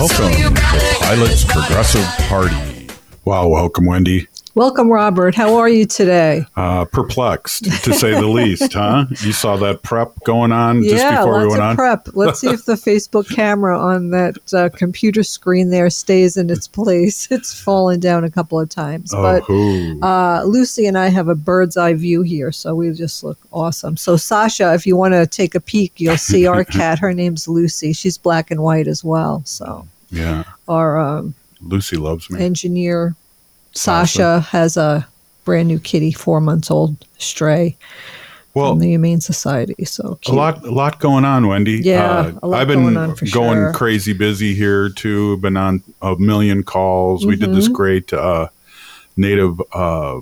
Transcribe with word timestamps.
Welcome 0.00 0.54
to 0.54 0.60
Pilot's 1.02 1.44
Progressive 1.44 2.06
Party. 2.26 2.88
Wow, 3.26 3.48
welcome, 3.48 3.84
Wendy. 3.84 4.28
Welcome, 4.60 4.92
Robert. 4.92 5.34
How 5.34 5.54
are 5.56 5.70
you 5.70 5.86
today? 5.86 6.44
Uh, 6.54 6.84
perplexed, 6.84 7.64
to 7.84 7.94
say 7.94 8.10
the 8.10 8.26
least, 8.26 8.74
huh? 8.74 9.06
You 9.08 9.32
saw 9.32 9.56
that 9.56 9.82
prep 9.82 10.12
going 10.26 10.52
on 10.52 10.82
just 10.82 10.96
yeah, 10.96 11.20
before 11.20 11.32
lots 11.32 11.44
we 11.44 11.48
went 11.48 11.62
of 11.62 11.68
on? 11.70 11.76
prep. 11.76 12.08
Let's 12.12 12.40
see 12.40 12.50
if 12.50 12.66
the 12.66 12.74
Facebook 12.74 13.26
camera 13.34 13.78
on 13.80 14.10
that 14.10 14.36
uh, 14.52 14.68
computer 14.68 15.22
screen 15.22 15.70
there 15.70 15.88
stays 15.88 16.36
in 16.36 16.50
its 16.50 16.68
place. 16.68 17.26
It's 17.40 17.58
fallen 17.58 18.00
down 18.00 18.22
a 18.24 18.30
couple 18.30 18.60
of 18.60 18.68
times, 18.68 19.14
Oh, 19.14 19.22
but 19.22 20.06
uh, 20.06 20.44
Lucy 20.44 20.84
and 20.84 20.98
I 20.98 21.08
have 21.08 21.28
a 21.28 21.34
bird's 21.34 21.78
eye 21.78 21.94
view 21.94 22.20
here, 22.20 22.52
so 22.52 22.74
we 22.74 22.92
just 22.92 23.24
look 23.24 23.38
awesome. 23.52 23.96
So, 23.96 24.18
Sasha, 24.18 24.74
if 24.74 24.86
you 24.86 24.94
want 24.94 25.14
to 25.14 25.26
take 25.26 25.54
a 25.54 25.60
peek, 25.60 25.98
you'll 25.98 26.18
see 26.18 26.46
our 26.46 26.64
cat. 26.78 26.98
Her 26.98 27.14
name's 27.14 27.48
Lucy. 27.48 27.94
She's 27.94 28.18
black 28.18 28.50
and 28.50 28.62
white 28.62 28.88
as 28.88 29.02
well. 29.02 29.40
So, 29.46 29.88
yeah, 30.10 30.44
our 30.68 30.98
um, 30.98 31.34
Lucy 31.62 31.96
loves 31.96 32.28
me. 32.28 32.44
engineer 32.44 33.16
Sasha 33.72 34.40
has 34.40 34.76
a 34.76 35.06
brand 35.44 35.68
new 35.68 35.78
kitty, 35.78 36.12
four 36.12 36.40
months 36.40 36.70
old, 36.70 36.96
stray 37.18 37.76
well, 38.54 38.72
from 38.72 38.78
the 38.80 38.88
Humane 38.88 39.20
Society. 39.20 39.84
So 39.84 40.18
a 40.26 40.32
lot, 40.32 40.64
a 40.64 40.70
lot 40.70 40.98
going 41.00 41.24
on, 41.24 41.46
Wendy. 41.46 41.78
Uh, 41.80 41.82
Yeah, 41.84 42.32
lot 42.42 42.60
I've 42.60 42.68
been 42.68 42.94
going 42.94 43.14
going 43.32 43.58
sure. 43.58 43.72
crazy 43.72 44.12
busy 44.12 44.54
here 44.54 44.88
too. 44.90 45.36
Been 45.38 45.56
on 45.56 45.82
a 46.02 46.16
million 46.16 46.62
calls. 46.62 47.24
We 47.26 47.36
did 47.36 47.52
this 47.54 47.64
Mm-hmm. 47.66 47.74
great 47.74 48.12
uh, 48.12 48.48
native 49.16 49.60
uh, 49.72 50.20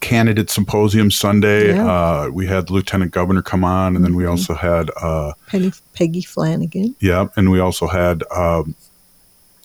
candidate 0.00 0.50
symposium 0.50 1.10
Sunday. 1.10 1.68
Yeah. 1.74 1.86
Uh, 1.86 2.30
we 2.32 2.46
had 2.46 2.66
the 2.66 2.72
Lieutenant 2.72 3.12
Governor 3.12 3.42
come 3.42 3.64
on, 3.64 3.94
and 3.96 4.04
then 4.04 4.12
Mm-hmm. 4.12 4.18
we 4.18 4.26
also 4.26 4.54
had. 4.54 4.90
Uh, 5.00 5.32
Penny, 5.46 5.72
Peggy 5.94 6.22
Flanagan. 6.22 6.94
Yeah, 7.00 7.28
and 7.36 7.50
we 7.50 7.60
also 7.60 7.86
had 7.86 8.22
um, 8.34 8.74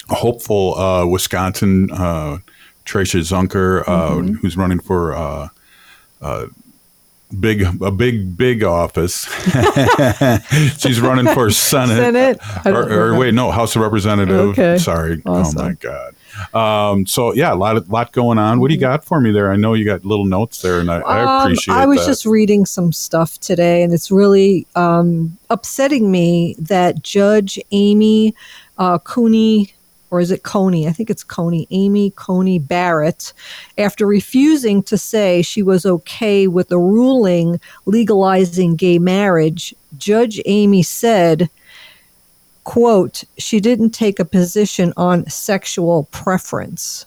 a 0.10 0.16
hopeful 0.16 0.76
uh, 0.78 1.06
Wisconsin 1.06 1.90
Tricia 2.90 3.22
Zunker, 3.22 3.84
uh, 3.88 4.10
Mm-hmm. 4.12 4.34
who's 4.36 4.58
running 4.58 4.80
for 4.80 5.14
uh, 5.16 5.50
uh, 6.22 6.48
big 7.40 7.62
a 7.82 7.92
big 7.92 8.36
big 8.36 8.64
office. 8.64 9.26
She's 10.80 11.00
running 11.00 11.32
for 11.34 11.52
Senate. 11.52 11.98
Senate? 11.98 12.40
Or, 12.66 12.92
or 12.92 13.18
wait, 13.20 13.34
no, 13.34 13.52
House 13.52 13.76
of 13.76 13.82
Representative. 13.82 14.50
Okay. 14.58 14.78
Sorry. 14.78 15.22
Oh 15.26 15.52
my 15.54 15.74
God. 15.74 16.16
Um, 16.54 17.06
so 17.06 17.34
yeah, 17.34 17.54
a 17.54 17.56
lot 17.56 17.76
of, 17.78 17.90
lot 17.90 18.12
going 18.14 18.38
on. 18.40 18.60
What 18.60 18.70
do 18.70 18.74
you 18.74 18.80
got 18.80 19.04
for 19.04 19.20
me 19.20 19.32
there? 19.32 19.52
I 19.52 19.56
know 19.58 19.74
you 19.74 19.84
got 19.86 20.06
little 20.06 20.26
notes 20.26 20.62
there, 20.62 20.80
and 20.80 20.90
I, 20.90 21.00
I 21.00 21.22
Um, 21.22 21.42
appreciate. 21.44 21.74
I 21.76 21.86
was 21.86 22.00
that. 22.00 22.08
just 22.08 22.26
reading 22.26 22.66
some 22.66 22.92
stuff 22.94 23.40
today, 23.40 23.84
and 23.84 23.94
it's 23.94 24.10
really 24.10 24.66
um, 24.76 25.38
upsetting 25.50 26.10
me 26.12 26.56
that 26.60 27.04
Judge 27.04 27.60
Amy 27.72 28.34
uh, 28.78 28.98
Cooney, 29.00 29.74
or 30.12 30.20
is 30.20 30.32
it 30.32 30.44
Coney? 30.44 30.88
I 30.88 30.92
think 30.92 31.10
it's 31.10 31.24
Coney, 31.24 31.68
Amy 31.72 32.12
Coney 32.12 32.60
Barrett, 32.60 33.34
after 33.78 34.06
refusing 34.06 34.84
to 34.84 34.98
say 34.98 35.42
she 35.42 35.62
was 35.62 35.86
okay 35.86 36.48
with 36.48 36.70
the 36.70 36.80
ruling 36.80 37.60
legalizing 37.86 38.76
gay 38.76 39.00
marriage, 39.00 39.74
Judge 39.98 40.42
Amy 40.46 40.84
said, 40.84 41.50
quote, 42.64 43.24
she 43.38 43.60
didn't 43.60 43.92
take 43.92 44.20
a 44.20 44.26
position 44.26 44.94
on 44.98 45.30
sexual 45.30 46.04
preference. 46.12 47.06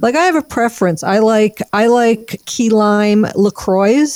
Like 0.00 0.16
I 0.16 0.24
have 0.24 0.34
a 0.34 0.42
preference. 0.42 1.04
I 1.04 1.20
like 1.20 1.60
I 1.72 1.86
like 1.86 2.40
key 2.46 2.68
lime 2.70 3.26
Lacroix, 3.36 4.06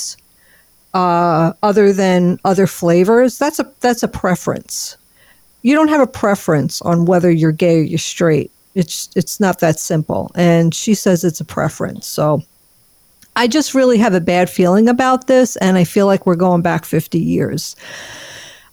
uh, 0.93 1.53
other 1.63 1.93
than 1.93 2.39
other 2.45 2.67
flavors. 2.67 3.37
That's 3.37 3.59
a 3.59 3.71
that's 3.79 4.03
a 4.03 4.07
preference. 4.07 4.97
You 5.63 5.75
don't 5.75 5.87
have 5.87 6.01
a 6.01 6.07
preference 6.07 6.81
on 6.83 7.05
whether 7.05 7.31
you're 7.31 7.51
gay 7.51 7.79
or 7.79 7.83
you're 7.83 7.97
straight. 7.97 8.51
It's 8.75 9.09
it's 9.15 9.39
not 9.39 9.59
that 9.59 9.79
simple. 9.79 10.31
And 10.35 10.73
she 10.73 10.93
says 10.93 11.23
it's 11.23 11.41
a 11.41 11.45
preference. 11.45 12.05
So 12.07 12.43
I 13.35 13.47
just 13.47 13.73
really 13.73 13.97
have 13.97 14.13
a 14.13 14.21
bad 14.21 14.49
feeling 14.49 14.87
about 14.87 15.27
this, 15.27 15.55
and 15.57 15.77
I 15.77 15.83
feel 15.83 16.05
like 16.05 16.25
we're 16.25 16.35
going 16.35 16.61
back 16.61 16.85
50 16.85 17.19
years. 17.19 17.75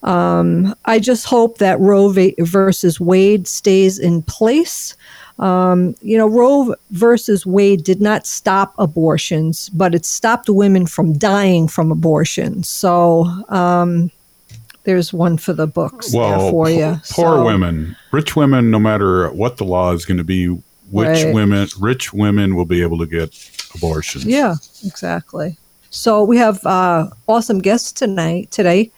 Um, 0.02 0.74
I 0.84 0.98
just 0.98 1.26
hope 1.26 1.58
that 1.58 1.80
Roe 1.80 2.08
v- 2.10 2.34
versus 2.38 3.00
Wade 3.00 3.46
stays 3.46 3.98
in 3.98 4.22
place. 4.22 4.94
Um, 5.38 5.94
you 6.02 6.18
know, 6.18 6.28
Roe 6.28 6.74
versus 6.90 7.46
Wade 7.46 7.84
did 7.84 8.00
not 8.00 8.26
stop 8.26 8.74
abortions, 8.78 9.70
but 9.70 9.94
it 9.94 10.04
stopped 10.04 10.48
women 10.48 10.86
from 10.86 11.14
dying 11.14 11.66
from 11.66 11.90
abortion. 11.90 12.62
So 12.62 13.24
um, 13.48 14.10
there's 14.84 15.12
one 15.12 15.36
for 15.36 15.52
the 15.52 15.66
books 15.66 16.12
well, 16.12 16.50
for 16.50 16.70
you. 16.70 17.00
Poor 17.10 17.36
So- 17.36 17.44
women, 17.44 17.96
rich 18.12 18.36
women, 18.36 18.70
no 18.70 18.78
matter 18.78 19.28
what 19.30 19.56
the 19.56 19.64
law 19.64 19.92
is 19.92 20.04
going 20.04 20.18
to 20.18 20.24
be, 20.24 20.46
which 20.90 21.24
Right. 21.24 21.34
women, 21.34 21.68
rich 21.78 22.12
women 22.12 22.56
will 22.56 22.64
be 22.64 22.82
able 22.82 22.98
to 22.98 23.06
get 23.06 23.30
abortions. 23.74 24.24
Yeah, 24.24 24.56
exactly. 24.84 25.56
So 25.90 26.24
we 26.24 26.36
have 26.38 26.64
uh, 26.66 27.08
awesome 27.28 27.58
guests 27.60 27.92
tonight. 27.92 28.50
Today, 28.50 28.90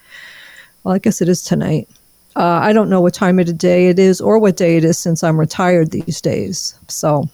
well, 0.85 0.95
I 0.95 0.99
guess 0.99 1.21
it 1.21 1.29
is 1.29 1.43
tonight. 1.43 1.89
Uh, 2.35 2.45
I 2.63 2.73
don't 2.73 2.89
know 2.89 3.01
what 3.01 3.13
time 3.13 3.39
of 3.39 3.47
the 3.47 3.53
day 3.53 3.89
it 3.89 3.99
is 3.99 4.21
or 4.21 4.39
what 4.39 4.57
day 4.57 4.77
it 4.79 4.85
is 4.85 4.99
since 4.99 5.23
I'm 5.23 5.39
retired 5.39 5.91
these 5.91 6.21
days. 6.21 6.75
So 6.89 7.29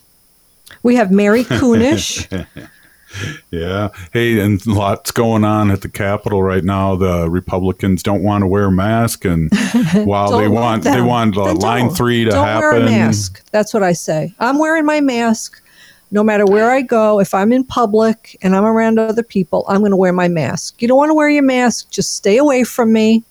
we 0.83 0.97
have 0.97 1.11
Mary 1.13 1.45
Kunesh. 1.59 2.27
Yeah. 3.51 3.89
Hey, 4.13 4.39
and 4.41 4.65
lots 4.67 5.11
going 5.11 5.43
on 5.43 5.71
at 5.71 5.81
the 5.81 5.89
Capitol 5.89 6.43
right 6.43 6.63
now. 6.63 6.97
The 6.97 7.31
Republicans 7.31 8.03
don't 8.03 8.23
want 8.23 8.43
to 8.43 8.47
wear 8.47 8.67
a 8.67 8.71
mask, 8.71 9.25
and 9.25 9.51
while 10.05 10.39
they 10.39 10.49
want 10.49 10.85
they 10.85 11.01
want 11.01 11.37
uh, 11.37 11.55
line 11.55 11.89
three 11.89 12.25
to 12.25 12.31
don't 12.31 12.45
happen. 12.45 12.61
wear 12.61 12.77
a 12.83 12.85
mask. 12.85 13.43
That's 13.51 13.73
what 13.73 13.83
I 13.83 13.95
say. 13.95 14.35
I'm 14.39 14.59
wearing 14.59 14.85
my 14.85 15.01
mask 15.01 15.63
no 16.11 16.23
matter 16.23 16.45
where 16.45 16.71
I 16.71 16.83
go. 16.83 17.21
If 17.21 17.35
I'm 17.35 17.53
in 17.53 17.65
public 17.65 18.37
and 18.43 18.55
I'm 18.55 18.65
around 18.65 18.99
other 18.99 19.23
people, 19.23 19.65
I'm 19.69 19.81
going 19.81 19.91
to 19.91 19.97
wear 19.97 20.13
my 20.13 20.29
mask. 20.29 20.81
You 20.81 20.89
don't 20.89 20.99
want 20.99 21.11
to 21.11 21.15
wear 21.15 21.29
your 21.29 21.43
mask, 21.43 21.91
just 21.91 22.17
stay 22.17 22.37
away 22.37 22.65
from 22.65 22.93
me 22.93 23.25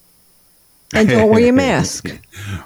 and 0.93 1.09
don't 1.09 1.29
wear 1.29 1.39
your 1.39 1.53
mask. 1.53 2.09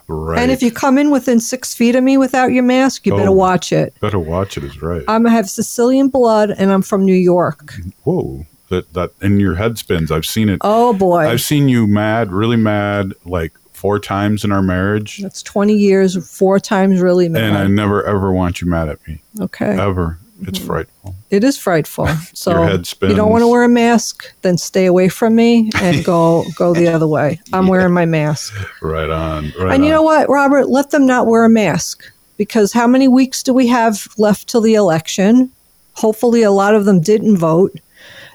Right. 0.08 0.40
And 0.40 0.52
if 0.52 0.62
you 0.62 0.70
come 0.72 0.98
in 0.98 1.10
within 1.12 1.40
six 1.40 1.74
feet 1.74 1.96
of 1.96 2.04
me 2.04 2.18
without 2.18 2.52
your 2.52 2.62
mask, 2.64 3.06
you 3.06 3.16
better 3.16 3.30
Oh. 3.30 3.34
watch 3.34 3.72
it. 3.72 3.94
better 4.02 4.20
watch 4.20 4.58
it, 4.58 4.64
is 4.66 4.82
right. 4.82 5.04
I'm, 5.08 5.26
I 5.26 5.30
have 5.32 5.50
Sicilian 5.50 6.10
blood 6.10 6.52
and 6.52 6.72
I'm 6.72 6.82
from 6.82 7.06
New 7.06 7.16
York. 7.16 7.74
Whoa, 8.04 8.46
that 8.68 8.92
that 8.94 9.12
and 9.22 9.40
your 9.40 9.56
head 9.56 9.78
spins. 9.78 10.12
I've 10.12 10.26
seen 10.26 10.50
it. 10.50 10.58
Oh 10.62 10.92
boy. 10.94 11.20
I've 11.28 11.42
seen 11.42 11.70
you 11.70 11.88
mad, 11.88 12.32
really 12.34 12.58
mad, 12.58 13.14
like 13.26 13.54
four 13.72 13.98
times 13.98 14.44
in 14.44 14.52
our 14.52 14.62
marriage, 14.62 15.20
That's 15.20 15.42
20 15.42 15.74
years, 15.74 16.30
four 16.30 16.60
times 16.60 17.00
really 17.00 17.30
mad. 17.30 17.44
and 17.44 17.58
I 17.58 17.66
never 17.68 18.06
ever 18.06 18.32
want 18.34 18.60
you 18.62 18.68
mad 18.68 18.90
at 18.90 19.08
me 19.08 19.22
okay. 19.40 19.80
ever. 19.80 20.18
It's 20.42 20.60
frightful. 20.60 21.16
It 21.30 21.44
is 21.44 21.58
frightful. 21.58 22.08
So 22.34 22.52
Your 22.52 22.68
head 22.68 22.94
you 23.02 23.16
don't 23.16 23.30
want 23.32 23.42
to 23.44 23.48
wear 23.48 23.64
a 23.64 23.70
mask, 23.70 24.32
then 24.42 24.58
stay 24.58 24.86
away 24.86 25.10
from 25.10 25.36
me 25.36 25.70
and 25.82 26.04
go 26.04 26.44
go 26.56 26.74
the 26.74 26.88
other 26.88 27.08
way. 27.08 27.40
I'm 27.54 27.68
wearing 27.68 27.94
my 27.94 28.06
mask. 28.06 28.54
Right 28.82 29.10
on. 29.10 29.52
Right 29.60 29.74
And 29.74 29.84
you 29.86 29.92
on. 29.92 29.96
know 29.98 30.02
what, 30.04 30.30
Robert? 30.30 30.70
Let 30.70 30.92
them 30.92 31.06
not 31.06 31.28
wear 31.28 31.46
a 31.46 31.50
mask 31.50 32.04
because 32.38 32.74
how 32.74 32.88
many 32.88 33.08
weeks 33.08 33.44
do 33.44 33.54
we 33.54 33.68
have 33.68 34.08
left 34.18 34.48
till 34.48 34.62
the 34.62 34.74
election? 34.76 35.52
Hopefully, 35.94 36.42
a 36.42 36.52
lot 36.52 36.74
of 36.76 36.86
them 36.86 37.00
didn't 37.02 37.38
vote. 37.38 37.80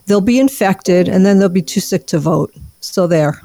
They'll 0.06 0.20
be 0.20 0.38
infected 0.38 1.08
and 1.08 1.26
then 1.26 1.38
they'll 1.38 1.48
be 1.48 1.62
too 1.62 1.80
sick 1.80 2.06
to 2.08 2.18
vote. 2.18 2.54
So 2.80 3.06
there. 3.06 3.42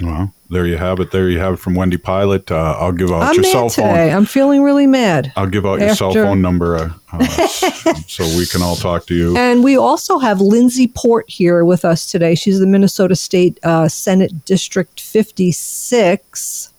Well, 0.00 0.32
there 0.48 0.64
you 0.64 0.76
have 0.76 1.00
it. 1.00 1.10
There 1.10 1.28
you 1.28 1.38
have 1.40 1.54
it 1.54 1.56
from 1.58 1.74
Wendy 1.74 1.96
Pilot. 1.96 2.50
Uh, 2.52 2.76
I'll 2.78 2.92
give 2.92 3.10
out 3.10 3.22
I'm 3.22 3.34
your 3.34 3.42
cell 3.44 3.68
phone. 3.68 3.88
today. 3.88 4.12
I'm 4.12 4.26
feeling 4.26 4.62
really 4.62 4.86
mad. 4.86 5.32
I'll 5.36 5.48
give 5.48 5.66
out 5.66 5.80
your 5.80 5.94
cell 5.94 6.12
phone 6.12 6.40
number 6.40 6.76
uh, 6.76 6.92
uh, 7.12 7.26
so 8.06 8.24
we 8.36 8.46
can 8.46 8.62
all 8.62 8.76
talk 8.76 9.06
to 9.06 9.14
you. 9.14 9.36
And 9.36 9.64
we 9.64 9.76
also 9.76 10.18
have 10.18 10.40
Lindsay 10.40 10.86
Port 10.86 11.28
here 11.28 11.64
with 11.64 11.84
us 11.84 12.08
today. 12.10 12.34
She's 12.36 12.60
the 12.60 12.66
Minnesota 12.66 13.16
State 13.16 13.58
uh, 13.64 13.88
Senate 13.88 14.44
District 14.44 15.00
56. 15.00 16.72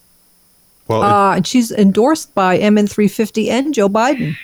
Well, 0.87 1.01
it- 1.03 1.05
Uh, 1.05 1.33
and 1.35 1.45
she's 1.45 1.71
endorsed 1.71 2.33
by 2.33 2.57
MN350 2.57 3.49
and 3.49 3.73
Joe 3.73 3.89
Biden. 3.89 4.35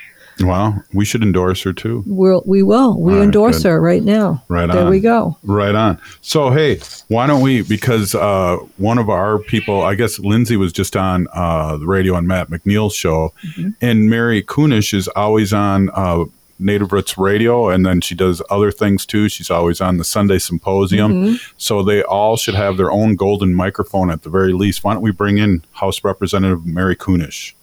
Well, 0.41 0.83
we 0.93 1.05
should 1.05 1.23
endorse 1.23 1.61
her 1.63 1.71
too. 1.71 2.03
We'll, 2.05 2.43
we 2.45 2.61
will. 2.61 2.99
We 2.99 3.15
All 3.15 3.21
endorse 3.21 3.63
her 3.63 3.79
right 3.81 4.03
now. 4.03 4.43
Right 4.49 4.69
on. 4.69 4.75
There 4.75 4.89
we 4.89 4.99
go. 4.99 5.37
Right 5.43 5.73
on. 5.75 5.99
So, 6.21 6.49
hey, 6.51 6.79
why 7.07 7.25
don't 7.25 7.41
we? 7.41 7.61
Because 7.61 8.13
uh, 8.15 8.57
one 8.77 8.97
of 8.97 9.09
our 9.09 9.39
people, 9.39 9.81
I 9.81 9.95
guess 9.95 10.19
Lindsay 10.19 10.57
was 10.57 10.73
just 10.73 10.97
on 10.97 11.27
uh, 11.33 11.77
the 11.77 11.85
radio 11.87 12.15
on 12.15 12.27
Matt 12.27 12.49
McNeil's 12.49 12.95
show, 12.95 13.33
Mm-hmm. 13.45 13.69
and 13.81 14.09
Mary 14.09 14.43
Kunesh 14.43 14.93
is 14.93 15.07
always 15.09 15.53
on 15.53 15.89
uh, 15.93 16.25
Native 16.59 16.91
Roots 16.91 17.17
Radio, 17.17 17.69
and 17.69 17.85
then 17.85 18.01
she 18.01 18.13
does 18.15 18.41
other 18.49 18.71
things 18.71 19.05
too. 19.05 19.29
She's 19.29 19.49
always 19.49 19.79
on 19.79 19.97
the 19.97 20.03
Sunday 20.03 20.37
Symposium. 20.39 21.11
Mm-hmm. 21.13 21.35
So 21.57 21.81
they 21.83 22.01
all 22.03 22.35
should 22.37 22.55
have 22.55 22.75
their 22.77 22.91
own 22.91 23.15
golden 23.15 23.53
microphone 23.53 24.09
at 24.11 24.23
the 24.23 24.29
very 24.29 24.51
least. 24.53 24.83
Why 24.83 24.93
don't 24.93 25.01
we 25.03 25.11
bring 25.11 25.37
in 25.37 25.63
House 25.73 26.03
Representative 26.03 26.65
Mary 26.65 26.95
Kunesh? 26.95 27.53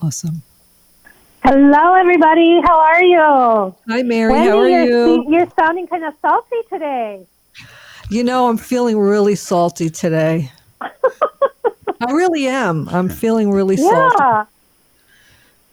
Awesome. 0.00 0.42
Hello, 1.48 1.94
everybody. 1.94 2.60
How 2.64 2.76
are 2.80 3.04
you? 3.04 3.74
Hi, 3.88 4.02
Mary. 4.02 4.32
Wendy, 4.32 4.48
How 4.48 4.58
are 4.58 4.68
you're, 4.68 5.06
you? 5.06 5.24
You're 5.28 5.46
sounding 5.56 5.86
kind 5.86 6.04
of 6.04 6.12
salty 6.20 6.56
today. 6.68 7.24
You 8.10 8.24
know, 8.24 8.48
I'm 8.48 8.56
feeling 8.56 8.98
really 8.98 9.36
salty 9.36 9.88
today. 9.88 10.50
I 10.80 12.10
really 12.10 12.48
am. 12.48 12.88
I'm 12.88 13.08
feeling 13.08 13.52
really 13.52 13.76
yeah. 13.76 14.10
salty. 14.16 14.50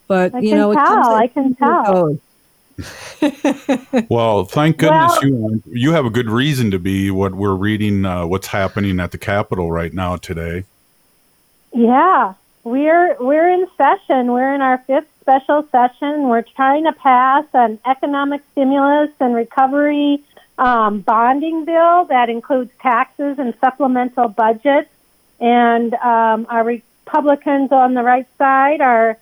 But 0.06 0.32
I 0.36 0.38
you 0.38 0.50
can 0.50 0.58
know, 0.58 0.70
it 0.70 0.74
tell. 0.76 0.86
comes 0.86 1.06
I 1.08 1.26
can 1.26 1.54
tell. 1.56 2.18
Well, 4.08 4.44
thank 4.44 4.76
goodness 4.78 5.18
Well- 5.22 5.28
you 5.28 5.62
you 5.66 5.90
have 5.90 6.06
a 6.06 6.10
good 6.10 6.30
reason 6.30 6.70
to 6.70 6.78
be. 6.78 7.10
What 7.10 7.34
we're 7.34 7.56
reading, 7.56 8.04
uh, 8.04 8.26
what's 8.26 8.46
happening 8.46 9.00
at 9.00 9.10
the 9.10 9.18
Capitol 9.18 9.72
right 9.72 9.92
now 9.92 10.14
today. 10.18 10.66
Yeah, 11.72 12.34
we're 12.62 13.16
we're 13.18 13.48
in 13.48 13.66
session. 13.76 14.30
We're 14.30 14.54
in 14.54 14.62
our 14.62 14.78
fifth 14.78 15.08
special 15.24 15.66
session. 15.72 16.28
We're 16.28 16.42
trying 16.42 16.84
to 16.84 16.92
pass 16.92 17.46
an 17.54 17.78
economic 17.86 18.42
stimulus 18.52 19.10
and 19.20 19.34
recovery 19.34 20.22
um, 20.58 21.00
bonding 21.00 21.64
bill 21.64 22.04
that 22.04 22.28
includes 22.28 22.70
taxes 22.80 23.38
and 23.38 23.54
supplemental 23.58 24.28
budget. 24.28 24.86
And 25.40 25.94
um, 25.94 26.46
our 26.50 26.62
Republicans 26.62 27.72
on 27.72 27.94
the 27.94 28.02
right 28.02 28.26
side 28.36 28.82
are 28.82 29.18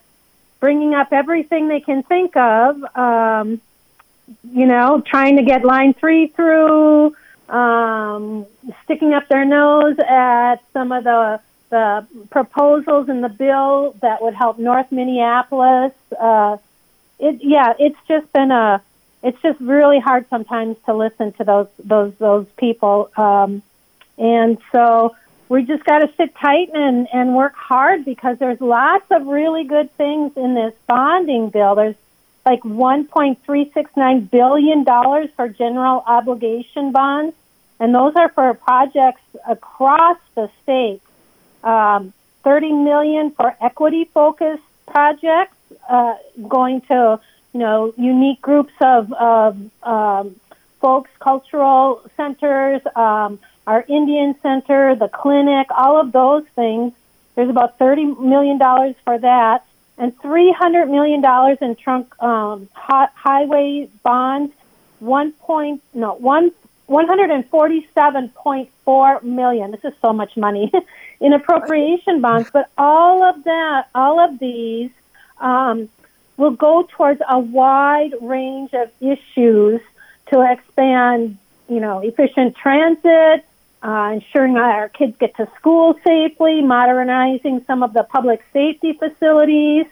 bringing 0.59 0.93
up 0.93 1.13
everything 1.13 1.69
they 1.69 1.81
can 1.81 2.03
think 2.03 2.37
of. 2.37 2.83
Um, 2.97 3.61
you 4.53 4.67
know, 4.67 5.01
trying 5.07 5.37
to 5.37 5.45
get 5.45 5.65
line 5.65 5.95
three 5.95 6.27
through, 6.27 7.15
um, 7.49 8.45
sticking 8.85 9.15
up 9.15 9.29
their 9.29 9.45
nose 9.45 9.99
at 10.01 10.57
some 10.73 10.91
of 10.91 11.05
the 11.05 11.41
the 11.73 12.07
proposals 12.29 13.09
in 13.09 13.23
the 13.23 13.31
bill 13.31 13.97
that 14.03 14.21
would 14.21 14.35
help 14.35 14.59
North 14.59 14.93
Minneapolis. 14.93 15.95
Uh, 16.21 16.59
it, 17.19 17.43
yeah, 17.43 17.73
it's 17.79 17.97
just 18.07 18.31
been 18.35 18.51
a, 18.51 18.83
it's 19.23 19.41
just 19.41 19.59
really 19.59 19.99
hard 19.99 20.29
sometimes 20.29 20.77
to 20.85 20.93
listen 20.93 21.33
to 21.33 21.45
those 21.45 21.69
those 21.83 22.13
those 22.19 22.47
people, 22.59 23.11
um, 23.17 23.63
and 24.19 24.59
so 24.71 25.17
we 25.49 25.63
just 25.63 25.83
got 25.85 26.01
to 26.01 26.13
sit 26.19 26.35
tight 26.35 26.69
and 26.75 27.09
and 27.11 27.35
work 27.35 27.55
hard 27.55 28.05
because 28.05 28.39
there's 28.39 28.61
lots 28.61 29.07
of 29.11 29.27
really 29.27 29.65
good 29.65 29.91
things 29.97 30.37
in 30.37 30.55
this 30.55 30.75
bonding 30.87 31.49
bill. 31.49 31.75
There's 31.75 31.97
like 32.45 32.61
1.369 32.65 34.31
billion 34.31 34.85
dollars 34.85 35.31
for 35.37 35.49
general 35.49 36.03
obligation 36.07 36.93
bonds, 36.93 37.35
and 37.81 37.95
those 37.95 38.15
are 38.15 38.29
for 38.29 38.53
projects 38.53 39.23
across 39.47 40.19
the 40.35 40.51
state 40.63 41.01
um, 41.65 42.13
30 42.45 42.73
million 42.73 43.31
for 43.31 43.57
equity 43.61 44.05
focused 44.05 44.63
projects 44.87 45.57
uh, 45.89 46.15
going 46.49 46.81
to 46.83 47.19
you 47.53 47.61
know 47.61 47.93
unique 47.97 48.41
groups 48.41 48.73
of, 48.81 49.13
of 49.13 49.59
um, 49.83 50.37
folks 50.81 51.11
cultural 51.21 52.03
centers 52.17 52.81
um, 52.97 53.39
our 53.67 53.85
indian 53.89 54.35
center 54.43 54.95
the 54.97 55.09
clinic 55.09 55.67
all 55.71 56.01
of 56.01 56.13
those 56.13 56.45
things. 56.55 56.93
There's 57.35 57.49
about 57.49 57.79
30 57.79 58.05
million 58.05 58.59
dollars 58.59 58.95
for 59.05 59.19
that 59.19 59.65
and 59.99 60.17
300 60.21 60.87
million 60.87 61.21
dollars 61.21 61.59
in 61.61 61.75
trunk 61.77 62.21
um, 62.23 62.69
hi- 62.75 63.09
highway 63.15 63.89
bonds. 64.03 64.53
One 64.99 65.33
point 65.33 65.83
no 65.95 66.15
one 66.15 66.53
147.4 66.89 69.23
million. 69.23 69.71
This 69.71 69.85
is 69.85 69.93
so 70.03 70.13
much 70.13 70.37
money 70.37 70.73
in 71.23 71.33
appropriation 71.33 72.21
bonds, 72.21 72.51
but 72.53 72.69
all 72.77 73.23
of 73.23 73.45
that, 73.45 73.89
all 73.95 74.19
of 74.19 74.39
these 74.41 74.91
um, 75.39 75.89
will 76.37 76.51
go 76.51 76.83
towards 76.91 77.23
a 77.29 77.39
wide 77.39 78.13
range 78.21 78.75
of 78.75 78.91
issues 79.01 79.81
to 80.33 80.41
expand, 80.53 81.39
you 81.69 81.79
know, 81.79 82.01
efficient 82.01 82.57
transit, 82.57 83.45
uh, 83.85 84.11
ensuring 84.15 84.57
our 84.57 84.89
kids 84.89 85.17
get 85.19 85.37
to 85.37 85.49
school 85.57 85.97
safely, 86.05 86.61
modernizing 86.61 87.65
some 87.67 87.85
of 87.85 87.93
the 87.93 88.03
public 88.03 88.45
safety 88.53 88.93
facilities. 88.93 89.87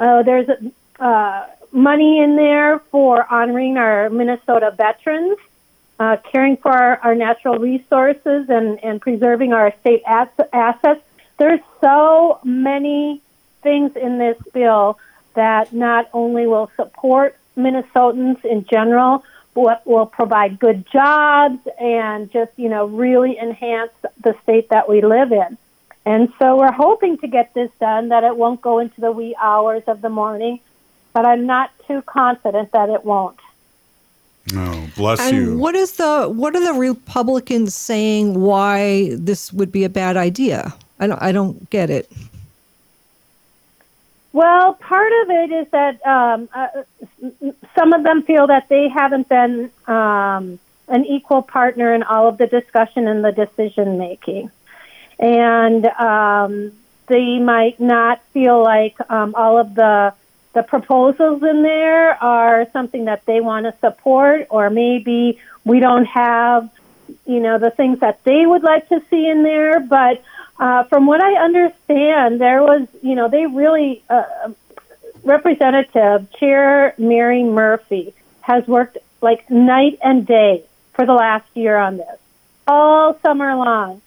Uh, 0.00 0.24
there's 0.24 0.48
uh, 0.98 1.46
money 1.70 2.20
in 2.20 2.34
there 2.34 2.80
for 2.90 3.24
honoring 3.32 3.76
our 3.76 4.10
Minnesota 4.10 4.74
veterans 4.76 5.38
uh, 5.98 6.16
caring 6.30 6.56
for 6.56 6.70
our, 6.70 6.96
our, 6.98 7.14
natural 7.14 7.58
resources 7.58 8.48
and, 8.48 8.82
and 8.82 9.00
preserving 9.00 9.52
our 9.52 9.72
state 9.80 10.02
assets. 10.06 11.00
There's 11.38 11.60
so 11.80 12.40
many 12.42 13.20
things 13.62 13.96
in 13.96 14.18
this 14.18 14.36
bill 14.52 14.98
that 15.34 15.72
not 15.72 16.08
only 16.12 16.46
will 16.46 16.70
support 16.76 17.36
Minnesotans 17.56 18.44
in 18.44 18.64
general, 18.64 19.24
but 19.54 19.86
will 19.86 20.06
provide 20.06 20.58
good 20.58 20.86
jobs 20.90 21.58
and 21.78 22.30
just, 22.32 22.50
you 22.56 22.68
know, 22.68 22.86
really 22.86 23.38
enhance 23.38 23.92
the 24.22 24.34
state 24.42 24.70
that 24.70 24.88
we 24.88 25.02
live 25.02 25.30
in. 25.30 25.58
And 26.04 26.32
so 26.38 26.58
we're 26.58 26.72
hoping 26.72 27.18
to 27.18 27.28
get 27.28 27.54
this 27.54 27.70
done, 27.78 28.08
that 28.08 28.24
it 28.24 28.36
won't 28.36 28.60
go 28.60 28.78
into 28.78 29.00
the 29.00 29.12
wee 29.12 29.36
hours 29.40 29.82
of 29.86 30.00
the 30.00 30.08
morning, 30.08 30.60
but 31.12 31.26
I'm 31.26 31.46
not 31.46 31.70
too 31.86 32.02
confident 32.02 32.72
that 32.72 32.88
it 32.88 33.04
won't. 33.04 33.38
Oh, 34.54 34.90
bless 34.96 35.20
and 35.20 35.36
you. 35.36 35.58
what 35.58 35.74
is 35.74 35.92
the 35.92 36.26
what 36.26 36.56
are 36.56 36.64
the 36.72 36.78
Republicans 36.78 37.74
saying 37.74 38.40
why 38.40 39.10
this 39.14 39.52
would 39.52 39.70
be 39.70 39.84
a 39.84 39.88
bad 39.88 40.16
idea? 40.16 40.74
I 40.98 41.06
don't 41.06 41.22
I 41.22 41.32
don't 41.32 41.70
get 41.70 41.90
it. 41.90 42.10
Well, 44.32 44.74
part 44.74 45.12
of 45.22 45.30
it 45.30 45.52
is 45.52 45.66
that 45.70 46.06
um, 46.06 46.48
uh, 46.54 46.68
some 47.74 47.92
of 47.92 48.02
them 48.02 48.22
feel 48.22 48.46
that 48.46 48.68
they 48.68 48.88
haven't 48.88 49.28
been 49.28 49.70
um, 49.86 50.58
an 50.88 51.04
equal 51.04 51.42
partner 51.42 51.94
in 51.94 52.02
all 52.02 52.28
of 52.28 52.38
the 52.38 52.46
discussion 52.46 53.06
and 53.06 53.24
the 53.24 53.32
decision 53.32 53.98
making, 53.98 54.50
and 55.18 55.86
um, 55.86 56.72
they 57.06 57.38
might 57.38 57.78
not 57.78 58.22
feel 58.32 58.62
like 58.62 58.96
um, 59.10 59.34
all 59.36 59.58
of 59.58 59.74
the 59.74 60.14
the 60.52 60.62
proposals 60.62 61.42
in 61.42 61.62
there 61.62 62.22
are 62.22 62.66
something 62.72 63.06
that 63.06 63.24
they 63.24 63.40
want 63.40 63.66
to 63.66 63.74
support, 63.80 64.46
or 64.50 64.70
maybe 64.70 65.38
we 65.64 65.80
don't 65.80 66.04
have, 66.04 66.70
you 67.26 67.40
know, 67.40 67.58
the 67.58 67.70
things 67.70 68.00
that 68.00 68.22
they 68.24 68.44
would 68.44 68.62
like 68.62 68.88
to 68.88 69.02
see 69.10 69.28
in 69.28 69.42
there. 69.42 69.80
But 69.80 70.22
uh, 70.58 70.84
from 70.84 71.06
what 71.06 71.22
I 71.22 71.42
understand, 71.42 72.40
there 72.40 72.62
was, 72.62 72.86
you 73.02 73.14
know, 73.14 73.28
they 73.28 73.46
really, 73.46 74.02
uh, 74.10 74.52
Representative 75.24 76.30
Chair 76.32 76.94
Mary 76.98 77.44
Murphy 77.44 78.12
has 78.40 78.66
worked 78.66 78.98
like 79.20 79.48
night 79.50 79.98
and 80.02 80.26
day 80.26 80.64
for 80.94 81.06
the 81.06 81.14
last 81.14 81.46
year 81.54 81.76
on 81.76 81.96
this, 81.96 82.18
all 82.66 83.18
summer 83.20 83.54
long. 83.56 84.02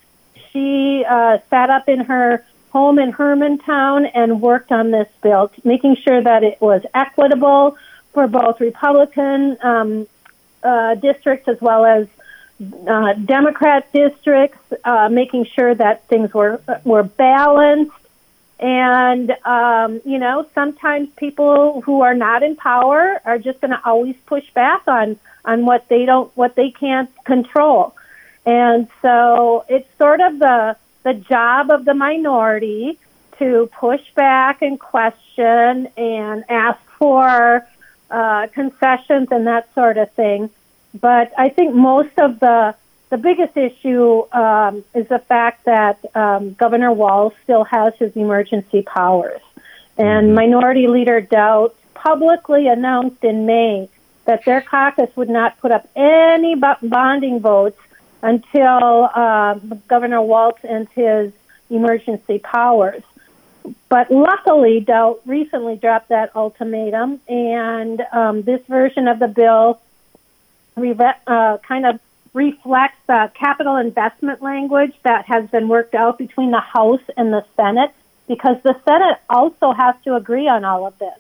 She 0.51 1.03
uh, 1.03 1.39
sat 1.49 1.69
up 1.69 1.89
in 1.89 2.01
her 2.01 2.45
home 2.75 2.99
in 2.99 3.13
Hermantown 3.13 4.11
and 4.13 4.41
worked 4.41 4.69
on 4.69 4.91
this 4.91 5.07
bill, 5.23 5.49
making 5.63 5.95
sure 5.95 6.21
that 6.21 6.43
it 6.43 6.59
was 6.59 6.81
equitable 6.93 7.77
for 8.11 8.27
both 8.27 8.59
Republican 8.59 9.57
um, 9.63 10.07
uh, 10.61 10.95
districts 10.95 11.47
as 11.47 11.61
well 11.61 11.85
as 11.85 12.05
uh, 12.85 13.13
Democrat 13.13 13.89
districts, 13.93 14.59
uh, 14.83 15.07
making 15.07 15.45
sure 15.45 15.73
that 15.73 16.05
things 16.09 16.33
were 16.33 16.59
were 16.83 17.03
balanced. 17.03 17.95
And 18.59 19.31
um, 19.45 20.01
you 20.03 20.19
know, 20.19 20.45
sometimes 20.53 21.07
people 21.15 21.79
who 21.79 22.01
are 22.01 22.13
not 22.13 22.43
in 22.43 22.57
power 22.57 23.21
are 23.23 23.39
just 23.39 23.61
going 23.61 23.71
to 23.71 23.81
always 23.85 24.17
push 24.25 24.47
back 24.53 24.85
on 24.85 25.17
on 25.45 25.65
what 25.65 25.87
they 25.87 26.05
don't, 26.05 26.29
what 26.35 26.55
they 26.55 26.71
can't 26.71 27.09
control. 27.23 27.95
And 28.45 28.89
so 29.01 29.63
it's 29.69 29.87
sort 29.97 30.19
of 30.19 30.39
the 30.39 30.75
the 31.05 31.13
job 31.13 31.69
of 31.69 31.85
the 31.85 31.93
minority 31.93 32.97
to 33.37 33.69
push 33.71 34.01
back 34.15 34.63
and 34.63 34.79
question 34.79 35.87
and 35.95 36.43
ask 36.49 36.79
for 36.97 37.65
uh, 38.09 38.47
concessions 38.47 39.27
and 39.31 39.45
that 39.45 39.71
sort 39.75 39.97
of 39.97 40.11
thing. 40.13 40.49
But 40.99 41.31
I 41.37 41.49
think 41.49 41.73
most 41.73 42.17
of 42.17 42.39
the 42.39 42.75
the 43.11 43.17
biggest 43.17 43.55
issue 43.55 44.23
um, 44.33 44.83
is 44.95 45.07
the 45.07 45.19
fact 45.19 45.65
that 45.65 46.03
um, 46.15 46.53
Governor 46.53 46.91
Walz 46.91 47.33
still 47.43 47.63
has 47.63 47.93
his 47.99 48.15
emergency 48.17 48.81
powers, 48.81 49.41
and 49.97 50.27
mm-hmm. 50.27 50.35
Minority 50.35 50.87
Leader 50.87 51.21
Daudt 51.21 51.75
publicly 51.93 52.67
announced 52.67 53.23
in 53.23 53.45
May 53.45 53.89
that 54.25 54.43
their 54.43 54.61
caucus 54.61 55.15
would 55.15 55.29
not 55.29 55.59
put 55.59 55.71
up 55.71 55.87
any 55.95 56.55
bonding 56.55 57.39
votes 57.41 57.79
until 58.25 59.09
uh, 59.13 59.53
Governor 59.87 60.21
Walz 60.21 60.57
and 60.63 60.87
his 60.89 61.31
emergency 61.69 62.39
powers. 62.39 63.03
But 63.87 64.09
luckily, 64.09 64.79
Daudt 64.79 65.21
recently 65.25 65.75
dropped 65.75 66.09
that 66.09 66.35
ultimatum, 66.35 67.21
and 67.27 68.01
um, 68.11 68.41
this 68.41 68.61
version 68.67 69.07
of 69.07 69.19
the 69.19 69.27
bill 69.27 69.79
uh, 70.77 71.57
kind 71.71 71.85
of 71.85 71.99
reflects 72.33 72.97
the 73.07 73.31
capital 73.33 73.77
investment 73.77 74.41
language 74.41 74.93
that 75.03 75.25
has 75.25 75.49
been 75.49 75.67
worked 75.67 75.95
out 75.95 76.17
between 76.17 76.51
the 76.51 76.59
House 76.59 77.05
and 77.15 77.31
the 77.31 77.45
Senate, 77.55 77.91
because 78.27 78.57
the 78.63 78.75
Senate 78.85 79.17
also 79.29 79.71
has 79.71 79.95
to 80.03 80.15
agree 80.15 80.47
on 80.47 80.65
all 80.65 80.85
of 80.85 80.97
this. 80.99 81.19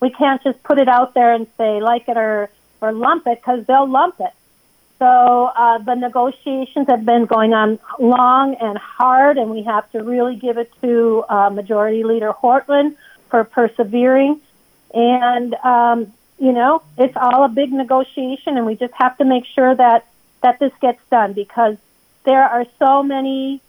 We 0.00 0.10
can't 0.10 0.42
just 0.42 0.62
put 0.62 0.78
it 0.78 0.88
out 0.88 1.14
there 1.14 1.32
and 1.32 1.46
say 1.58 1.80
like 1.80 2.08
it 2.08 2.16
or 2.16 2.48
or 2.80 2.92
lump 2.92 3.26
it, 3.26 3.40
because 3.40 3.64
they'll 3.66 3.88
lump 3.88 4.16
it. 4.20 4.34
So 4.98 5.06
uh, 5.06 5.78
the 5.78 5.94
negotiations 5.94 6.86
have 6.88 7.04
been 7.04 7.26
going 7.26 7.52
on 7.52 7.78
long 7.98 8.54
and 8.54 8.78
hard, 8.78 9.38
and 9.38 9.50
we 9.50 9.62
have 9.64 9.90
to 9.92 10.02
really 10.02 10.36
give 10.36 10.56
it 10.56 10.72
to 10.82 11.24
uh, 11.28 11.50
Majority 11.50 12.04
Leader 12.04 12.32
Hortman 12.32 12.96
for 13.28 13.44
persevering. 13.44 14.40
And 14.92 15.54
um, 15.54 16.12
you 16.38 16.52
know, 16.52 16.82
it's 16.96 17.16
all 17.16 17.44
a 17.44 17.48
big 17.48 17.72
negotiation, 17.72 18.56
and 18.56 18.66
we 18.66 18.76
just 18.76 18.94
have 18.94 19.18
to 19.18 19.24
make 19.24 19.46
sure 19.46 19.74
that 19.74 20.06
that 20.42 20.58
this 20.58 20.72
gets 20.80 21.00
done 21.10 21.32
because 21.32 21.76
there 22.24 22.44
are 22.44 22.66
so 22.78 23.02
many 23.02 23.60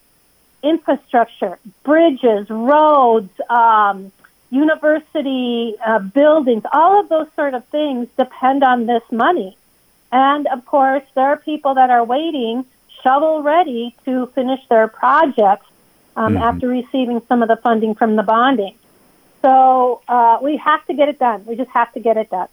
infrastructure, 0.61 1.59
bridges, 1.83 2.49
roads, 2.49 3.31
um, 3.49 4.11
university 4.49 5.75
uh, 5.85 5.99
buildings, 5.99 6.63
all 6.71 6.99
of 6.99 7.09
those 7.09 7.27
sort 7.35 7.53
of 7.53 7.65
things 7.65 8.07
depend 8.17 8.63
on 8.63 8.85
this 8.85 9.03
money. 9.11 9.57
And 10.11 10.47
of 10.47 10.65
course, 10.65 11.03
there 11.15 11.27
are 11.27 11.37
people 11.37 11.75
that 11.75 11.89
are 11.89 12.03
waiting, 12.03 12.65
shovel 13.03 13.43
ready 13.43 13.95
to 14.05 14.27
finish 14.27 14.61
their 14.69 14.87
projects 14.87 15.67
um, 16.15 16.33
mm-hmm. 16.33 16.43
after 16.43 16.67
receiving 16.67 17.21
some 17.27 17.41
of 17.41 17.47
the 17.47 17.57
funding 17.57 17.95
from 17.95 18.15
the 18.15 18.23
bonding. 18.23 18.75
So 19.41 20.01
uh, 20.07 20.39
we 20.41 20.57
have 20.57 20.85
to 20.87 20.93
get 20.93 21.09
it 21.09 21.19
done. 21.19 21.45
We 21.45 21.55
just 21.55 21.69
have 21.71 21.93
to 21.93 21.99
get 21.99 22.17
it 22.17 22.29
done. 22.29 22.47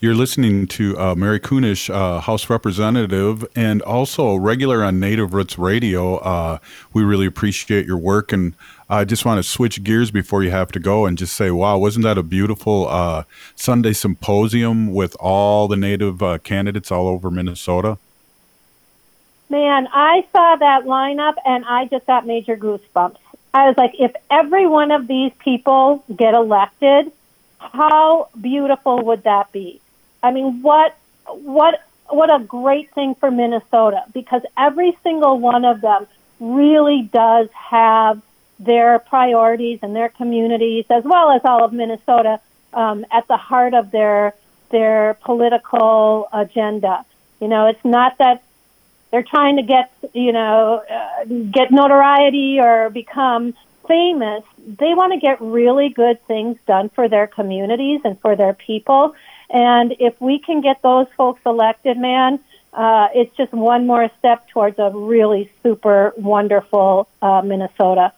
You're 0.00 0.14
listening 0.14 0.66
to 0.66 0.98
uh, 0.98 1.14
Mary 1.14 1.40
Kunesh, 1.40 1.88
uh, 1.88 2.20
House 2.20 2.50
Representative, 2.50 3.46
and 3.56 3.80
also 3.80 4.30
a 4.30 4.38
regular 4.38 4.84
on 4.84 5.00
Native 5.00 5.32
Roots 5.32 5.56
Radio. 5.58 6.16
Uh, 6.16 6.58
we 6.92 7.02
really 7.04 7.24
appreciate 7.24 7.86
your 7.86 7.96
work, 7.96 8.32
and 8.32 8.54
I 8.88 9.04
just 9.04 9.24
want 9.24 9.42
to 9.42 9.48
switch 9.48 9.82
gears 9.82 10.10
before 10.10 10.42
you 10.42 10.50
have 10.50 10.70
to 10.72 10.78
go 10.78 11.06
and 11.06 11.16
just 11.16 11.34
say, 11.34 11.50
wow, 11.50 11.78
wasn't 11.78 12.04
that 12.04 12.18
a 12.18 12.22
beautiful 12.22 12.86
uh, 12.88 13.24
Sunday 13.56 13.94
symposium 13.94 14.92
with 14.92 15.16
all 15.18 15.68
the 15.68 15.76
Native 15.76 16.22
uh, 16.22 16.38
candidates 16.38 16.92
all 16.92 17.08
over 17.08 17.30
Minnesota? 17.30 17.98
Man, 19.48 19.88
I 19.92 20.26
saw 20.32 20.56
that 20.56 20.84
lineup 20.84 21.34
and 21.46 21.64
I 21.64 21.86
just 21.86 22.06
got 22.06 22.26
major 22.26 22.56
goosebumps. 22.56 23.16
I 23.54 23.68
was 23.68 23.76
like, 23.76 23.94
if 23.98 24.12
every 24.30 24.66
one 24.66 24.90
of 24.90 25.06
these 25.06 25.32
people 25.38 26.04
get 26.14 26.34
elected, 26.34 27.12
how 27.58 28.28
beautiful 28.38 29.02
would 29.04 29.22
that 29.22 29.52
be? 29.52 29.80
I 30.22 30.32
mean, 30.32 30.60
what 30.62 30.96
what 31.26 31.82
what 32.08 32.34
a 32.34 32.42
great 32.42 32.92
thing 32.94 33.14
for 33.14 33.30
Minnesota 33.30 34.04
because 34.12 34.42
every 34.56 34.96
single 35.02 35.38
one 35.38 35.64
of 35.64 35.80
them 35.80 36.06
really 36.40 37.02
does 37.12 37.48
have 37.52 38.20
their 38.58 38.98
priorities 38.98 39.80
and 39.82 39.94
their 39.94 40.08
communities, 40.08 40.84
as 40.90 41.04
well 41.04 41.30
as 41.30 41.42
all 41.44 41.64
of 41.64 41.72
Minnesota, 41.72 42.40
um, 42.72 43.04
at 43.10 43.26
the 43.28 43.36
heart 43.36 43.74
of 43.74 43.90
their 43.90 44.34
their 44.70 45.14
political 45.22 46.28
agenda. 46.32 47.04
You 47.40 47.48
know, 47.48 47.66
it's 47.66 47.84
not 47.84 48.18
that 48.18 48.42
they're 49.10 49.22
trying 49.22 49.56
to 49.56 49.62
get 49.62 49.92
you 50.12 50.32
know 50.32 50.82
uh, 50.90 51.24
get 51.24 51.70
notoriety 51.70 52.60
or 52.60 52.90
become 52.90 53.54
famous. 53.86 54.44
They 54.58 54.94
want 54.94 55.12
to 55.12 55.20
get 55.20 55.40
really 55.40 55.90
good 55.90 56.24
things 56.26 56.58
done 56.66 56.88
for 56.88 57.08
their 57.08 57.26
communities 57.26 58.00
and 58.04 58.18
for 58.20 58.34
their 58.34 58.54
people. 58.54 59.14
And 59.50 59.94
if 60.00 60.20
we 60.20 60.38
can 60.38 60.62
get 60.62 60.82
those 60.82 61.06
folks 61.16 61.40
elected, 61.44 61.98
man, 61.98 62.40
uh, 62.72 63.08
it's 63.14 63.36
just 63.36 63.52
one 63.52 63.86
more 63.86 64.10
step 64.18 64.48
towards 64.48 64.78
a 64.78 64.90
really 64.90 65.50
super 65.62 66.12
wonderful 66.16 67.08
uh, 67.22 67.42
Minnesota. 67.42 68.12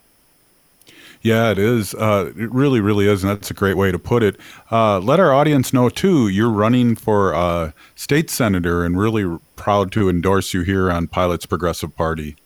Yeah, 1.27 1.51
it 1.51 1.59
is. 1.59 1.93
Uh, 1.93 2.31
it 2.37 2.53
really, 2.53 2.79
really 2.79 3.09
is, 3.09 3.25
and 3.25 3.31
that's 3.33 3.51
a 3.51 3.55
great 3.55 3.77
way 3.77 3.91
to 3.91 3.99
put 3.99 4.23
it. 4.23 4.37
Uh, 4.71 5.01
let 5.01 5.19
our 5.19 5.33
audience 5.33 5.73
know 5.73 5.89
too. 5.89 6.29
You're 6.29 6.53
running 6.53 6.95
for 6.95 7.35
uh, 7.35 7.73
state 7.97 8.31
senator, 8.31 8.85
and 8.85 8.97
really 8.97 9.37
proud 9.57 9.91
to 9.91 10.09
endorse 10.09 10.55
you 10.55 10.61
here 10.61 10.89
on 10.89 11.09
Pilots 11.09 11.45
Progressive 11.45 11.97
Party. 11.97 12.37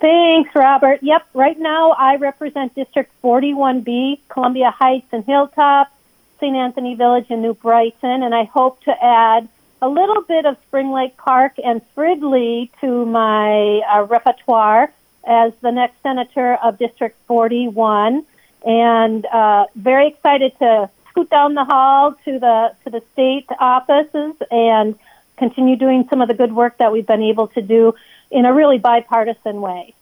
Thanks, 0.00 0.50
Robert. 0.54 1.02
Yep. 1.02 1.26
Right 1.34 1.58
now, 1.58 1.90
I 1.90 2.16
represent 2.16 2.74
District 2.74 3.12
41B, 3.22 4.20
Columbia 4.30 4.70
Heights 4.70 5.08
and 5.12 5.22
Hilltop. 5.26 5.92
St. 6.40 6.56
Anthony 6.56 6.94
Village 6.94 7.26
and 7.28 7.42
New 7.42 7.52
Brighton, 7.52 8.22
and 8.22 8.34
I 8.34 8.44
hope 8.44 8.80
to 8.84 9.04
add 9.04 9.46
a 9.82 9.88
little 9.88 10.22
bit 10.22 10.46
of 10.46 10.56
Spring 10.68 10.90
Lake 10.90 11.18
Park 11.18 11.56
and 11.62 11.82
Fridley 11.94 12.70
to 12.80 13.04
my 13.04 13.80
uh, 13.80 14.04
repertoire 14.04 14.90
as 15.24 15.52
the 15.60 15.70
next 15.70 16.02
senator 16.02 16.54
of 16.54 16.78
District 16.78 17.16
41, 17.26 18.24
and 18.64 19.26
uh, 19.26 19.66
very 19.74 20.08
excited 20.08 20.52
to 20.58 20.90
scoot 21.10 21.30
down 21.30 21.54
the 21.54 21.64
hall 21.64 22.14
to 22.24 22.38
the 22.38 22.74
to 22.84 22.90
the 22.90 23.02
state 23.12 23.46
offices 23.58 24.34
and 24.50 24.98
continue 25.36 25.76
doing 25.76 26.06
some 26.10 26.20
of 26.20 26.28
the 26.28 26.34
good 26.34 26.52
work 26.52 26.78
that 26.78 26.92
we've 26.92 27.06
been 27.06 27.22
able 27.22 27.48
to 27.48 27.62
do 27.62 27.94
in 28.30 28.44
a 28.44 28.52
really 28.52 28.78
bipartisan 28.78 29.60
way. 29.60 29.94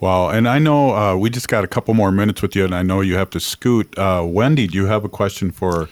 Wow. 0.00 0.30
And 0.30 0.48
I 0.48 0.58
know 0.58 0.96
uh, 0.96 1.16
we 1.16 1.30
just 1.30 1.48
got 1.48 1.62
a 1.62 1.68
couple 1.68 1.94
more 1.94 2.10
minutes 2.10 2.42
with 2.42 2.56
you, 2.56 2.64
and 2.64 2.74
I 2.74 2.82
know 2.82 3.02
you 3.02 3.14
have 3.14 3.30
to 3.30 3.40
scoot. 3.40 3.96
Uh, 3.96 4.24
Wendy, 4.26 4.66
do 4.66 4.76
you 4.76 4.86
have 4.86 5.04
a 5.04 5.08
question 5.08 5.52
for 5.52 5.88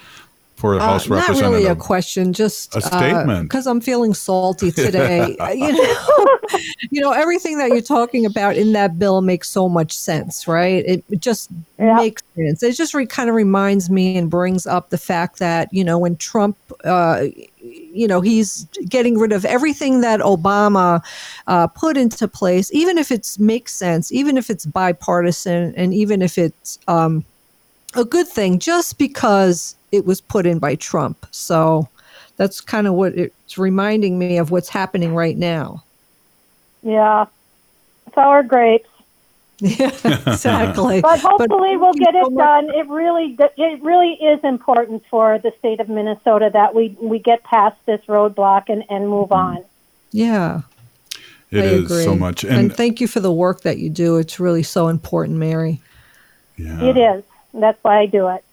for 0.60 0.74
the 0.74 0.80
uh, 0.80 0.84
House 0.84 1.08
Representative? 1.08 1.42
Not 1.42 1.50
really 1.50 1.66
a 1.66 1.74
question, 1.74 2.32
just 2.32 2.74
a 2.74 2.78
uh, 2.78 2.80
statement. 2.80 3.48
Because 3.48 3.66
I'm 3.66 3.80
feeling 3.80 4.12
salty 4.12 4.70
today. 4.70 5.36
you 5.54 5.72
know, 5.72 6.38
you 6.90 7.00
know 7.00 7.12
everything 7.12 7.58
that 7.58 7.70
you're 7.70 7.80
talking 7.80 8.26
about 8.26 8.56
in 8.56 8.72
that 8.72 8.98
bill 8.98 9.22
makes 9.22 9.48
so 9.48 9.68
much 9.68 9.96
sense, 9.96 10.46
right? 10.46 10.84
It, 10.86 11.04
it 11.08 11.20
just 11.20 11.50
yeah. 11.78 11.96
makes 11.96 12.22
sense. 12.36 12.62
It 12.62 12.76
just 12.76 12.92
re- 12.94 13.06
kind 13.06 13.30
of 13.30 13.34
reminds 13.34 13.90
me 13.90 14.16
and 14.16 14.30
brings 14.30 14.66
up 14.66 14.90
the 14.90 14.98
fact 14.98 15.38
that 15.38 15.72
you 15.72 15.82
know 15.82 15.98
when 15.98 16.16
Trump 16.16 16.56
uh, 16.84 17.24
you 17.62 18.06
know 18.06 18.20
he's 18.20 18.64
getting 18.88 19.18
rid 19.18 19.32
of 19.32 19.44
everything 19.44 20.02
that 20.02 20.20
Obama 20.20 21.02
uh, 21.46 21.66
put 21.68 21.96
into 21.96 22.28
place, 22.28 22.70
even 22.72 22.98
if 22.98 23.10
it 23.10 23.36
makes 23.38 23.74
sense, 23.74 24.12
even 24.12 24.36
if 24.36 24.50
it's 24.50 24.66
bipartisan, 24.66 25.74
and 25.76 25.94
even 25.94 26.20
if 26.20 26.36
it's 26.36 26.78
um, 26.86 27.24
a 27.94 28.04
good 28.04 28.28
thing, 28.28 28.58
just 28.58 28.98
because 28.98 29.76
it 29.92 30.06
was 30.06 30.20
put 30.20 30.46
in 30.46 30.58
by 30.58 30.74
Trump. 30.76 31.26
So 31.30 31.88
that's 32.36 32.60
kind 32.60 32.86
of 32.86 32.94
what 32.94 33.14
it's 33.14 33.58
reminding 33.58 34.18
me 34.18 34.38
of 34.38 34.50
what's 34.50 34.68
happening 34.68 35.14
right 35.14 35.36
now. 35.36 35.84
Yeah, 36.82 37.26
sour 38.14 38.42
grapes. 38.42 38.88
Yeah, 39.58 39.88
exactly. 40.26 41.02
but 41.02 41.20
hopefully 41.20 41.76
but 41.76 41.80
we'll 41.80 41.92
get 41.92 42.14
it 42.14 42.34
done. 42.34 42.70
It 42.70 42.88
really, 42.88 43.36
it 43.38 43.82
really 43.82 44.14
is 44.14 44.42
important 44.42 45.04
for 45.10 45.38
the 45.38 45.52
state 45.58 45.80
of 45.80 45.88
Minnesota 45.88 46.48
that 46.52 46.74
we 46.74 46.96
we 47.00 47.18
get 47.18 47.44
past 47.44 47.76
this 47.84 48.00
roadblock 48.06 48.64
and 48.68 48.84
and 48.88 49.08
move 49.08 49.28
mm-hmm. 49.28 49.58
on. 49.58 49.64
Yeah, 50.12 50.62
it 51.50 51.60
I 51.60 51.64
is 51.64 51.84
agree. 51.84 52.04
so 52.04 52.14
much. 52.14 52.42
And, 52.44 52.56
and, 52.56 52.74
thank 52.74 53.00
you 53.00 53.06
for 53.06 53.20
the 53.20 53.32
work 53.32 53.60
that 53.62 53.78
you 53.78 53.90
do. 53.90 54.16
It's 54.16 54.40
really 54.40 54.62
so 54.62 54.88
important, 54.88 55.38
Mary. 55.38 55.82
Yeah, 56.56 56.82
it 56.82 56.96
is. 56.96 57.24
That's 57.52 57.82
why 57.82 58.00
I 58.00 58.06
do 58.06 58.28
it. 58.28 58.44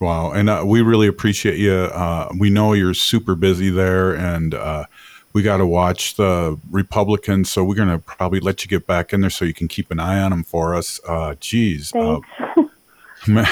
Wow, 0.00 0.32
and 0.32 0.50
uh, 0.50 0.64
we 0.66 0.82
really 0.82 1.06
appreciate 1.06 1.58
you. 1.58 1.72
Uh, 1.72 2.28
we 2.36 2.50
know 2.50 2.72
you're 2.72 2.94
super 2.94 3.36
busy 3.36 3.70
there, 3.70 4.12
and 4.12 4.52
uh, 4.52 4.86
we 5.32 5.42
got 5.42 5.58
to 5.58 5.66
watch 5.66 6.16
the 6.16 6.58
Republicans, 6.70 7.50
so 7.50 7.64
we're 7.64 7.76
going 7.76 7.88
to 7.88 7.98
probably 7.98 8.40
let 8.40 8.64
you 8.64 8.68
get 8.68 8.86
back 8.86 9.12
in 9.12 9.20
there 9.20 9.30
so 9.30 9.44
you 9.44 9.54
can 9.54 9.68
keep 9.68 9.90
an 9.90 10.00
eye 10.00 10.20
on 10.20 10.30
them 10.30 10.42
for 10.42 10.74
us. 10.74 11.00
Uh, 11.06 11.36
geez. 11.40 11.94
Uh, 11.94 12.20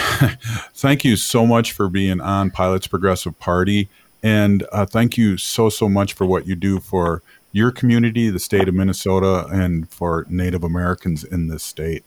thank 0.74 1.04
you 1.04 1.16
so 1.16 1.46
much 1.46 1.72
for 1.72 1.88
being 1.88 2.20
on 2.20 2.50
Pilots 2.50 2.88
Progressive 2.88 3.38
Party. 3.38 3.88
And 4.22 4.66
uh, 4.72 4.84
thank 4.84 5.16
you 5.16 5.36
so, 5.36 5.68
so 5.68 5.88
much 5.88 6.12
for 6.12 6.26
what 6.26 6.46
you 6.46 6.54
do 6.54 6.80
for 6.80 7.22
your 7.52 7.70
community, 7.70 8.28
the 8.28 8.38
state 8.38 8.68
of 8.68 8.74
Minnesota, 8.74 9.46
and 9.46 9.88
for 9.88 10.26
Native 10.28 10.64
Americans 10.64 11.24
in 11.24 11.48
this 11.48 11.62
state. 11.62 12.04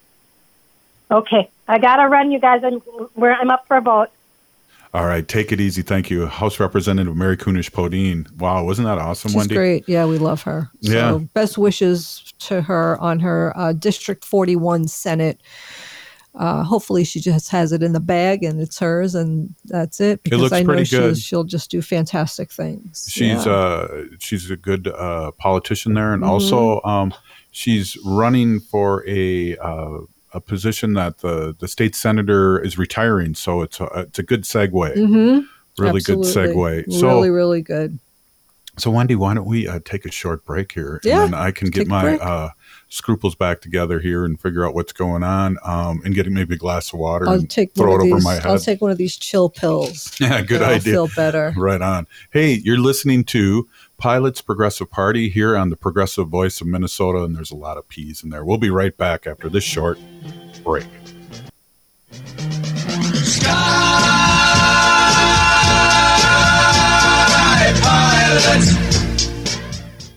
Okay. 1.14 1.50
I 1.68 1.78
got 1.78 1.98
to 1.98 2.08
run, 2.08 2.32
you 2.32 2.40
guys. 2.40 2.64
I'm, 2.64 2.82
I'm 3.22 3.50
up 3.52 3.68
for 3.68 3.78
a 3.78 3.82
vote. 3.82 4.10
All 4.94 5.08
right, 5.08 5.28
take 5.28 5.52
it 5.52 5.60
easy. 5.60 5.82
Thank 5.82 6.12
you, 6.12 6.28
House 6.28 6.60
Representative 6.60 7.16
Mary 7.16 7.36
Kunesh 7.36 7.72
Podein. 7.72 8.32
Wow, 8.38 8.64
wasn't 8.64 8.86
that 8.88 9.00
awesome, 9.00 9.30
She's 9.30 9.38
Wendy? 9.38 9.56
great. 9.56 9.90
Yeah, 9.90 10.06
we 10.06 10.20
love 10.20 10.44
her. 10.44 10.70
So 10.82 10.92
yeah. 10.92 11.18
Best 11.34 11.58
wishes 11.58 12.32
to 12.40 12.62
her 12.62 13.00
on 13.00 13.20
her 13.20 13.58
uh, 13.58 13.74
District 13.74 14.24
41 14.24 14.88
Senate. 14.88 15.42
Uh, 16.36 16.64
hopefully, 16.64 17.04
she 17.04 17.20
just 17.20 17.50
has 17.50 17.72
it 17.72 17.82
in 17.82 17.94
the 17.94 18.00
bag 18.00 18.44
and 18.44 18.62
it's 18.62 18.78
hers, 18.78 19.16
and 19.16 19.56
that's 19.66 20.00
it. 20.00 20.22
Because 20.22 20.38
it 20.38 20.42
looks 20.42 20.54
I 20.54 20.62
know 20.62 20.74
pretty 20.74 20.90
good. 20.90 21.18
she'll 21.18 21.44
just 21.44 21.72
do 21.72 21.82
fantastic 21.82 22.52
things. 22.52 23.08
She's 23.10 23.48
yeah. 23.48 23.52
uh, 23.52 24.04
she's 24.20 24.52
a 24.52 24.58
good 24.58 24.88
uh, 24.88 25.32
politician 25.32 25.96
there, 25.96 26.14
and 26.14 26.22
mm-hmm. 26.22 26.32
also 26.32 26.82
um, 26.84 27.16
she's 27.50 27.98
running 28.06 28.60
for 28.60 29.08
a 29.08 29.58
uh, 29.58 30.02
a 30.34 30.42
position 30.42 30.94
that 30.94 31.20
the 31.20 31.56
the 31.60 31.68
state 31.68 31.96
senator 31.96 32.60
is 32.60 32.78
retiring, 32.78 33.36
so 33.36 33.62
it's 33.62 33.80
a, 33.80 33.86
it's 33.96 34.20
a 34.20 34.24
good 34.24 34.44
segue. 34.44 34.72
Mm-hmm. 34.72 35.46
Really 35.82 35.98
Absolutely. 35.98 36.04
good 36.04 36.54
segue. 36.88 36.94
So, 36.94 37.08
really, 37.08 37.30
really 37.30 37.62
good. 37.62 38.00
So, 38.78 38.92
Wendy, 38.92 39.16
why 39.16 39.34
don't 39.34 39.46
we 39.46 39.68
uh, 39.68 39.80
take 39.86 40.06
a 40.06 40.12
short 40.12 40.46
break 40.46 40.72
here, 40.72 41.00
yeah, 41.04 41.24
and 41.24 41.34
then 41.34 41.40
I 41.40 41.52
can 41.52 41.70
get 41.70 41.88
my 41.88 42.18
uh, 42.18 42.50
scruples 42.94 43.34
back 43.34 43.60
together 43.60 44.00
here 44.00 44.24
and 44.24 44.40
figure 44.40 44.66
out 44.66 44.76
what's 44.76 44.94
going 44.94 45.24
on, 45.24 45.58
um, 45.64 46.02
and 46.06 46.14
get 46.14 46.28
maybe 46.30 46.56
a 46.56 46.58
glass 46.58 46.94
of 46.94 47.00
water 47.00 47.28
I'll 47.28 47.36
and 47.40 47.50
take 47.50 47.74
throw 47.74 47.92
one 47.92 48.02
it 48.02 48.04
of 48.04 48.08
over 48.08 48.16
these. 48.16 48.24
my 48.24 48.34
head. 48.36 48.46
I'll 48.46 48.60
take 48.60 48.82
one 48.82 48.92
of 48.92 48.98
these 48.98 49.18
chill 49.18 49.50
pills. 49.50 50.16
yeah, 50.20 50.42
good 50.42 50.58
and 50.62 50.66
I'll 50.66 50.76
idea. 50.76 50.94
feel 50.94 51.10
better. 51.16 51.54
Right 51.58 51.82
on. 51.82 52.08
Hey, 52.32 52.54
you're 52.54 52.78
listening 52.78 53.24
to 53.26 53.68
Pilots 53.98 54.42
Progressive 54.42 54.90
Party 54.92 55.30
here 55.30 55.58
on 55.58 55.70
the 55.70 55.76
Progressive 55.76 56.28
Voice 56.28 56.62
of 56.62 56.68
Minnesota, 56.68 57.24
and 57.24 57.36
there's 57.36 57.52
a 57.52 57.56
lot 57.56 57.78
of 57.78 57.88
P's 57.90 58.24
in 58.24 58.30
there. 58.30 58.46
We'll 58.46 58.58
be 58.58 58.70
right 58.70 58.96
back 58.96 59.26
after 59.26 59.50
this 59.50 59.64
short 59.64 59.98
break. 60.64 60.86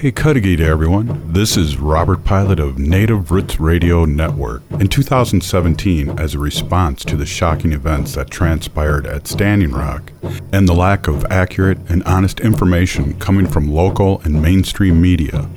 Hey, 0.00 0.12
Cudahy 0.12 0.64
everyone. 0.64 1.30
This 1.30 1.58
is 1.58 1.76
Robert 1.76 2.24
Pilot 2.24 2.58
of 2.58 2.78
Native 2.78 3.30
Roots 3.30 3.60
Radio 3.60 4.06
Network. 4.06 4.62
In 4.70 4.88
2017, 4.88 6.18
as 6.18 6.34
a 6.34 6.38
response 6.38 7.04
to 7.04 7.18
the 7.18 7.26
shocking 7.26 7.74
events 7.74 8.14
that 8.14 8.30
transpired 8.30 9.04
at 9.04 9.26
Standing 9.26 9.72
Rock 9.72 10.10
and 10.54 10.66
the 10.66 10.72
lack 10.72 11.06
of 11.06 11.26
accurate 11.26 11.76
and 11.90 12.02
honest 12.04 12.40
information 12.40 13.18
coming 13.18 13.46
from 13.46 13.70
local 13.70 14.22
and 14.22 14.40
mainstream 14.40 15.02
media, 15.02 15.50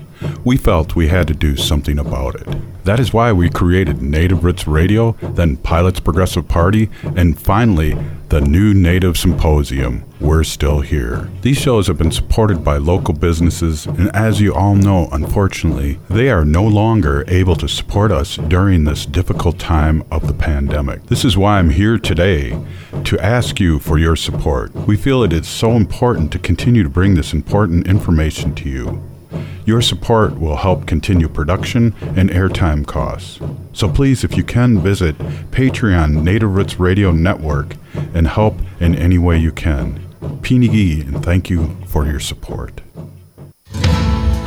we 0.43 0.57
felt 0.57 0.93
we 0.93 1.07
had 1.07 1.29
to 1.29 1.33
do 1.33 1.55
something 1.55 1.97
about 1.97 2.35
it. 2.35 2.47
That 2.83 2.99
is 2.99 3.13
why 3.13 3.31
we 3.31 3.49
created 3.49 4.01
Native 4.01 4.43
Roots 4.43 4.67
Radio, 4.67 5.13
then 5.21 5.55
Pilots 5.55 6.01
Progressive 6.01 6.47
Party, 6.49 6.89
and 7.15 7.39
finally, 7.39 7.97
the 8.27 8.41
new 8.41 8.73
Native 8.73 9.17
Symposium. 9.17 10.03
We're 10.19 10.43
still 10.43 10.81
here. 10.81 11.29
These 11.43 11.59
shows 11.59 11.87
have 11.87 11.97
been 11.97 12.11
supported 12.11 12.63
by 12.63 12.77
local 12.77 13.13
businesses, 13.13 13.85
and 13.85 14.13
as 14.15 14.41
you 14.41 14.53
all 14.53 14.75
know, 14.75 15.07
unfortunately, 15.11 15.99
they 16.09 16.29
are 16.29 16.43
no 16.43 16.63
longer 16.63 17.23
able 17.27 17.55
to 17.57 17.69
support 17.69 18.11
us 18.11 18.35
during 18.35 18.83
this 18.83 19.05
difficult 19.05 19.59
time 19.59 20.03
of 20.11 20.27
the 20.27 20.33
pandemic. 20.33 21.03
This 21.05 21.23
is 21.23 21.37
why 21.37 21.59
I'm 21.59 21.69
here 21.69 21.97
today 21.97 22.61
to 23.05 23.19
ask 23.19 23.59
you 23.59 23.79
for 23.79 23.97
your 23.97 24.15
support. 24.15 24.73
We 24.73 24.97
feel 24.97 25.23
it 25.23 25.31
is 25.31 25.47
so 25.47 25.71
important 25.71 26.31
to 26.33 26.39
continue 26.39 26.83
to 26.83 26.89
bring 26.89 27.15
this 27.15 27.33
important 27.33 27.87
information 27.87 28.55
to 28.55 28.69
you. 28.69 29.12
Your 29.65 29.81
support 29.81 30.39
will 30.39 30.57
help 30.57 30.85
continue 30.85 31.29
production 31.29 31.95
and 32.01 32.29
airtime 32.29 32.85
costs. 32.85 33.39
So 33.71 33.89
please, 33.89 34.23
if 34.23 34.35
you 34.35 34.43
can, 34.43 34.79
visit 34.79 35.17
Patreon 35.51 36.21
Native 36.21 36.53
Roots 36.53 36.79
Radio 36.79 37.11
Network 37.11 37.75
and 38.13 38.27
help 38.27 38.55
in 38.79 38.95
any 38.95 39.17
way 39.17 39.37
you 39.37 39.51
can. 39.51 39.99
Pinigi, 40.41 41.01
and 41.07 41.23
thank 41.23 41.49
you 41.49 41.77
for 41.87 42.05
your 42.05 42.19
support. 42.19 42.81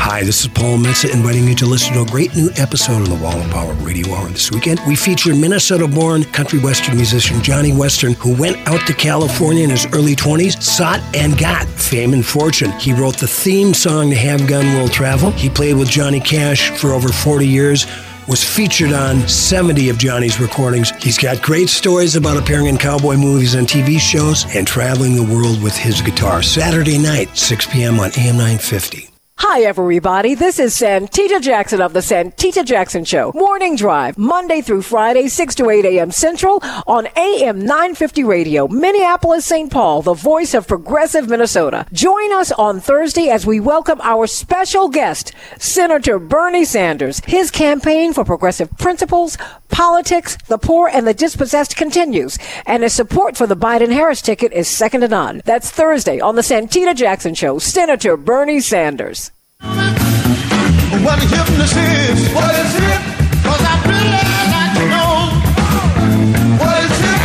Hi, 0.08 0.22
this 0.22 0.42
is 0.42 0.46
Paul 0.46 0.78
Metsa 0.78 1.12
inviting 1.12 1.48
you 1.48 1.56
to 1.56 1.66
listen 1.66 1.92
to 1.94 2.02
a 2.02 2.06
great 2.06 2.32
new 2.36 2.48
episode 2.58 3.02
of 3.02 3.08
the 3.08 3.16
Wall 3.16 3.36
of 3.36 3.50
Power 3.50 3.74
Radio 3.74 4.14
Hour 4.14 4.28
this 4.28 4.52
weekend. 4.52 4.78
We 4.86 4.94
feature 4.94 5.34
Minnesota 5.34 5.88
born 5.88 6.22
country 6.22 6.60
western 6.60 6.94
musician 6.94 7.42
Johnny 7.42 7.72
Western, 7.72 8.12
who 8.12 8.32
went 8.32 8.56
out 8.68 8.86
to 8.86 8.94
California 8.94 9.64
in 9.64 9.70
his 9.70 9.84
early 9.86 10.14
20s, 10.14 10.62
sought 10.62 11.00
and 11.12 11.36
got 11.36 11.66
fame 11.66 12.12
and 12.12 12.24
fortune. 12.24 12.70
He 12.78 12.92
wrote 12.92 13.16
the 13.16 13.26
theme 13.26 13.74
song 13.74 14.10
to 14.10 14.16
Have 14.16 14.46
Gun 14.46 14.78
Will 14.78 14.88
Travel. 14.88 15.32
He 15.32 15.50
played 15.50 15.74
with 15.74 15.90
Johnny 15.90 16.20
Cash 16.20 16.70
for 16.78 16.92
over 16.92 17.08
40 17.08 17.44
years 17.44 17.84
was 18.28 18.44
featured 18.44 18.92
on 18.92 19.26
70 19.26 19.88
of 19.88 19.98
Johnny's 19.98 20.38
recordings. 20.38 20.90
He's 21.02 21.18
got 21.18 21.42
great 21.42 21.68
stories 21.68 22.14
about 22.14 22.36
appearing 22.36 22.66
in 22.66 22.78
cowboy 22.78 23.16
movies 23.16 23.54
and 23.54 23.66
TV 23.66 23.98
shows 23.98 24.46
and 24.54 24.68
traveling 24.68 25.16
the 25.16 25.34
world 25.34 25.60
with 25.60 25.76
his 25.76 26.00
guitar. 26.00 26.42
Saturday 26.42 26.96
night, 26.96 27.36
6 27.36 27.66
p.m. 27.66 27.98
on 27.98 28.12
AM 28.16 28.36
950. 28.36 29.10
Hi, 29.38 29.60
everybody. 29.64 30.34
This 30.34 30.58
is 30.58 30.74
Santita 30.74 31.42
Jackson 31.42 31.82
of 31.82 31.92
the 31.92 32.00
Santita 32.00 32.64
Jackson 32.64 33.04
Show. 33.04 33.32
Morning 33.34 33.76
Drive, 33.76 34.16
Monday 34.16 34.62
through 34.62 34.80
Friday, 34.80 35.28
6 35.28 35.54
to 35.56 35.68
8 35.68 35.84
a.m. 35.84 36.10
Central 36.10 36.60
on 36.86 37.06
AM 37.16 37.58
950 37.58 38.24
Radio, 38.24 38.66
Minneapolis, 38.66 39.44
St. 39.44 39.70
Paul, 39.70 40.00
the 40.00 40.14
voice 40.14 40.54
of 40.54 40.66
progressive 40.66 41.28
Minnesota. 41.28 41.84
Join 41.92 42.32
us 42.32 42.50
on 42.52 42.80
Thursday 42.80 43.28
as 43.28 43.44
we 43.44 43.60
welcome 43.60 44.00
our 44.00 44.26
special 44.26 44.88
guest, 44.88 45.32
Senator 45.58 46.18
Bernie 46.18 46.64
Sanders. 46.64 47.20
His 47.26 47.50
campaign 47.50 48.14
for 48.14 48.24
progressive 48.24 48.70
principles, 48.78 49.36
politics, 49.68 50.36
the 50.48 50.58
poor, 50.58 50.88
and 50.88 51.06
the 51.06 51.14
dispossessed 51.14 51.76
continues, 51.76 52.38
and 52.66 52.82
his 52.82 52.94
support 52.94 53.36
for 53.36 53.46
the 53.46 53.56
Biden 53.56 53.92
Harris 53.92 54.22
ticket 54.22 54.52
is 54.52 54.68
second 54.68 55.02
to 55.02 55.08
none. 55.08 55.42
That's 55.44 55.70
Thursday 55.70 56.20
on 56.20 56.36
the 56.36 56.42
Santita 56.42 56.94
Jackson 56.94 57.34
Show, 57.34 57.58
Senator 57.58 58.16
Bernie 58.16 58.60
Sanders. 58.60 59.30
What 59.60 61.20
hypnosis? 61.20 62.32
What 62.34 62.54
is 62.54 62.74
it? 62.74 63.00
Cause 63.42 63.62
I 63.62 63.74
really 63.86 64.10
like 64.54 64.72
to 64.76 64.84
know. 64.90 66.64
What 66.64 66.84
is 66.84 66.98
it? 67.00 67.20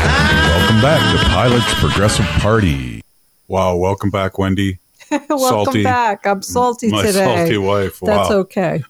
Welcome 0.52 0.82
back 0.82 1.02
to 1.12 1.18
Pilots 1.30 1.74
Progressive 1.80 2.26
Party. 2.42 3.02
Wow, 3.48 3.76
welcome 3.78 4.10
back, 4.10 4.38
Wendy. 4.38 4.81
Welcome 5.30 5.66
Salty. 5.66 5.84
back. 5.84 6.26
I'm 6.26 6.42
salty 6.42 6.90
My 6.90 7.02
today. 7.06 7.26
salty 7.26 7.58
wife. 7.58 8.00
That's 8.00 8.32
okay. 8.32 8.84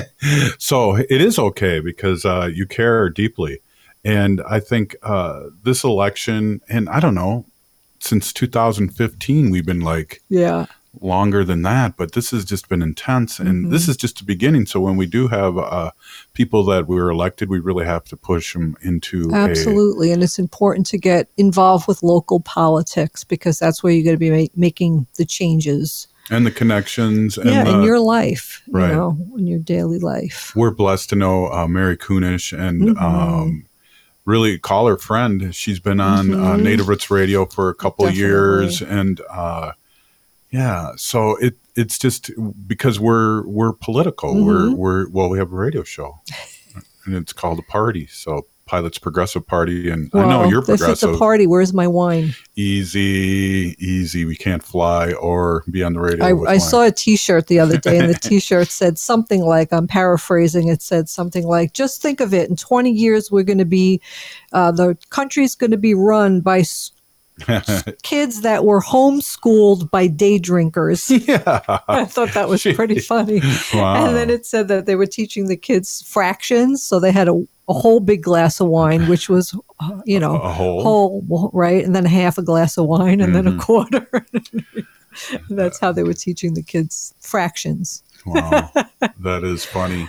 so 0.58 0.96
it 0.96 1.10
is 1.20 1.38
okay 1.38 1.80
because 1.80 2.24
uh, 2.24 2.48
you 2.52 2.66
care 2.66 3.10
deeply. 3.10 3.60
And 4.04 4.40
I 4.48 4.60
think 4.60 4.96
uh, 5.02 5.50
this 5.64 5.84
election, 5.84 6.62
and 6.68 6.88
I 6.88 7.00
don't 7.00 7.14
know, 7.14 7.44
since 8.00 8.32
2015, 8.32 9.50
we've 9.50 9.66
been 9.66 9.80
like 9.80 10.22
Yeah. 10.28 10.66
Longer 11.00 11.44
than 11.44 11.62
that, 11.62 11.96
but 11.96 12.12
this 12.12 12.30
has 12.32 12.44
just 12.44 12.68
been 12.68 12.82
intense. 12.82 13.38
And 13.38 13.48
Mm-hmm. 13.64 13.70
this 13.72 13.88
is 13.88 13.96
just 13.96 14.18
the 14.18 14.24
beginning. 14.24 14.66
So 14.66 14.80
when 14.80 14.96
we 14.96 15.06
do 15.06 15.28
have 15.28 15.56
uh, 15.56 15.92
people 16.32 16.64
that 16.66 16.88
we 16.88 16.96
were 16.96 17.10
elected, 17.10 17.48
we 17.48 17.60
really 17.60 17.84
have 17.84 18.04
to 18.06 18.16
push 18.16 18.52
them 18.52 18.76
into 18.82 19.30
a. 19.30 19.34
Absolutely. 19.34 20.10
And 20.12 20.22
it's 20.22 20.38
important 20.38 20.86
to 20.88 20.98
get 20.98 21.28
involved 21.36 21.86
with 21.86 22.02
local 22.02 22.40
politics 22.40 23.22
because 23.24 23.58
that's 23.58 23.82
where 23.82 23.92
you're 23.92 24.04
going 24.04 24.16
to 24.16 24.18
be 24.18 24.30
ma- 24.30 24.48
making 24.56 25.06
the 25.16 25.24
changes. 25.24 26.08
And 26.30 26.44
the 26.44 26.50
connections. 26.50 27.38
And 27.38 27.48
yeah, 27.48 27.64
the, 27.64 27.74
in 27.78 27.82
your 27.84 28.00
life, 28.00 28.62
right. 28.68 28.88
you 28.90 28.94
know, 28.94 29.18
in 29.36 29.46
your 29.46 29.60
daily 29.60 29.98
life. 29.98 30.52
we're 30.56 30.70
blessed 30.74 31.08
to 31.10 31.16
know 31.16 31.46
uh, 31.52 31.66
Mary 31.68 31.96
Kunesh 31.96 32.52
and 32.58 32.82
Mhm. 32.96 33.00
um, 33.00 33.64
really 34.26 34.58
call 34.58 34.88
her 34.88 34.98
friend. 34.98 35.54
She's 35.54 35.80
been 35.80 36.00
on 36.00 36.34
uh, 36.34 36.36
Mhm. 36.56 36.62
Native 36.64 36.88
Roots 36.88 37.10
Radio 37.10 37.46
for 37.46 37.70
a 37.70 37.74
couple 37.74 38.04
of 38.04 38.10
Definitely. 38.12 38.28
years, 38.30 38.82
and 38.82 39.20
uh, 39.30 39.72
yeah, 40.50 40.92
so 40.96 41.36
it 41.36 41.56
it's 41.76 41.98
just 41.98 42.30
because 42.66 42.98
we're 42.98 43.46
we're 43.46 43.72
political. 43.72 44.34
We're 44.44 44.68
Mhm. 44.68 44.76
we're 44.76 45.08
well, 45.10 45.28
we 45.28 45.38
have 45.38 45.52
a 45.52 45.56
radio 45.56 45.82
show, 45.84 46.20
and 47.06 47.14
it's 47.14 47.32
called 47.32 47.58
the 47.58 47.62
Party. 47.62 48.06
So 48.10 48.46
Pilots 48.66 48.98
Progressive 48.98 49.46
Party, 49.46 49.88
and 49.90 50.10
I 50.12 50.26
know 50.28 50.44
you're 50.48 50.62
If 50.62 50.68
it's 50.68 50.78
progressive. 50.82 51.14
a 51.14 51.18
party, 51.18 51.46
where's 51.46 51.72
my 51.72 51.86
wine? 51.86 52.34
Easy, 52.54 53.74
easy. 53.78 54.24
We 54.24 54.36
can't 54.36 54.62
fly 54.62 55.12
or 55.12 55.62
be 55.70 55.82
on 55.82 55.92
the 55.94 56.00
radio. 56.00 56.24
I, 56.44 56.52
I 56.52 56.58
saw 56.58 56.84
a 56.84 56.90
T-shirt 56.92 57.46
the 57.46 57.60
other 57.60 57.76
day, 57.78 57.98
and 57.98 58.08
the 58.10 58.18
T-shirt 58.20 58.68
said 58.68 58.98
something 58.98 59.42
like, 59.42 59.72
"I'm 59.72 59.86
paraphrasing." 59.86 60.68
It 60.68 60.80
said 60.82 61.08
something 61.08 61.46
like, 61.46 61.72
"Just 61.72 62.02
think 62.02 62.20
of 62.20 62.32
it. 62.34 62.48
In 62.50 62.56
20 62.56 62.90
years, 62.90 63.30
we're 63.30 63.42
going 63.42 63.58
to 63.58 63.64
be, 63.64 64.00
uh, 64.52 64.70
the 64.72 64.96
country's 65.10 65.54
going 65.54 65.70
to 65.70 65.76
be 65.78 65.94
run 65.94 66.40
by 66.40 66.60
s- 66.60 66.92
kids 68.02 68.40
that 68.42 68.64
were 68.64 68.80
homeschooled 68.80 69.90
by 69.90 70.06
day 70.06 70.38
drinkers." 70.38 71.10
yeah. 71.28 71.60
I 71.88 72.04
thought 72.04 72.32
that 72.34 72.48
was 72.48 72.62
pretty 72.62 73.00
funny. 73.00 73.40
Wow. 73.74 74.06
And 74.06 74.16
then 74.16 74.30
it 74.30 74.46
said 74.46 74.68
that 74.68 74.86
they 74.86 74.94
were 74.96 75.06
teaching 75.06 75.46
the 75.48 75.56
kids 75.56 76.02
fractions, 76.06 76.82
so 76.82 76.98
they 77.00 77.12
had 77.12 77.28
a, 77.28 77.34
a 77.68 77.72
whole 77.72 78.00
big 78.00 78.22
glass 78.22 78.60
of 78.60 78.68
wine, 78.68 79.08
which 79.08 79.28
was, 79.28 79.54
uh, 79.80 80.00
you 80.04 80.18
know, 80.18 80.36
a 80.36 80.52
whole. 80.52 80.82
whole, 80.82 81.50
right, 81.52 81.84
and 81.84 81.94
then 81.94 82.04
half 82.04 82.38
a 82.38 82.42
glass 82.42 82.76
of 82.78 82.86
wine, 82.86 83.20
and 83.20 83.34
then 83.34 83.46
a 83.46 83.52
Mhm. 83.52 83.60
quarter. 83.60 84.08
That's 85.50 85.78
how 85.80 85.92
they 85.92 86.02
were 86.04 86.14
teaching 86.14 86.54
the 86.54 86.62
kids 86.62 87.14
fractions. 87.20 88.02
Wow, 88.26 88.70
that 89.20 89.42
is 89.44 89.64
funny. 89.64 90.08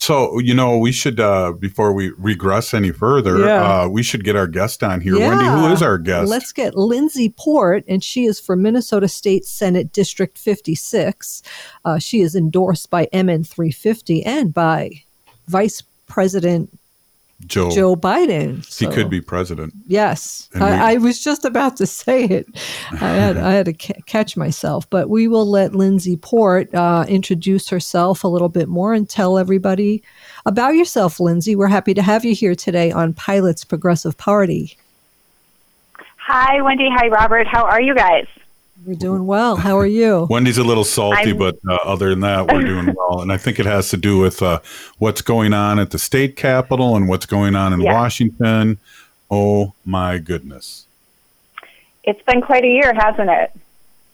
So, 0.00 0.38
you 0.38 0.54
know, 0.54 0.78
we 0.78 0.92
should, 0.92 1.18
uh, 1.18 1.52
before 1.52 1.92
we 1.92 2.12
regress 2.16 2.72
any 2.72 2.92
further, 2.92 3.40
Yeah. 3.40 3.82
uh, 3.82 3.88
we 3.88 4.02
should 4.02 4.24
get 4.24 4.36
our 4.36 4.46
guest 4.46 4.82
on 4.84 5.00
here. 5.00 5.18
Wendy, 5.18 5.44
who 5.44 5.66
is 5.72 5.82
our 5.82 5.98
guest? 5.98 6.30
Let's 6.30 6.52
get 6.52 6.76
Lindsay 6.76 7.34
Port, 7.36 7.84
and 7.88 8.02
she 8.02 8.24
is 8.24 8.38
from 8.38 8.62
Minnesota 8.62 9.08
State 9.08 9.44
Senate 9.44 9.92
District 9.92 10.38
56. 10.38 11.42
Uh, 11.84 11.98
she 11.98 12.20
is 12.20 12.36
endorsed 12.36 12.90
by 12.90 13.08
MN 13.12 13.42
350 13.44 14.24
and 14.24 14.54
by 14.54 15.02
Vice 15.48 15.82
President 16.06 16.70
Joe. 17.46 17.70
Joe 17.70 17.94
Biden. 17.94 18.66
he 18.78 18.86
could 18.88 19.08
be 19.08 19.20
president. 19.20 19.72
Yes, 19.86 20.48
And 20.54 20.62
we- 20.64 20.68
I, 20.70 20.92
I 20.92 20.96
was 20.96 21.22
just 21.22 21.44
about 21.44 21.76
to 21.76 21.86
say 22.00 22.24
it. 22.24 22.46
I 22.92 22.96
had 22.96 23.36
I 23.36 23.52
had 23.52 23.66
to 23.66 23.72
ca- 23.72 24.00
catch 24.06 24.36
myself, 24.36 24.90
but 24.90 25.08
we 25.08 25.28
will 25.28 25.46
let 25.46 25.74
Lindsay 25.74 26.16
Port 26.16 26.74
uh, 26.74 27.04
introduce 27.08 27.68
herself 27.68 28.24
a 28.24 28.28
little 28.28 28.48
bit 28.48 28.68
more 28.68 28.92
and 28.92 29.08
tell 29.08 29.38
everybody 29.38 30.02
about 30.46 30.74
yourself, 30.74 31.20
Lindsay. 31.20 31.54
We're 31.54 31.68
happy 31.68 31.94
to 31.94 32.02
have 32.02 32.24
you 32.24 32.34
here 32.34 32.56
today 32.56 32.90
on 32.90 33.14
Pilots 33.14 33.64
Progressive 33.64 34.18
Party. 34.18 34.76
Hi, 36.16 36.60
Wendy. 36.60 36.88
Hi, 36.92 37.08
Robert. 37.08 37.46
How 37.46 37.64
are 37.64 37.80
you 37.80 37.94
guys? 37.94 38.26
We're 38.88 38.94
doing 38.94 39.26
well. 39.26 39.56
How 39.56 39.76
are 39.76 39.86
you? 39.86 40.26
Wendy's 40.30 40.56
a 40.56 40.64
little 40.64 40.82
salty, 40.82 41.28
I'm- 41.28 41.36
but 41.36 41.58
uh, 41.68 41.74
other 41.84 42.08
than 42.08 42.20
that, 42.20 42.50
we're 42.50 42.62
doing 42.62 42.94
well. 42.96 43.20
And 43.20 43.30
I 43.30 43.36
think 43.36 43.58
it 43.60 43.66
has 43.66 43.90
to 43.90 43.98
do 43.98 44.16
with 44.16 44.40
uh, 44.40 44.60
what's 44.96 45.20
going 45.20 45.52
on 45.52 45.78
at 45.78 45.90
the 45.90 45.98
state 45.98 46.36
capitol 46.36 46.96
and 46.96 47.06
what's 47.06 47.26
going 47.26 47.54
on 47.54 47.74
in 47.74 47.82
Yeah. 47.82 47.92
Washington. 47.92 48.78
Oh 49.30 49.74
my 49.84 50.16
goodness! 50.16 50.86
It's 52.02 52.22
been 52.22 52.40
quite 52.40 52.64
a 52.64 52.68
year, 52.68 52.94
hasn't 52.94 53.28
it? 53.28 53.52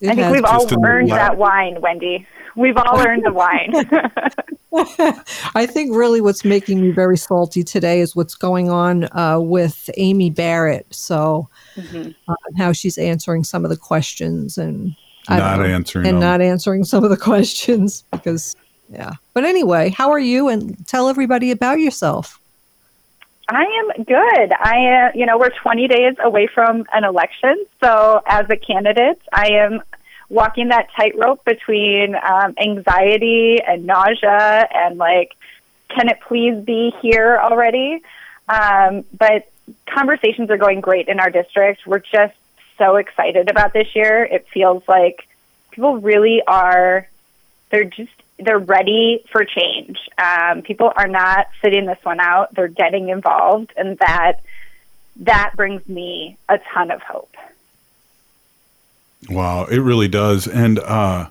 It 0.01 0.09
I 0.09 0.15
think 0.17 0.19
has- 0.25 0.33
we've 0.33 0.45
all 0.45 0.63
Just 0.63 0.73
in 0.73 0.85
earned 0.85 1.09
last- 1.09 1.19
that 1.21 1.37
wine, 1.39 1.81
Wendy. 1.81 2.27
We've 2.57 2.77
all 2.77 3.01
earned 3.01 3.25
the 3.25 3.33
wine. 3.33 3.73
I 5.55 5.67
think 5.67 5.95
really 5.95 6.21
what's 6.21 6.45
making 6.45 6.81
me 6.81 6.91
very 6.91 7.17
salty 7.17 7.63
today 7.63 8.01
is 8.01 8.15
what's 8.17 8.35
going 8.35 8.71
on 8.71 9.09
uh, 9.17 9.39
with 9.41 9.89
Amy 9.97 10.31
Barrett. 10.31 10.87
So, 10.91 11.49
Mm-hmm. 11.77 12.11
uh, 12.29 12.35
how 12.57 12.71
she's 12.73 12.97
answering 12.99 13.43
some 13.43 13.65
of 13.65 13.69
the 13.71 13.77
questions 13.77 14.59
and 14.59 14.95
don't 15.29 15.39
know, 15.39 15.65
answering 15.65 16.07
and 16.07 16.15
them. 16.17 16.21
not 16.21 16.41
answering 16.41 16.85
some 16.85 17.03
of 17.03 17.11
the 17.11 17.17
questions 17.31 18.05
because 18.13 18.55
yeah. 18.89 19.11
But 19.33 19.45
anyway, 19.45 19.89
how 19.91 20.11
are 20.13 20.19
you? 20.21 20.49
And 20.49 20.87
tell 20.87 21.09
everybody 21.09 21.51
about 21.51 21.81
yourself. 21.81 22.39
I 23.49 23.63
am 23.65 24.05
good. 24.05 24.53
I, 24.59 25.09
uh, 25.09 25.11
you 25.17 25.27
know, 25.27 25.37
we're 25.37 25.51
20 25.51 25.89
days 25.89 26.15
away 26.23 26.47
from 26.47 26.85
an 26.93 27.03
election. 27.03 27.57
So, 27.83 28.23
as 28.27 28.47
a 28.51 28.57
candidate, 28.57 29.21
I 29.33 29.49
am 29.49 29.83
walking 30.35 30.69
that 30.69 30.89
tightrope 30.97 31.45
between 31.45 32.17
um, 32.17 32.55
anxiety 32.59 33.61
and 33.63 33.87
nausea 33.87 34.69
and 34.75 34.99
like, 34.99 35.37
can 35.89 36.09
it 36.09 36.19
please 36.27 36.59
be 36.65 36.93
here 37.01 37.39
already? 37.41 38.03
Um, 38.49 39.05
but 39.17 39.49
conversations 39.87 40.51
are 40.51 40.57
going 40.57 40.81
great 40.81 41.07
in 41.07 41.21
our 41.21 41.31
district. 41.31 41.87
We're 41.87 42.01
just 42.01 42.35
so 42.79 42.97
excited 42.97 43.49
about 43.49 43.73
this 43.73 43.95
year. 43.95 44.25
It 44.25 44.49
feels 44.53 44.83
like 44.89 45.29
people 45.71 45.99
really 45.99 46.43
are, 46.45 47.09
they're 47.71 47.85
just, 47.85 48.11
they're 48.37 48.59
ready 48.59 49.25
for 49.31 49.45
change. 49.45 49.99
Um, 50.19 50.63
people 50.63 50.93
are 50.97 51.07
not 51.07 51.47
sitting 51.63 51.87
this 51.87 51.99
one 52.03 52.19
out. 52.19 52.53
They're 52.53 52.67
getting 52.67 53.09
involved, 53.09 53.73
and 53.77 53.97
that 53.99 54.41
that 55.21 55.53
brings 55.55 55.89
me 55.89 56.37
a 56.49 56.59
ton 56.73 56.91
of 56.91 57.01
hope. 57.03 57.37
Wow, 59.29 59.65
it 59.65 59.79
really 59.79 60.09
does. 60.09 60.47
And 60.47 60.79
uh, 60.81 61.29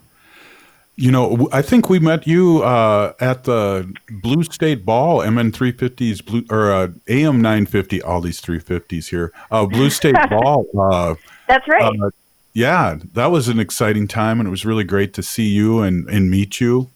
you 0.96 1.12
know, 1.12 1.50
I 1.52 1.62
think 1.62 1.90
we 1.90 2.00
met 2.00 2.28
you 2.28 2.62
uh, 2.64 3.14
at 3.20 3.46
the 3.46 3.92
Blue 4.10 4.44
State 4.44 4.86
Ball, 4.86 5.20
MN 5.30 5.52
350s, 5.52 6.24
Blue 6.24 6.46
or 6.50 6.72
uh, 6.72 6.88
AM 7.08 7.42
950. 7.42 8.02
All 8.02 8.22
these 8.22 8.40
350s 8.42 9.10
here. 9.10 9.32
Uh, 9.50 9.66
Blue 9.66 9.90
State 9.90 10.16
Ball. 10.30 10.66
Uh, 10.78 11.16
That's 11.48 11.68
right. 11.68 12.00
uh, 12.00 12.10
yeah, 12.54 13.00
that 13.14 13.28
was 13.28 13.48
an 13.48 13.60
exciting 13.60 14.08
time, 14.08 14.40
and 14.40 14.48
it 14.48 14.52
was 14.52 14.66
really 14.66 14.84
great 14.84 15.14
to 15.16 15.24
see 15.24 15.48
you 15.48 15.82
and, 15.82 16.08
and 16.08 16.30
meet 16.30 16.62
you. 16.62 16.90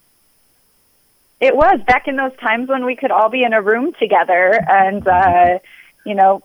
It 1.40 1.56
was 1.56 1.80
back 1.86 2.06
in 2.06 2.16
those 2.16 2.36
times 2.36 2.68
when 2.68 2.84
we 2.84 2.94
could 2.94 3.10
all 3.10 3.28
be 3.28 3.42
in 3.42 3.52
a 3.52 3.60
room 3.60 3.92
together 3.98 4.64
and, 4.68 5.06
uh, 5.06 5.58
you 6.04 6.14
know, 6.14 6.42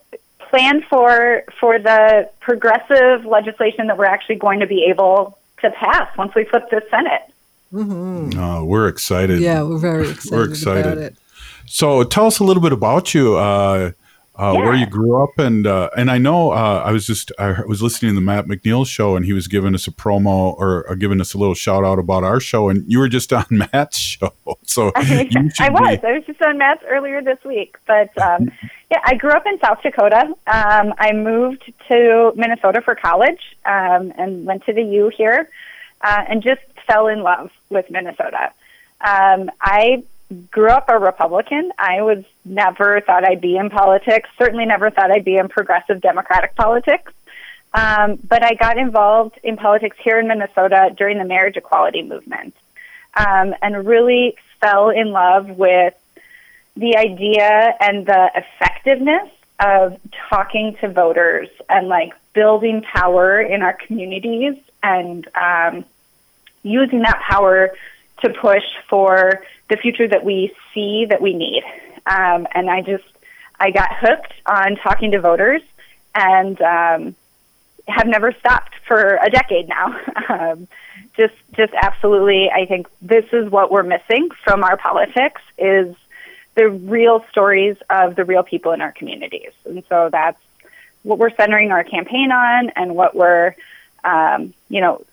plan 0.49 0.83
for 0.89 1.43
for 1.59 1.79
the 1.79 2.29
progressive 2.39 3.25
legislation 3.25 3.87
that 3.87 3.97
we're 3.97 4.05
actually 4.05 4.35
going 4.35 4.59
to 4.59 4.67
be 4.67 4.85
able 4.85 5.37
to 5.61 5.71
pass 5.71 6.15
once 6.17 6.33
we 6.35 6.45
flip 6.45 6.69
the 6.69 6.81
Senate. 6.89 7.21
Uh, 7.75 8.63
we're 8.63 8.87
excited. 8.87 9.39
Yeah, 9.39 9.63
we're 9.63 9.77
very 9.79 10.09
excited, 10.09 10.31
We're 10.37 10.49
excited. 10.49 10.85
about 10.85 10.97
it. 10.99 11.15
So 11.65 12.03
tell 12.03 12.27
us 12.27 12.39
a 12.39 12.43
little 12.43 12.61
bit 12.61 12.71
about 12.73 13.13
you, 13.13 13.35
uh, 13.37 13.91
uh, 14.35 14.53
where 14.53 14.73
you 14.73 14.87
grew 14.87 15.23
up, 15.23 15.37
and 15.37 15.67
uh, 15.67 15.91
and 15.95 16.09
I 16.09 16.17
know 16.17 16.51
uh, 16.51 16.81
I 16.83 16.91
was 16.91 17.05
just 17.05 17.31
I 17.37 17.61
was 17.67 17.83
listening 17.83 18.11
to 18.11 18.15
the 18.15 18.21
Matt 18.21 18.45
McNeil 18.45 18.85
show, 18.85 19.15
and 19.15 19.23
he 19.23 19.31
was 19.31 19.47
giving 19.47 19.75
us 19.75 19.85
a 19.85 19.91
promo 19.91 20.55
or, 20.57 20.87
or 20.87 20.95
giving 20.95 21.21
us 21.21 21.35
a 21.35 21.37
little 21.37 21.53
shout 21.53 21.83
out 21.83 21.99
about 21.99 22.23
our 22.23 22.39
show, 22.39 22.67
and 22.67 22.83
you 22.91 22.97
were 22.97 23.09
just 23.09 23.31
on 23.31 23.45
Matt's 23.51 23.97
show, 23.97 24.33
so 24.63 24.91
I 24.95 25.01
was. 25.01 25.27
be- 25.29 25.59
I 25.59 26.13
was 26.13 26.23
just 26.25 26.41
on 26.41 26.57
Matt's 26.57 26.83
earlier 26.87 27.21
this 27.21 27.37
week. 27.43 27.77
But 27.85 28.17
um, 28.19 28.51
yeah, 28.91 29.01
I 29.05 29.13
grew 29.15 29.31
up 29.31 29.45
in 29.45 29.59
South 29.59 29.83
Dakota. 29.83 30.33
Um, 30.47 30.93
I 30.97 31.11
moved 31.13 31.71
to 31.89 32.33
Minnesota 32.35 32.81
for 32.81 32.95
college 32.95 33.55
um, 33.65 34.13
and 34.17 34.45
went 34.45 34.65
to 34.65 34.73
the 34.73 34.83
U 34.83 35.11
here 35.15 35.47
uh, 36.01 36.25
and 36.27 36.41
just 36.41 36.61
fell 36.87 37.07
in 37.07 37.21
love 37.21 37.51
with 37.69 37.89
Minnesota. 37.91 38.51
Um, 39.01 39.51
I 39.61 40.03
grew 40.49 40.69
up 40.69 40.89
a 40.89 40.97
Republican. 40.97 41.71
I 41.77 42.01
was 42.01 42.23
never 42.45 43.01
thought 43.01 43.23
I'd 43.27 43.41
be 43.41 43.57
in 43.57 43.69
politics, 43.69 44.29
certainly 44.37 44.65
never 44.65 44.89
thought 44.89 45.11
I'd 45.11 45.25
be 45.25 45.37
in 45.37 45.49
progressive 45.49 46.01
Democratic 46.01 46.55
politics. 46.55 47.11
Um, 47.73 48.19
but 48.27 48.43
I 48.43 48.53
got 48.53 48.77
involved 48.77 49.39
in 49.43 49.57
politics 49.57 49.97
here 50.03 50.19
in 50.19 50.27
Minnesota 50.27 50.93
during 50.95 51.17
the 51.17 51.25
marriage 51.25 51.57
equality 51.57 52.03
movement 52.03 52.53
um, 53.15 53.55
and 53.61 53.87
really 53.87 54.35
fell 54.61 54.89
in 54.89 55.11
love 55.11 55.49
with 55.49 55.95
the 56.75 56.97
idea 56.97 57.75
and 57.79 58.05
the 58.05 58.29
effectiveness 58.35 59.29
of 59.59 59.99
talking 60.29 60.75
to 60.81 60.89
voters 60.89 61.49
and 61.69 61.87
like 61.87 62.13
building 62.33 62.81
power 62.81 63.39
in 63.39 63.61
our 63.61 63.73
communities 63.73 64.55
and 64.81 65.27
um, 65.35 65.85
using 66.63 67.01
that 67.01 67.21
power 67.27 67.71
to 68.21 68.29
push 68.29 68.63
for 68.89 69.43
the 69.69 69.77
future 69.77 70.07
that 70.07 70.23
we 70.23 70.53
see 70.73 71.05
that 71.09 71.21
we 71.21 71.33
need. 71.33 71.63
Um, 72.05 72.47
and 72.53 72.69
I 72.69 72.81
just, 72.81 73.03
I 73.59 73.71
got 73.71 73.89
hooked 73.95 74.33
on 74.45 74.75
talking 74.77 75.11
to 75.11 75.21
voters 75.21 75.61
and 76.15 76.61
um, 76.61 77.15
have 77.87 78.07
never 78.07 78.31
stopped 78.33 78.73
for 78.87 79.19
a 79.21 79.29
decade 79.29 79.67
now. 79.69 79.99
um, 80.29 80.67
just, 81.15 81.35
just 81.53 81.73
absolutely, 81.73 82.49
I 82.49 82.65
think 82.65 82.87
this 83.01 83.25
is 83.31 83.49
what 83.49 83.71
we're 83.71 83.83
missing 83.83 84.29
from 84.43 84.63
our 84.63 84.77
politics 84.77 85.41
is 85.57 85.95
the 86.55 86.69
real 86.69 87.25
stories 87.31 87.77
of 87.89 88.15
the 88.15 88.25
real 88.25 88.43
people 88.43 88.73
in 88.73 88.81
our 88.81 88.91
communities. 88.91 89.51
And 89.65 89.83
so 89.89 90.09
that's 90.11 90.39
what 91.03 91.19
we're 91.19 91.35
centering 91.35 91.71
our 91.71 91.83
campaign 91.83 92.31
on 92.31 92.69
and 92.75 92.95
what 92.95 93.15
we're, 93.15 93.55
um, 94.03 94.53
you 94.69 94.81
know, 94.81 95.03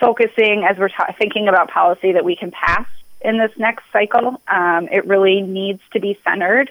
focusing 0.00 0.64
as 0.64 0.76
we're 0.78 0.88
ta- 0.88 1.14
thinking 1.18 1.48
about 1.48 1.70
policy 1.70 2.12
that 2.12 2.24
we 2.24 2.36
can 2.36 2.50
pass 2.50 2.86
in 3.26 3.38
this 3.38 3.52
next 3.58 3.84
cycle. 3.92 4.40
Um, 4.48 4.88
it 4.90 5.04
really 5.06 5.42
needs 5.42 5.82
to 5.92 6.00
be 6.00 6.18
centered 6.24 6.70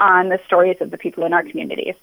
on 0.00 0.28
the 0.28 0.40
stories 0.46 0.80
of 0.80 0.90
the 0.90 0.98
people 0.98 1.24
in 1.24 1.32
our 1.32 1.42
communities. 1.42 1.96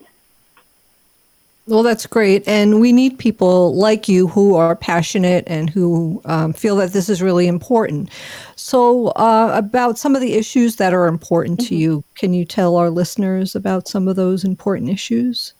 Well, 1.65 1.81
that's 1.81 2.05
great. 2.05 2.45
And 2.45 2.81
we 2.81 2.91
need 2.91 3.17
people 3.17 3.73
like 3.75 4.09
you 4.09 4.27
who 4.27 4.55
are 4.55 4.75
passionate 4.75 5.45
and 5.47 5.69
who 5.69 6.21
um, 6.25 6.51
feel 6.51 6.75
that 6.77 6.91
this 6.91 7.07
is 7.07 7.21
really 7.21 7.47
important. 7.47 8.09
So, 8.57 9.07
uh, 9.09 9.51
about 9.53 9.97
some 9.97 10.13
of 10.13 10.19
the 10.19 10.33
issues 10.33 10.75
that 10.75 10.93
are 10.93 11.07
important 11.07 11.61
to 11.67 11.75
you, 11.75 12.03
can 12.15 12.33
you 12.33 12.43
tell 12.43 12.75
our 12.75 12.89
listeners 12.89 13.55
about 13.55 13.87
some 13.87 14.09
of 14.09 14.17
those 14.17 14.43
important 14.43 14.89
issues? 14.89 15.53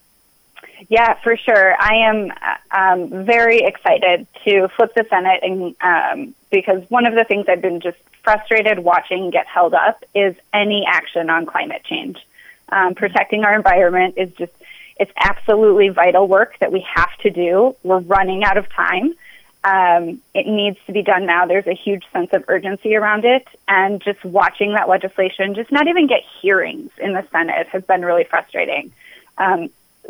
Yeah, 0.89 1.13
for 1.23 1.37
sure. 1.37 1.75
I 1.79 1.95
am 1.95 2.31
uh, 2.31 2.77
um, 2.77 3.25
very 3.25 3.59
excited 3.59 4.27
to 4.43 4.67
flip 4.75 4.93
the 4.95 5.05
Senate, 5.09 5.39
and 5.41 5.73
um, 5.79 6.35
because 6.53 6.87
one 6.89 7.07
of 7.07 7.15
the 7.15 7.23
things 7.23 7.47
I've 7.49 7.63
been 7.63 7.81
just 7.81 7.97
frustrated 8.21 8.79
watching 8.79 9.31
get 9.31 9.47
held 9.47 9.73
up 9.73 10.03
is 10.13 10.35
any 10.53 10.85
action 10.87 11.29
on 11.29 11.47
climate 11.47 11.83
change. 11.83 12.25
Um, 12.69 12.93
protecting 12.93 13.43
our 13.43 13.55
environment 13.55 14.15
is 14.17 14.31
just 14.33 14.53
it's 14.97 15.11
absolutely 15.17 15.89
vital 15.89 16.27
work 16.27 16.57
that 16.59 16.71
we 16.71 16.85
have 16.93 17.09
to 17.23 17.31
do. 17.31 17.75
We're 17.81 17.99
running 17.99 18.43
out 18.43 18.57
of 18.57 18.69
time. 18.69 19.15
Um, 19.63 20.21
it 20.35 20.45
needs 20.45 20.77
to 20.85 20.93
be 20.93 21.01
done 21.01 21.25
now. 21.25 21.47
There's 21.47 21.65
a 21.65 21.73
huge 21.73 22.03
sense 22.13 22.31
of 22.33 22.45
urgency 22.47 22.95
around 22.95 23.25
it, 23.25 23.47
and 23.67 23.99
just 24.01 24.23
watching 24.23 24.73
that 24.73 24.87
legislation, 24.87 25.55
just 25.55 25.71
not 25.71 25.87
even 25.87 26.05
get 26.05 26.21
hearings 26.41 26.91
in 26.99 27.13
the 27.13 27.25
Senate, 27.31 27.67
has 27.69 27.83
been 27.83 28.05
really 28.05 28.25
frustrating. 28.25 28.91
Um, 29.39 29.69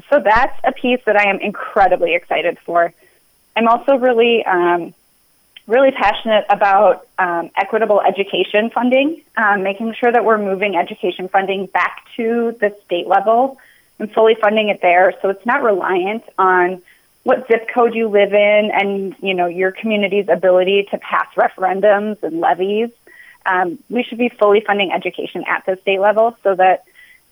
so 0.09 0.19
that's 0.19 0.59
a 0.65 0.73
piece 0.73 0.99
that 1.05 1.15
I 1.15 1.29
am 1.29 1.39
incredibly 1.39 2.15
excited 2.15 2.59
for. 2.59 2.93
I'm 3.55 3.67
also 3.69 3.95
really 3.95 4.43
um, 4.43 4.93
really 5.67 5.91
passionate 5.91 6.45
about 6.49 7.07
um, 7.17 7.49
equitable 7.55 8.01
education 8.01 8.69
funding, 8.69 9.21
um, 9.37 9.63
making 9.63 9.93
sure 9.93 10.11
that 10.11 10.25
we're 10.25 10.37
moving 10.37 10.75
education 10.75 11.29
funding 11.29 11.67
back 11.67 12.05
to 12.17 12.55
the 12.59 12.75
state 12.85 13.07
level 13.07 13.57
and 13.99 14.11
fully 14.11 14.35
funding 14.35 14.69
it 14.69 14.81
there, 14.81 15.13
so 15.21 15.29
it's 15.29 15.45
not 15.45 15.63
reliant 15.63 16.23
on 16.37 16.81
what 17.23 17.47
zip 17.47 17.69
code 17.73 17.95
you 17.95 18.09
live 18.09 18.33
in 18.33 18.71
and 18.73 19.15
you 19.21 19.33
know 19.33 19.45
your 19.45 19.71
community's 19.71 20.27
ability 20.27 20.87
to 20.91 20.97
pass 20.97 21.27
referendums 21.35 22.21
and 22.21 22.41
levies. 22.41 22.89
Um, 23.45 23.79
we 23.89 24.03
should 24.03 24.17
be 24.17 24.29
fully 24.29 24.61
funding 24.61 24.91
education 24.91 25.43
at 25.47 25.65
the 25.65 25.77
state 25.77 25.99
level 25.99 26.37
so 26.43 26.55
that 26.55 26.85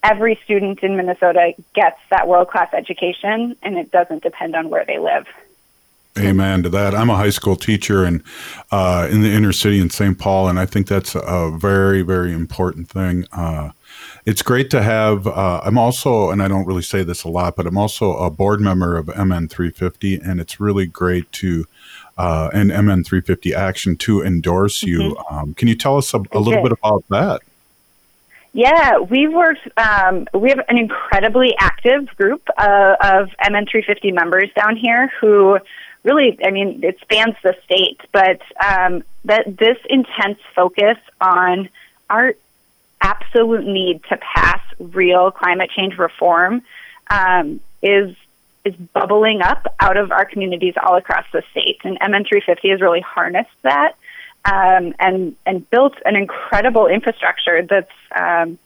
every 0.03 0.39
student 0.43 0.79
in 0.79 0.97
Minnesota 0.97 1.53
gets 1.73 1.99
that 2.09 2.27
world 2.27 2.49
class 2.49 2.73
education 2.73 3.55
and 3.61 3.77
it 3.77 3.91
doesn't 3.91 4.23
depend 4.23 4.55
on 4.55 4.69
where 4.69 4.85
they 4.85 4.97
live. 4.97 5.27
Amen 6.19 6.61
to 6.63 6.69
that. 6.69 6.93
I'm 6.93 7.09
a 7.09 7.15
high 7.15 7.29
school 7.29 7.55
teacher 7.55 8.03
and 8.03 8.21
uh, 8.71 9.07
in 9.09 9.21
the 9.21 9.31
inner 9.31 9.53
city 9.53 9.79
in 9.79 9.89
St. 9.89 10.19
Paul, 10.19 10.49
and 10.49 10.59
I 10.59 10.65
think 10.65 10.87
that's 10.87 11.15
a 11.15 11.49
very, 11.57 12.01
very 12.01 12.33
important 12.33 12.89
thing. 12.89 13.25
Uh, 13.31 13.71
it's 14.25 14.41
great 14.41 14.69
to 14.71 14.81
have. 14.81 15.25
Uh, 15.25 15.61
I'm 15.63 15.77
also, 15.77 16.29
and 16.29 16.43
I 16.43 16.49
don't 16.49 16.65
really 16.65 16.81
say 16.81 17.03
this 17.03 17.23
a 17.23 17.29
lot, 17.29 17.55
but 17.55 17.65
I'm 17.65 17.77
also 17.77 18.13
a 18.17 18.29
board 18.29 18.59
member 18.59 18.97
of 18.97 19.07
MN 19.07 19.47
350, 19.47 20.15
and 20.15 20.41
it's 20.41 20.59
really 20.59 20.85
great 20.85 21.31
to 21.33 21.65
uh, 22.17 22.49
and 22.53 22.69
MN 22.69 23.03
350 23.03 23.53
Action 23.55 23.95
to 23.97 24.21
endorse 24.21 24.83
you. 24.83 24.99
Mm-hmm. 24.99 25.35
Um, 25.35 25.53
can 25.53 25.67
you 25.67 25.75
tell 25.75 25.97
us 25.97 26.13
a, 26.13 26.21
a 26.33 26.39
little 26.39 26.61
bit 26.61 26.71
about 26.71 27.03
that? 27.09 27.41
Yeah, 28.53 28.99
we've 28.99 29.31
worked. 29.31 29.67
Um, 29.77 30.27
we 30.33 30.49
have 30.49 30.59
an 30.67 30.77
incredibly 30.77 31.55
active 31.57 32.07
group 32.17 32.43
uh, 32.57 32.95
of 33.01 33.29
MN350 33.39 34.13
members 34.13 34.49
down 34.55 34.75
here 34.75 35.09
who 35.21 35.57
really, 36.03 36.37
I 36.43 36.51
mean, 36.51 36.83
it 36.83 36.99
spans 37.01 37.35
the 37.43 37.55
state, 37.65 38.01
but 38.11 38.41
um, 38.63 39.03
that 39.25 39.57
this 39.57 39.77
intense 39.89 40.39
focus 40.55 40.97
on 41.19 41.69
our 42.09 42.35
absolute 43.01 43.65
need 43.65 44.03
to 44.09 44.17
pass 44.17 44.61
real 44.79 45.31
climate 45.31 45.69
change 45.75 45.97
reform 45.97 46.61
um, 47.09 47.59
is 47.81 48.15
is 48.63 48.75
bubbling 48.93 49.41
up 49.41 49.65
out 49.79 49.97
of 49.97 50.11
our 50.11 50.23
communities 50.23 50.75
all 50.81 50.95
across 50.95 51.25
the 51.33 51.41
state, 51.49 51.79
and 51.83 51.99
MN350 51.99 52.69
has 52.69 52.79
really 52.79 53.01
harnessed 53.01 53.49
that 53.63 53.95
um, 54.45 54.93
and 54.99 55.35
and 55.45 55.69
built 55.69 55.93
an 56.05 56.15
incredible 56.15 56.87
infrastructure 56.87 57.61
that's 57.63 57.91
um, 58.15 58.57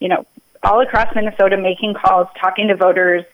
you 0.00 0.08
know 0.08 0.26
all 0.62 0.80
across 0.80 1.14
Minnesota, 1.14 1.56
making 1.56 1.94
calls, 1.94 2.26
talking 2.40 2.68
to 2.68 2.76
voters, 2.76 3.24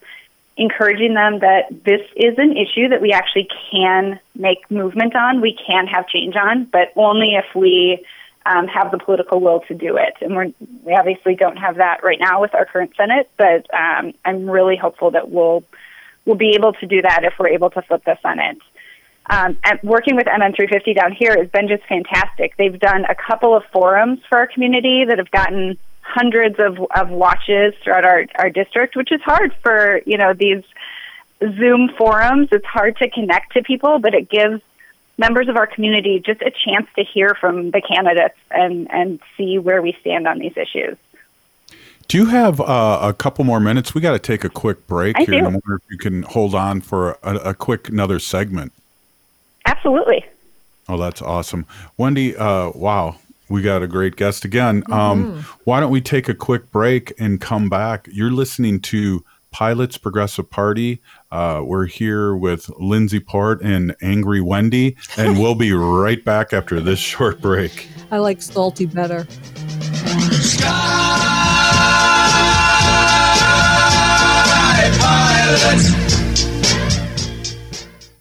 encouraging 0.56 1.14
them 1.14 1.40
that 1.40 1.66
this 1.84 2.00
is 2.16 2.34
an 2.38 2.56
issue 2.56 2.88
that 2.88 3.00
we 3.00 3.12
actually 3.12 3.48
can 3.72 4.20
make 4.34 4.70
movement 4.70 5.16
on, 5.16 5.40
we 5.40 5.56
can 5.66 5.86
have 5.86 6.06
change 6.08 6.36
on, 6.36 6.64
but 6.64 6.92
only 6.96 7.34
if 7.34 7.44
we 7.56 8.04
um, 8.46 8.68
have 8.68 8.90
the 8.90 8.98
political 8.98 9.40
will 9.40 9.60
to 9.68 9.74
do 9.74 9.96
it. 9.96 10.14
And 10.20 10.36
we're, 10.36 10.52
we 10.84 10.94
obviously 10.94 11.34
don't 11.34 11.56
have 11.56 11.76
that 11.76 12.04
right 12.04 12.20
now 12.20 12.40
with 12.40 12.54
our 12.54 12.66
current 12.66 12.92
Senate, 12.96 13.28
but 13.36 13.66
um, 13.74 14.12
I'm 14.24 14.48
really 14.48 14.76
hopeful 14.76 15.10
that 15.12 15.30
we'll 15.30 15.64
we'll 16.24 16.36
be 16.36 16.54
able 16.54 16.72
to 16.72 16.86
do 16.86 17.02
that 17.02 17.24
if 17.24 17.34
we're 17.38 17.48
able 17.48 17.70
to 17.70 17.82
flip 17.82 18.02
the 18.04 18.16
Senate. 18.22 18.58
Um, 19.28 19.58
and 19.64 19.78
working 19.82 20.16
with 20.16 20.26
MN350 20.26 20.94
down 20.96 21.12
here 21.12 21.36
has 21.36 21.48
been 21.50 21.68
just 21.68 21.82
fantastic. 21.86 22.56
They've 22.56 22.78
done 22.78 23.04
a 23.04 23.14
couple 23.14 23.56
of 23.56 23.62
forums 23.72 24.20
for 24.28 24.38
our 24.38 24.46
community 24.46 25.04
that 25.06 25.18
have 25.18 25.30
gotten 25.30 25.78
hundreds 26.04 26.56
of, 26.58 26.78
of 26.94 27.10
watches 27.10 27.74
throughout 27.82 28.04
our, 28.04 28.26
our 28.36 28.50
district, 28.50 28.94
which 28.94 29.10
is 29.10 29.20
hard 29.22 29.54
for, 29.62 30.00
you 30.06 30.18
know, 30.18 30.32
these 30.34 30.62
Zoom 31.40 31.90
forums. 31.96 32.48
It's 32.52 32.64
hard 32.66 32.96
to 32.98 33.08
connect 33.10 33.54
to 33.54 33.62
people, 33.62 33.98
but 33.98 34.14
it 34.14 34.28
gives 34.28 34.60
members 35.16 35.48
of 35.48 35.56
our 35.56 35.66
community 35.66 36.22
just 36.24 36.42
a 36.42 36.50
chance 36.50 36.86
to 36.96 37.04
hear 37.04 37.36
from 37.40 37.70
the 37.70 37.80
candidates 37.80 38.36
and, 38.50 38.90
and 38.92 39.20
see 39.36 39.58
where 39.58 39.80
we 39.80 39.96
stand 40.00 40.26
on 40.28 40.38
these 40.38 40.56
issues. 40.56 40.96
Do 42.06 42.18
you 42.18 42.26
have 42.26 42.60
uh, 42.60 42.98
a 43.00 43.14
couple 43.14 43.44
more 43.44 43.60
minutes? 43.60 43.94
We 43.94 44.00
got 44.00 44.12
to 44.12 44.18
take 44.18 44.44
a 44.44 44.50
quick 44.50 44.86
break 44.86 45.18
I 45.18 45.24
here. 45.24 45.40
do. 45.40 45.46
I 45.46 45.48
wonder 45.48 45.74
if 45.76 45.82
you 45.90 45.96
can 45.96 46.22
hold 46.22 46.54
on 46.54 46.80
for 46.82 47.18
a, 47.22 47.36
a 47.36 47.54
quick 47.54 47.88
another 47.88 48.18
segment. 48.18 48.72
Absolutely. 49.64 50.24
Oh, 50.86 50.98
that's 50.98 51.22
awesome. 51.22 51.64
Wendy, 51.96 52.36
uh, 52.36 52.70
wow, 52.74 53.16
we 53.48 53.62
got 53.62 53.82
a 53.82 53.86
great 53.86 54.16
guest 54.16 54.44
again. 54.44 54.82
Um, 54.90 55.44
why 55.64 55.80
don't 55.80 55.90
we 55.90 56.00
take 56.00 56.28
a 56.28 56.34
quick 56.34 56.70
break 56.70 57.12
and 57.18 57.40
come 57.40 57.68
back? 57.68 58.08
You're 58.10 58.30
listening 58.30 58.80
to 58.80 59.24
Pilots 59.50 59.98
Progressive 59.98 60.50
Party. 60.50 61.00
Uh, 61.30 61.62
we're 61.64 61.86
here 61.86 62.34
with 62.34 62.68
Lindsay 62.78 63.20
Port 63.20 63.62
and 63.62 63.94
Angry 64.02 64.40
Wendy, 64.40 64.96
and 65.16 65.38
we'll 65.38 65.54
be 65.54 65.72
right 65.72 66.24
back 66.24 66.52
after 66.52 66.80
this 66.80 66.98
short 66.98 67.40
break. 67.40 67.88
I 68.10 68.18
like 68.18 68.42
salty 68.42 68.86
better. 68.86 69.26
Sky 70.40 70.70
Pilots. 74.98 76.04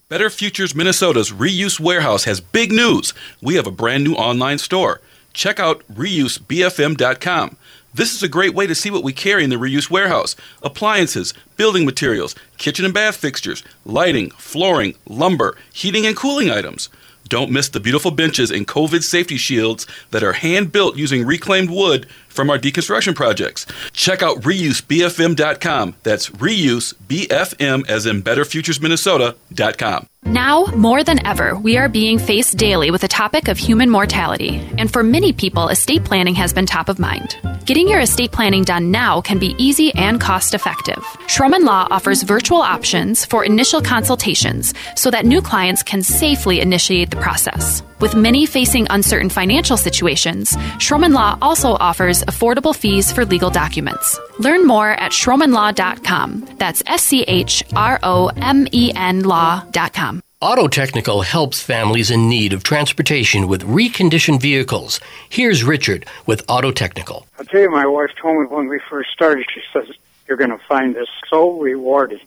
Better 0.08 0.30
Futures 0.30 0.76
Minnesota's 0.76 1.32
Reuse 1.32 1.80
Warehouse 1.80 2.26
has 2.26 2.40
big 2.40 2.72
news. 2.72 3.16
We 3.42 3.56
have 3.56 3.66
a 3.66 3.72
brand 3.72 4.04
new 4.04 4.14
online 4.14 4.60
store. 4.60 5.02
Check 5.34 5.60
out 5.60 5.84
reusebfm.com. 5.92 7.58
This 7.96 8.16
is 8.16 8.24
a 8.24 8.28
great 8.28 8.56
way 8.56 8.66
to 8.66 8.74
see 8.74 8.90
what 8.90 9.04
we 9.04 9.14
carry 9.14 9.44
in 9.44 9.52
the 9.52 9.56
Reuse 9.56 9.90
Warehouse 9.90 10.36
appliances, 10.64 11.34
building 11.58 11.86
materials, 11.86 12.34
kitchen 12.58 12.86
and 12.86 12.94
bath 12.94 13.18
fixtures, 13.18 13.64
lighting, 13.86 14.32
flooring, 14.32 14.96
lumber, 15.08 15.56
heating 15.72 16.06
and 16.06 16.18
cooling 16.18 16.50
items. 16.50 16.90
Don't 17.30 17.52
miss 17.52 17.70
the 17.70 17.80
beautiful 17.80 18.12
benches 18.12 18.52
and 18.52 18.68
COVID 18.68 19.04
safety 19.04 19.38
shields 19.38 19.88
that 20.12 20.24
are 20.24 20.34
hand 20.34 20.72
built 20.72 20.98
using 20.98 21.26
reclaimed 21.26 21.70
wood 21.70 22.08
from 22.34 22.50
our 22.50 22.60
deconstruction 22.60 23.16
projects. 23.16 23.66
Check 23.94 24.22
out 24.22 24.42
reusebfm.com. 24.42 25.96
That's 26.04 26.30
reusebfm 26.30 27.90
as 27.90 28.06
in 28.06 28.22
Better 28.22 28.44
Futures 28.44 28.82
Minnesota.com. 28.82 30.08
Now, 30.26 30.66
more 30.68 31.04
than 31.04 31.26
ever, 31.28 31.56
we 31.58 31.76
are 31.78 31.90
being 31.90 32.18
faced 32.18 32.58
daily 32.58 32.92
with 32.92 33.02
the 33.02 33.10
topic 33.10 33.50
of 33.50 33.58
human 33.58 33.90
mortality, 33.90 34.66
and 34.78 34.92
for 34.92 35.04
many 35.04 35.34
people, 35.34 35.68
estate 35.68 36.06
planning 36.06 36.34
has 36.36 36.54
been 36.54 36.66
top 36.66 36.88
of 36.88 36.98
mind. 36.98 37.38
Getting 37.66 37.90
your 37.90 38.00
estate 38.00 38.32
planning 38.32 38.64
done 38.64 38.90
now 38.90 39.22
can 39.22 39.38
be 39.38 39.56
easy 39.58 39.94
and 39.96 40.20
cost 40.20 40.54
effective. 40.54 41.04
Schromen 41.28 41.64
Law 41.66 41.88
offers 41.90 42.24
virtual 42.24 42.60
options 42.60 43.26
for 43.26 43.44
initial 43.44 43.82
consultations 43.82 44.74
so 44.96 45.12
that 45.12 45.26
new 45.26 45.42
clients 45.42 45.84
can 45.84 46.02
safely 46.02 46.62
initiate 46.62 47.10
the 47.10 47.18
process. 47.18 47.84
With 48.04 48.16
many 48.16 48.46
facing 48.46 48.86
uncertain 48.90 49.30
financial 49.30 49.78
situations, 49.78 50.58
Schromen 50.78 51.14
Law 51.14 51.38
also 51.42 51.76
offers 51.76 52.22
affordable 52.24 52.76
fees 52.76 53.14
for 53.14 53.24
legal 53.24 53.50
documents. 53.50 54.20
Learn 54.40 54.68
more 54.68 54.90
at 54.90 55.14
schromenlaw.com. 55.14 56.56
That's 56.58 56.84
S 56.86 57.02
C 57.02 57.22
H 57.22 57.64
R 57.78 58.02
O 58.04 58.28
M 58.36 58.68
E 58.74 58.92
N 58.94 59.24
law.com. 59.24 60.22
Auto 60.42 60.68
Technical 60.68 61.22
helps 61.22 61.62
families 61.62 62.12
in 62.12 62.28
need 62.28 62.52
of 62.52 62.64
transportation 62.64 63.48
with 63.48 63.64
reconditioned 63.64 64.42
vehicles. 64.42 65.00
Here's 65.30 65.64
Richard 65.64 66.06
with 66.26 66.44
Auto 66.50 66.72
Technical. 66.74 67.26
I'll 67.40 67.46
tell 67.46 67.62
you, 67.62 67.72
my 67.72 67.86
wife 67.86 68.12
told 68.22 68.38
me 68.38 68.48
when 68.48 68.68
we 68.68 68.82
first 68.90 69.12
started, 69.12 69.46
she 69.50 69.62
says, 69.72 69.88
you're 70.28 70.36
going 70.36 70.50
to 70.50 70.58
find 70.58 70.94
this 70.94 71.08
so 71.30 71.58
rewarding. 71.58 72.20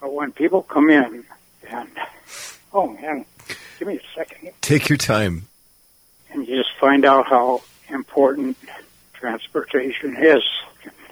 But 0.00 0.14
when 0.14 0.32
people 0.32 0.62
come 0.62 0.88
in 0.88 1.24
and, 1.68 1.90
oh 2.72 2.88
man, 2.88 3.26
give 3.80 3.88
me 3.88 3.96
a 3.96 4.14
second, 4.14 4.50
Take 4.60 4.88
your 4.90 4.98
time. 4.98 5.48
and 6.32 6.46
you 6.46 6.54
just 6.56 6.76
find 6.78 7.04
out 7.06 7.26
how 7.26 7.62
important 7.88 8.56
transportation 9.14 10.16
is. 10.22 10.42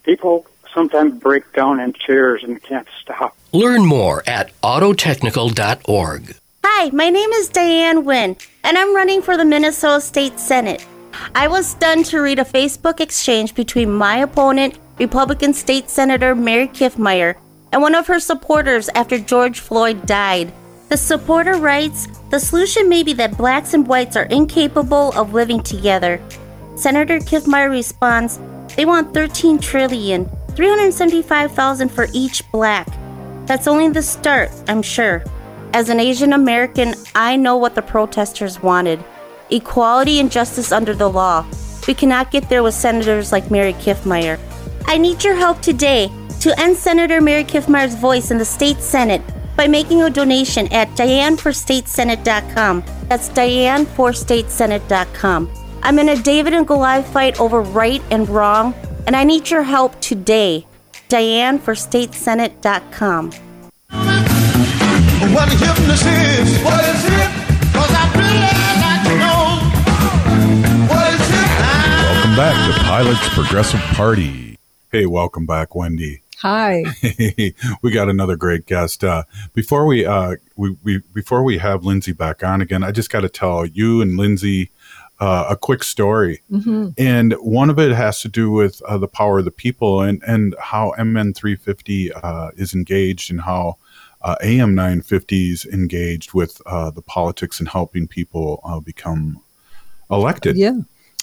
People 0.04 0.46
sometimes 0.72 1.18
break 1.18 1.50
down 1.54 1.81
in 1.81 1.94
tears 1.94 2.44
and 2.44 2.62
can't 2.62 2.87
stop. 3.00 3.35
Learn 3.52 3.87
more 3.87 4.22
at 4.26 4.52
autotechnical.org. 4.61 6.37
Hi, 6.62 6.90
my 6.90 7.09
name 7.09 7.31
is 7.31 7.48
Diane 7.48 8.04
Nguyen, 8.04 8.38
and 8.62 8.76
I'm 8.76 8.94
running 8.94 9.22
for 9.22 9.38
the 9.38 9.46
Minnesota 9.46 10.02
State 10.02 10.38
Senate. 10.38 10.87
I 11.35 11.48
was 11.48 11.66
stunned 11.66 12.04
to 12.07 12.20
read 12.20 12.38
a 12.38 12.44
Facebook 12.44 13.00
exchange 13.00 13.54
between 13.54 13.90
my 13.90 14.18
opponent, 14.18 14.78
Republican 14.98 15.54
State 15.54 15.88
Senator 15.88 16.35
Mary 16.35 16.68
Kiffmeyer, 16.68 17.35
and 17.72 17.81
one 17.81 17.94
of 17.94 18.07
her 18.09 18.20
supporters 18.20 18.90
after 18.94 19.18
George 19.18 19.59
Floyd 19.61 20.04
died. 20.07 20.52
The 20.88 20.96
supporter 20.96 21.57
writes 21.57 22.07
The 22.31 22.40
solution 22.40 22.88
may 22.88 23.03
be 23.03 23.12
that 23.14 23.37
blacks 23.37 23.74
and 23.74 23.87
whites 23.87 24.16
are 24.16 24.24
incapable 24.24 25.12
of 25.12 25.35
living 25.35 25.62
together. 25.62 26.20
Senator 26.77 27.18
Kiffmeyer 27.18 27.70
responds 27.70 28.38
They 28.74 28.87
want 28.87 29.12
13 29.12 29.59
trillion, 29.59 30.31
375,000 30.55 31.90
for 31.90 32.07
each 32.14 32.42
black. 32.53 32.88
That's 33.44 33.66
only 33.66 33.88
the 33.88 34.03
start, 34.03 34.51
I'm 34.66 34.83
sure. 34.83 35.22
As 35.74 35.90
an 35.90 36.01
Asian 36.01 36.33
American, 36.33 36.94
I 37.14 37.37
know 37.37 37.57
what 37.57 37.74
the 37.74 37.83
protesters 37.83 38.62
wanted 38.62 39.05
equality 39.51 40.20
and 40.20 40.31
justice 40.31 40.72
under 40.72 40.94
the 40.94 41.09
law. 41.09 41.46
We 41.87 41.94
cannot 41.94 42.31
get 42.31 42.48
there 42.48 42.62
with 42.62 42.74
senators 42.74 43.33
like 43.33 43.51
Mary 43.51 43.72
Kiffmeyer. 43.74 44.38
I 44.87 44.98
need 44.98 45.24
your 45.24 45.35
help 45.35 45.61
today 45.61 46.11
to 46.40 46.59
end 46.61 46.77
Senator 46.77 47.20
Mary 47.20 47.44
Kiffmeyer's 47.44 47.94
voice 47.94 48.31
in 48.31 48.38
the 48.38 48.44
state 48.44 48.79
Senate. 48.79 49.22
By 49.59 49.66
making 49.66 50.01
a 50.03 50.09
donation 50.09 50.73
at 50.73 50.88
dianeforstatesenate.com. 50.90 52.85
That's 53.09 53.29
dianeforstatesenate.com. 53.31 55.51
I'm 55.83 55.99
in 55.99 56.11
a 56.11 56.23
David 56.23 56.55
and 56.55 56.64
Goliath 56.64 57.12
fight 57.12 57.40
over 57.40 57.61
right 57.61 58.01
and 58.12 58.29
wrong, 58.29 58.73
and 59.07 59.16
I 59.16 59.25
need 59.25 59.51
your 59.51 59.64
help 59.64 60.01
today. 60.01 60.64
dianeforstatesenate.com. 61.09 63.33
What 65.35 65.49
hypnosis 65.51 66.07
is, 66.07 66.59
what 66.62 66.85
is 66.85 67.05
it? 67.05 67.31
Cause 67.75 67.90
I 67.90 68.05
really 68.14 68.38
like 68.85 69.03
to 69.09 69.14
know. 69.18 69.59
What 70.87 71.14
is 71.14 71.21
it? 71.21 71.49
Welcome 72.07 72.35
back 72.37 72.55
to 72.66 72.73
Pilot's 72.85 73.29
Progressive 73.35 73.81
Party. 73.97 74.57
Hey, 74.92 75.07
welcome 75.07 75.47
back, 75.47 75.75
Wendy. 75.75 76.23
Hi. 76.38 76.85
we 77.83 77.90
got 77.90 78.09
another 78.09 78.37
great 78.37 78.66
guest. 78.66 79.03
Uh, 79.05 79.24
before 79.55 79.87
we, 79.87 80.07
uh, 80.07 80.37
we, 80.57 80.77
we 80.83 80.98
before 81.12 81.42
we 81.42 81.59
have 81.59 81.85
Lindsay 81.85 82.12
back 82.12 82.42
on 82.44 82.61
again, 82.61 82.85
I 82.85 82.92
just 82.92 83.11
got 83.11 83.20
to 83.22 83.29
tell 83.29 83.66
you 83.66 84.01
and 84.01 84.16
Lindsay 84.16 84.70
uh, 85.20 85.46
a 85.51 85.57
quick 85.57 85.83
story, 85.83 86.42
Mhm. 86.51 86.94
and 86.96 87.33
one 87.40 87.70
of 87.70 87.79
it 87.81 87.90
has 87.90 88.20
to 88.20 88.29
do 88.29 88.53
with 88.53 88.81
uh, 88.83 88.98
the 88.98 89.09
power 89.09 89.40
of 89.40 89.44
the 89.44 89.51
people 89.51 90.01
and 90.01 90.22
and 90.24 90.55
how 90.61 90.92
MN 90.96 91.35
three 91.35 91.57
fifty 91.57 92.12
uh, 92.12 92.51
is 92.57 92.72
engaged 92.72 93.29
and 93.33 93.40
how 93.40 93.79
uh, 94.22 94.37
AM 94.42 94.77
nine 94.77 95.01
fifty 95.01 95.51
is 95.51 95.64
engaged 95.66 96.35
with 96.35 96.62
uh, 96.66 96.90
the 96.92 97.03
politics 97.03 97.59
and 97.59 97.68
helping 97.68 98.07
people 98.07 98.61
uh, 98.64 98.79
become 98.79 99.40
elected. 100.09 100.57
Yeah. 100.57 100.77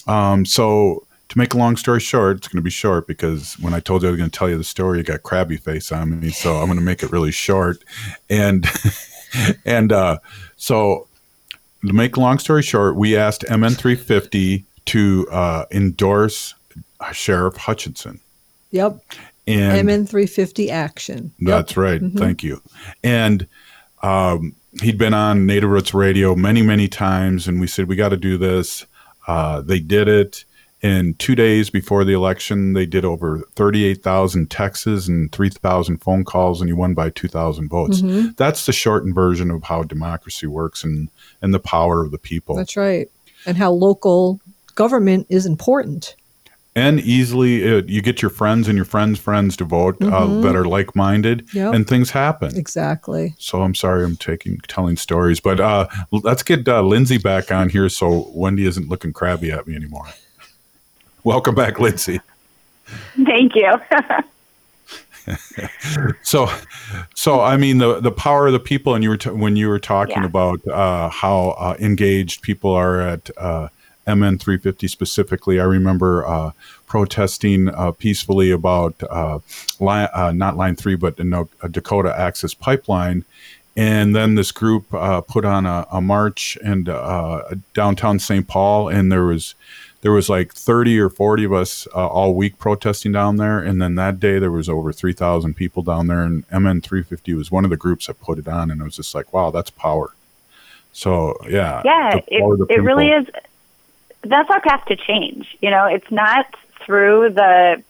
Um, 0.08 0.46
so 0.46 1.08
to 1.30 1.38
make 1.38 1.54
a 1.54 1.58
long 1.58 1.76
story 1.76 2.00
short, 2.00 2.38
it's 2.38 2.48
going 2.48 2.60
to 2.60 2.64
be 2.64 2.70
short 2.70 3.08
because 3.08 3.54
when 3.60 3.74
I 3.74 3.80
told 3.80 4.04
you 4.04 4.10
I 4.10 4.12
was 4.12 4.18
going 4.20 4.30
to 4.30 4.38
tell 4.38 4.50
you 4.50 4.58
the 4.58 4.64
story, 4.64 5.00
you 5.00 5.04
got 5.04 5.24
crabby 5.24 5.58
face 5.58 5.92
on 5.92 6.20
me. 6.20 6.30
So 6.30 6.58
I'm 6.58 6.68
going 6.68 6.78
to 6.78 6.86
make 6.86 7.04
it 7.04 7.12
really 7.12 7.32
short. 7.32 7.84
And 8.30 8.68
and 9.66 9.92
uh, 9.92 10.20
so 10.56 11.08
to 11.86 11.94
make 11.94 12.16
a 12.18 12.20
long 12.20 12.38
story 12.40 12.62
short, 12.62 12.96
we 12.96 13.16
asked 13.16 13.44
MN350 13.44 14.64
to 14.86 15.28
uh, 15.32 15.66
endorse 15.72 16.54
Sheriff 17.12 17.58
Hutchinson. 17.58 18.20
Yep. 18.72 19.00
And 19.48 19.88
MN350 19.90 20.70
action. 20.70 21.32
that's 21.40 21.78
right. 21.78 22.02
Mhm. 22.02 22.18
Thank 22.18 22.44
you. 22.44 22.62
And 23.04 23.48
um, 24.02 24.56
he'd 24.82 24.98
been 24.98 25.14
on 25.14 25.46
Native 25.46 25.70
Roots 25.70 25.94
Radio 25.94 26.36
many, 26.36 26.62
many 26.62 26.88
times, 26.88 27.48
and 27.48 27.60
we 27.60 27.68
said 27.68 27.88
we 27.88 27.96
got 27.96 28.10
to 28.10 28.18
do 28.18 28.38
this. 28.38 28.86
Uh, 29.28 29.62
they 29.62 29.80
did 29.80 30.08
it 30.08 30.46
in 30.86 31.14
two 31.16 31.36
days 31.36 31.70
before 31.70 32.04
the 32.04 32.14
election. 32.14 32.74
They 32.74 32.86
did 32.86 33.06
over 33.06 33.40
thirty-eight 33.56 34.04
thousand 34.04 34.52
texts 34.52 35.08
and 35.08 35.32
three 35.32 35.50
thousand 35.50 35.98
phone 35.98 36.24
calls, 36.24 36.62
and 36.62 36.70
he 36.70 36.74
won 36.74 36.94
by 36.94 37.10
two 37.10 37.28
thousand 37.28 37.70
votes. 37.70 38.02
Mhm. 38.02 38.36
That's 38.38 38.66
the 38.66 38.74
shortened 38.74 39.16
version 39.16 39.50
of 39.52 39.64
how 39.64 39.84
democracy 39.84 40.48
works 40.48 40.84
and 40.84 41.10
and 41.42 41.54
the 41.54 41.60
power 41.60 42.04
of 42.04 42.12
the 42.12 42.18
people. 42.20 42.56
That's 42.56 42.78
right. 42.78 43.08
And 43.46 43.58
how 43.58 43.72
local 43.72 44.40
government 44.76 45.28
is 45.30 45.46
important. 45.46 46.16
and 46.78 47.00
easily 47.00 47.54
uh, 47.78 47.82
you 47.88 48.02
get 48.02 48.22
your 48.22 48.30
friends 48.30 48.68
and 48.68 48.76
your 48.76 48.84
friends' 48.84 49.18
friends 49.18 49.56
to 49.56 49.64
vote 49.64 49.96
uh, 50.02 50.08
Mhm. 50.28 50.44
that 50.44 50.58
are 50.58 50.66
like-minded, 50.66 51.48
Yep. 51.54 51.74
and 51.74 51.88
things 51.88 52.10
happen. 52.12 52.54
Exactly. 52.58 53.34
So 53.38 53.62
I'm 53.62 53.74
sorry 53.74 54.04
I'm 54.04 54.18
taking 54.18 54.58
telling 54.68 54.98
stories, 54.98 55.40
but 55.40 55.62
uh, 55.62 55.88
let's 56.12 56.44
get 56.44 56.68
uh, 56.68 56.82
Lindsay 56.82 57.18
back 57.18 57.50
on 57.50 57.70
here 57.70 57.88
so 57.88 58.30
Wendy 58.36 58.66
isn't 58.66 58.90
looking 58.90 59.14
crabby 59.14 59.54
at 59.54 59.66
me 59.68 59.74
anymore. 59.74 60.08
Welcome 61.26 61.56
back, 61.56 61.80
Lindsay. 61.80 62.22
Thank 63.26 63.56
you. 63.56 63.74
So, 66.22 66.48
so 67.16 67.42
I 67.42 67.58
mean 67.58 67.80
the 67.80 68.00
the 68.00 68.12
power 68.12 68.46
of 68.46 68.54
the 68.54 68.60
people, 68.60 68.94
and 68.94 69.04
you 69.04 69.10
were 69.10 69.18
t- 69.18 69.32
when 69.32 69.56
you 69.56 69.70
were 69.70 69.80
talking 69.80 70.18
Yeah. 70.18 70.26
about 70.26 70.68
uh, 70.68 71.10
how 71.10 71.56
uh, 71.58 71.76
engaged 71.80 72.44
people 72.44 72.70
are 72.72 73.02
at 73.02 73.32
uh, 73.36 73.70
MN 74.06 74.38
350 74.38 74.88
specifically. 74.88 75.60
I 75.60 75.64
remember 75.64 76.28
uh, 76.28 76.52
protesting 76.86 77.70
uh, 77.70 77.94
peacefully 77.94 78.52
about 78.52 78.94
uh, 79.10 79.40
line, 79.80 80.10
uh, 80.14 80.32
not 80.32 80.58
line 80.58 80.76
three, 80.76 80.94
but 80.96 81.18
the 81.18 81.24
no, 81.24 81.50
Dakota 81.72 82.14
Access 82.16 82.54
Pipeline. 82.54 83.26
And 83.76 84.16
then 84.16 84.36
this 84.36 84.52
group 84.52 84.94
uh, 84.94 85.22
put 85.22 85.44
on 85.44 85.66
a, 85.66 85.88
a 85.92 86.02
march 86.02 86.56
and 86.64 86.88
uh, 86.88 87.42
downtown 87.74 88.20
St. 88.20 88.48
Paul, 88.48 88.90
and 88.90 89.12
there 89.12 89.26
was 89.26 89.56
there 90.06 90.12
was 90.12 90.30
like 90.30 90.54
30 90.54 91.00
or 91.00 91.10
40 91.10 91.46
of 91.46 91.54
us 91.54 91.88
uh, 91.96 92.08
all 92.08 92.36
week 92.36 92.60
protesting 92.60 93.12
down 93.12 93.38
there 93.38 93.58
and 93.58 93.82
then 93.82 93.96
that 93.96 94.20
day 94.20 94.38
there 94.38 94.52
was 94.52 94.70
over 94.70 94.94
3000 94.94 95.56
people 95.56 95.82
down 95.82 96.06
there 96.06 96.22
and 96.22 96.46
mn 96.52 96.80
350 96.80 97.34
was 97.34 97.50
one 97.50 97.64
of 97.64 97.72
the 97.72 97.78
groups 97.78 98.06
that 98.06 98.22
put 98.22 98.38
it 98.38 98.48
on 98.48 98.70
and 98.70 98.82
it 98.82 98.84
was 98.84 98.98
just 98.98 99.16
like 99.16 99.34
wow 99.34 99.50
that's 99.50 99.72
power 99.72 100.14
so 100.96 101.36
yeah 101.50 101.82
yeah, 101.84 102.22
the 102.30 102.40
power 102.40 102.54
of 102.54 102.60
the 102.60 102.66
it, 102.70 102.78
it 102.78 102.82
really 102.82 103.10
is. 103.10 103.28
That's 104.22 104.50
our 104.50 104.62
path 104.62 104.86
to 104.86 104.96
change. 104.96 105.58
You 105.62 105.70
know, 105.70 105.86
it's 105.88 106.10
not 106.10 106.48
through 106.86 107.32
the, 107.32 107.84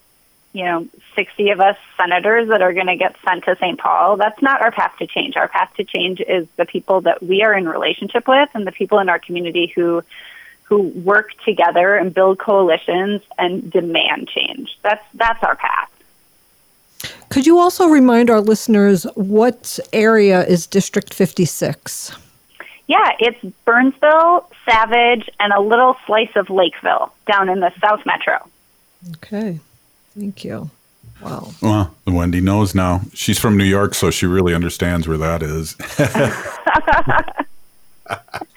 you 0.53 0.65
know, 0.65 0.87
60 1.15 1.51
of 1.51 1.59
us 1.61 1.77
senators 1.97 2.49
that 2.49 2.63
are 2.63 2.73
going 2.73 2.87
to 2.87 2.95
get 2.95 3.15
sent 3.23 3.43
to 3.45 3.55
St. 3.57 3.79
Paul. 3.79 4.17
That's 4.17 4.41
not 4.41 4.59
our 4.61 4.71
path 4.71 4.95
to 4.97 5.07
change. 5.07 5.37
Our 5.37 5.47
path 5.47 5.71
to 5.77 5.83
change 5.83 6.19
is 6.19 6.47
the 6.57 6.65
people 6.65 7.01
that 7.01 7.21
we 7.21 7.43
are 7.43 7.53
in 7.53 7.69
relationship 7.69 8.27
with 8.27 8.49
and 8.55 8.65
the 8.65 8.71
people 8.71 8.97
in 8.97 9.07
our 9.07 9.19
community 9.19 9.71
who 9.75 10.03
who 10.65 10.89
work 10.89 11.29
together 11.45 11.95
and 11.95 12.13
build 12.13 12.39
coalitions 12.39 13.21
and 13.37 13.71
demand 13.71 14.27
change. 14.27 14.77
That's 14.81 15.05
that's 15.13 15.41
our 15.43 15.55
path. 15.55 15.91
Could 17.29 17.45
you 17.45 17.59
also 17.59 17.87
remind 17.87 18.29
our 18.29 18.41
listeners 18.41 19.03
what 19.15 19.79
area 19.93 20.45
is 20.45 20.65
District 20.65 21.13
56? 21.13 22.11
Yeah, 22.87 23.11
it's 23.19 23.39
Burnsville, 23.65 24.49
Savage, 24.63 25.29
and 25.39 25.51
a 25.53 25.59
little 25.59 25.97
slice 26.05 26.35
of 26.35 26.49
Lakeville 26.49 27.13
down 27.27 27.49
in 27.49 27.59
the 27.59 27.71
South 27.81 28.05
Metro. 28.05 28.47
Okay. 29.15 29.59
Thank 30.17 30.43
you. 30.43 30.69
Wow. 31.21 31.51
well 31.61 31.95
wendy 32.05 32.41
knows 32.41 32.75
now 32.75 33.01
she's 33.13 33.39
from 33.39 33.57
new 33.57 33.63
york 33.63 33.95
so 33.95 34.11
she 34.11 34.25
really 34.25 34.53
understands 34.53 35.07
where 35.07 35.17
that 35.17 35.41
is 35.41 35.75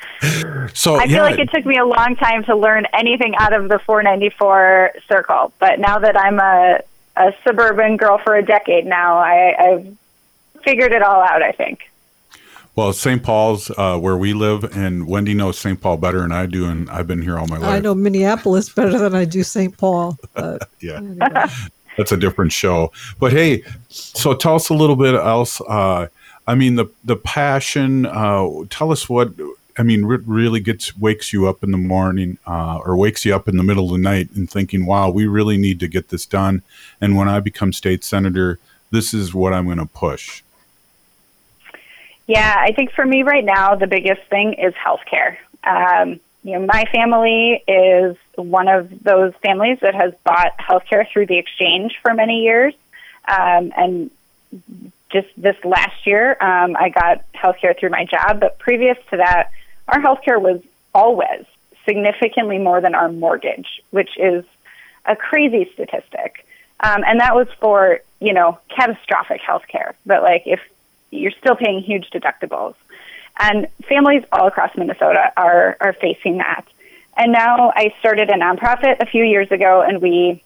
so 0.75 0.97
I 0.97 1.07
feel 1.07 1.17
yeah, 1.17 1.23
like 1.23 1.39
it 1.39 1.51
took 1.51 1.65
me 1.65 1.77
a 1.79 1.85
long 1.85 2.17
time 2.17 2.45
to 2.45 2.57
learn 2.57 2.87
anything 2.93 3.35
out 3.37 3.53
of 3.53 3.69
the 3.69 3.79
494 3.79 4.93
circle, 5.09 5.53
but 5.59 5.79
now 5.79 5.99
that 5.99 6.17
I'm 6.17 6.39
a, 6.39 6.81
a 7.17 7.33
suburban 7.45 7.97
girl 7.97 8.19
for 8.19 8.37
a 8.37 8.43
decade 8.43 8.87
now, 8.87 9.19
I, 9.19 9.55
I've 9.59 9.97
figured 10.65 10.93
it 10.93 11.03
all 11.03 11.23
out. 11.23 11.43
I 11.43 11.53
think. 11.53 11.91
well 12.77 12.93
st 12.93 13.23
paul's 13.23 13.71
uh, 13.77 13.99
where 13.99 14.17
we 14.17 14.33
live 14.33 14.65
and 14.77 15.07
wendy 15.07 15.35
knows 15.35 15.59
st 15.59 15.81
paul 15.81 15.97
better 15.97 16.21
than 16.21 16.33
i 16.33 16.47
do 16.47 16.67
and 16.67 16.89
i've 16.91 17.07
been 17.07 17.23
here 17.23 17.39
all 17.39 17.47
my 17.47 17.57
life 17.57 17.71
I 17.71 17.81
know 17.81 17.95
Minneapolis 17.95 18.69
better 18.69 18.99
than 18.99 19.15
I 19.15 19.25
do 19.25 19.43
St. 19.43 19.77
Paul. 19.77 20.17
But 20.35 20.69
yeah 20.81 21.01
that's 21.99 22.13
a 22.13 22.17
different 22.17 22.53
show. 22.53 22.93
But 23.19 23.33
hey, 23.33 23.65
so 23.89 24.33
tell 24.33 24.55
us 24.55 24.71
a 24.71 24.75
little 24.75 24.97
bit 24.97 25.15
else. 25.15 25.61
Uh, 25.61 26.07
I 26.47 26.55
mean, 26.55 26.77
the 26.77 26.87
the 27.05 27.17
passion. 27.17 28.07
Uh, 28.07 28.49
tell 28.71 28.91
us 28.91 29.09
what. 29.11 29.33
I 29.79 29.83
mean, 29.83 30.05
re- 30.05 30.19
really 30.27 30.61
gets 30.61 30.97
wakes 30.97 31.33
you 31.33 31.49
up 31.49 31.63
in 31.63 31.71
the 31.71 31.79
morning, 31.79 32.39
uh, 32.47 32.81
or 32.85 32.97
wakes 32.97 33.25
you 33.25 33.35
up 33.35 33.49
in 33.49 33.57
the 33.57 33.63
middle 33.63 33.87
of 33.87 33.93
the 33.93 33.99
night, 33.99 34.31
and 34.35 34.51
thinking, 34.51 34.87
"Wow, 34.87 35.11
we 35.11 35.27
really 35.27 35.57
need 35.57 35.79
to 35.81 35.89
get 35.89 36.09
this 36.09 36.27
done." 36.27 36.63
And 37.01 37.17
when 37.17 37.29
I 37.29 37.41
become 37.41 37.73
state 37.73 38.05
senator, 38.05 38.59
this 38.91 39.15
is 39.15 39.33
what 39.33 39.53
I'm 39.53 39.67
going 39.67 39.79
to 39.79 39.87
push. 39.87 40.43
Yeah, 42.27 42.57
I 42.59 42.73
think 42.73 42.93
for 42.93 43.07
me 43.07 43.23
right 43.23 43.45
now, 43.45 43.75
the 43.75 43.87
biggest 43.87 44.23
thing 44.29 44.55
is 44.55 44.75
healthcare. 44.75 45.37
Um, 45.65 46.21
you 46.43 46.59
know, 46.59 46.67
my 46.67 46.85
family 46.93 47.63
is 47.67 48.17
one 48.37 48.69
of 48.69 49.03
those 49.03 49.33
families 49.43 49.79
that 49.81 49.95
has 49.95 50.13
bought 50.25 50.57
healthcare 50.59 51.09
through 51.11 51.27
the 51.27 51.39
exchange 51.39 51.99
for 52.03 52.15
many 52.15 52.43
years, 52.43 52.75
um, 53.27 53.73
and 53.77 54.11
just 55.11 55.29
this 55.37 55.57
last 55.65 56.07
year, 56.07 56.37
um, 56.41 56.77
I 56.77 56.91
got 56.91 57.25
healthcare 57.33 57.79
through 57.79 57.91
my 57.91 58.05
job. 58.05 58.41
But 58.41 58.59
previous 58.59 58.99
to 59.11 59.19
that, 59.19 59.51
our 59.89 60.01
healthcare 60.01 60.41
was 60.41 60.61
always 60.95 61.45
significantly 61.85 62.59
more 62.59 62.81
than 62.81 62.95
our 62.95 63.11
mortgage, 63.11 63.83
which 63.91 64.11
is 64.19 64.45
a 65.05 65.17
crazy 65.17 65.71
statistic. 65.73 66.47
Um, 66.81 67.03
and 67.05 67.21
that 67.21 67.35
was 67.35 67.49
for, 67.61 68.01
you 68.21 68.33
know, 68.33 68.59
catastrophic 68.69 69.41
health 69.41 69.65
care. 69.69 69.95
But 70.05 70.23
like 70.23 70.43
if 70.47 70.61
you're 71.11 71.33
still 71.33 71.57
paying 71.57 71.83
huge 71.83 72.11
deductibles. 72.11 72.75
And 73.39 73.69
families 73.89 74.25
all 74.33 74.49
across 74.49 74.77
Minnesota 74.77 75.33
are, 75.37 75.77
are 75.81 75.93
facing 75.93 76.39
that. 76.39 76.67
And 77.17 77.33
now 77.33 77.73
I 77.75 77.95
started 78.01 78.31
a 78.31 78.35
nonprofit 78.35 79.01
a 79.01 79.07
few 79.07 79.25
years 79.25 79.51
ago 79.51 79.83
and 79.83 80.01
we 80.01 80.43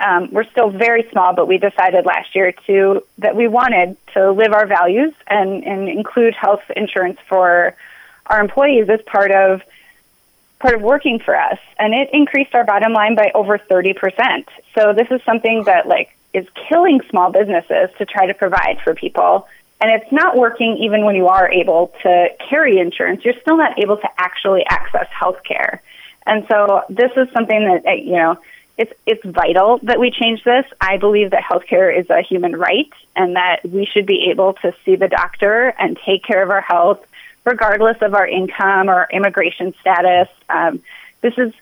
um, 0.00 0.30
we're 0.32 0.44
still 0.44 0.70
very 0.70 1.06
small, 1.12 1.34
but 1.34 1.46
we 1.46 1.58
decided 1.58 2.06
last 2.06 2.34
year 2.34 2.52
to 2.66 3.04
that 3.18 3.36
we 3.36 3.48
wanted 3.48 3.96
to 4.14 4.32
live 4.32 4.52
our 4.52 4.66
values 4.66 5.12
and, 5.26 5.62
and 5.62 5.88
include 5.88 6.34
health 6.34 6.62
insurance 6.74 7.18
for 7.28 7.76
our 8.26 8.40
employees 8.40 8.88
as 8.88 9.00
part 9.02 9.30
of 9.30 9.62
part 10.60 10.74
of 10.74 10.82
working 10.82 11.18
for 11.18 11.36
us, 11.36 11.58
and 11.78 11.92
it 11.92 12.08
increased 12.12 12.54
our 12.54 12.64
bottom 12.64 12.92
line 12.92 13.14
by 13.14 13.30
over 13.34 13.58
thirty 13.58 13.92
percent. 13.92 14.48
So 14.74 14.92
this 14.92 15.08
is 15.10 15.20
something 15.24 15.64
that 15.64 15.86
like 15.86 16.16
is 16.32 16.46
killing 16.68 17.00
small 17.10 17.30
businesses 17.30 17.90
to 17.98 18.06
try 18.06 18.26
to 18.26 18.34
provide 18.34 18.80
for 18.82 18.94
people, 18.94 19.46
and 19.80 19.90
it's 19.90 20.10
not 20.10 20.36
working 20.36 20.78
even 20.78 21.04
when 21.04 21.14
you 21.14 21.28
are 21.28 21.50
able 21.50 21.92
to 22.02 22.28
carry 22.48 22.78
insurance. 22.78 23.24
You're 23.24 23.40
still 23.40 23.56
not 23.56 23.78
able 23.78 23.98
to 23.98 24.08
actually 24.18 24.64
access 24.66 25.06
health 25.08 25.42
care. 25.44 25.82
And 26.26 26.46
so 26.48 26.82
this 26.88 27.12
is 27.16 27.28
something 27.34 27.82
that, 27.84 27.98
you 28.02 28.14
know, 28.14 28.38
it's, 28.78 28.92
it's 29.04 29.22
vital 29.24 29.78
that 29.82 30.00
we 30.00 30.10
change 30.10 30.42
this. 30.42 30.64
I 30.80 30.96
believe 30.96 31.32
that 31.32 31.42
healthcare 31.44 31.96
is 31.96 32.08
a 32.08 32.22
human 32.22 32.56
right 32.56 32.90
and 33.14 33.36
that 33.36 33.60
we 33.62 33.84
should 33.84 34.06
be 34.06 34.28
able 34.30 34.54
to 34.54 34.74
see 34.84 34.96
the 34.96 35.06
doctor 35.06 35.74
and 35.78 35.98
take 36.06 36.24
care 36.24 36.42
of 36.42 36.48
our 36.48 36.62
health 36.62 37.04
regardless 37.44 38.00
of 38.00 38.14
our 38.14 38.26
income 38.26 38.88
or 38.88 39.08
immigration 39.10 39.74
status. 39.80 40.28
Um, 40.48 40.82
this 41.20 41.36
is 41.38 41.52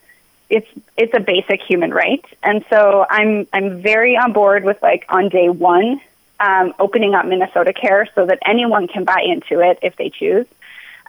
it's 0.49 0.67
it's 0.97 1.13
a 1.13 1.19
basic 1.19 1.61
human 1.61 1.91
right, 1.91 2.23
and 2.41 2.63
so 2.69 3.05
I'm 3.09 3.47
I'm 3.53 3.81
very 3.81 4.15
on 4.17 4.33
board 4.33 4.63
with 4.63 4.81
like 4.81 5.05
on 5.09 5.29
day 5.29 5.49
one 5.49 6.01
um, 6.39 6.73
opening 6.79 7.15
up 7.15 7.25
Minnesota 7.25 7.73
Care 7.73 8.07
so 8.15 8.25
that 8.25 8.39
anyone 8.45 8.87
can 8.87 9.03
buy 9.03 9.21
into 9.25 9.61
it 9.61 9.79
if 9.81 9.95
they 9.95 10.09
choose, 10.09 10.45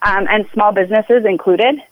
um, 0.03 0.27
and 0.29 0.49
small 0.53 0.73
businesses 0.73 1.25
included. 1.25 1.83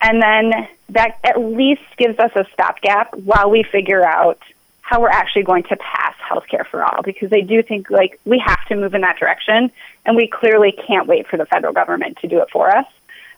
And 0.00 0.22
then 0.22 0.68
that 0.90 1.18
at 1.24 1.40
least 1.40 1.82
gives 1.96 2.18
us 2.20 2.30
a 2.36 2.46
stopgap 2.52 3.14
while 3.14 3.50
we 3.50 3.64
figure 3.64 4.04
out 4.04 4.40
how 4.88 5.02
we're 5.02 5.10
actually 5.10 5.42
going 5.42 5.64
to 5.64 5.76
pass 5.76 6.14
healthcare 6.30 6.66
for 6.66 6.82
all 6.82 7.02
because 7.02 7.28
they 7.28 7.42
do 7.42 7.62
think 7.62 7.90
like 7.90 8.18
we 8.24 8.38
have 8.38 8.64
to 8.68 8.74
move 8.74 8.94
in 8.94 9.02
that 9.02 9.18
direction 9.18 9.70
and 10.06 10.16
we 10.16 10.26
clearly 10.26 10.72
can't 10.72 11.06
wait 11.06 11.26
for 11.26 11.36
the 11.36 11.44
federal 11.44 11.74
government 11.74 12.16
to 12.16 12.26
do 12.26 12.40
it 12.40 12.48
for 12.50 12.74
us. 12.74 12.86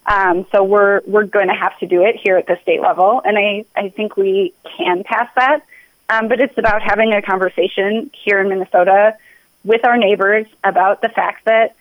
Um, 0.06 0.46
so 0.52 0.62
we're 0.62 1.00
we're 1.06 1.24
going 1.24 1.48
to 1.48 1.54
have 1.54 1.76
to 1.80 1.86
do 1.86 2.04
it 2.04 2.14
here 2.14 2.36
at 2.36 2.46
the 2.46 2.56
state 2.62 2.80
level, 2.80 3.20
and 3.24 3.36
I 3.36 3.64
I 3.74 3.88
think 3.88 4.16
we 4.16 4.54
can 4.76 5.02
pass 5.02 5.28
that. 5.34 5.62
Um, 6.08 6.28
but 6.28 6.40
it's 6.40 6.56
about 6.56 6.82
having 6.82 7.12
a 7.14 7.20
conversation 7.20 8.12
here 8.12 8.40
in 8.40 8.48
Minnesota 8.48 9.16
with 9.64 9.84
our 9.84 9.96
neighbors 9.96 10.46
about 10.62 11.02
the 11.02 11.08
fact 11.08 11.46
that 11.46 11.74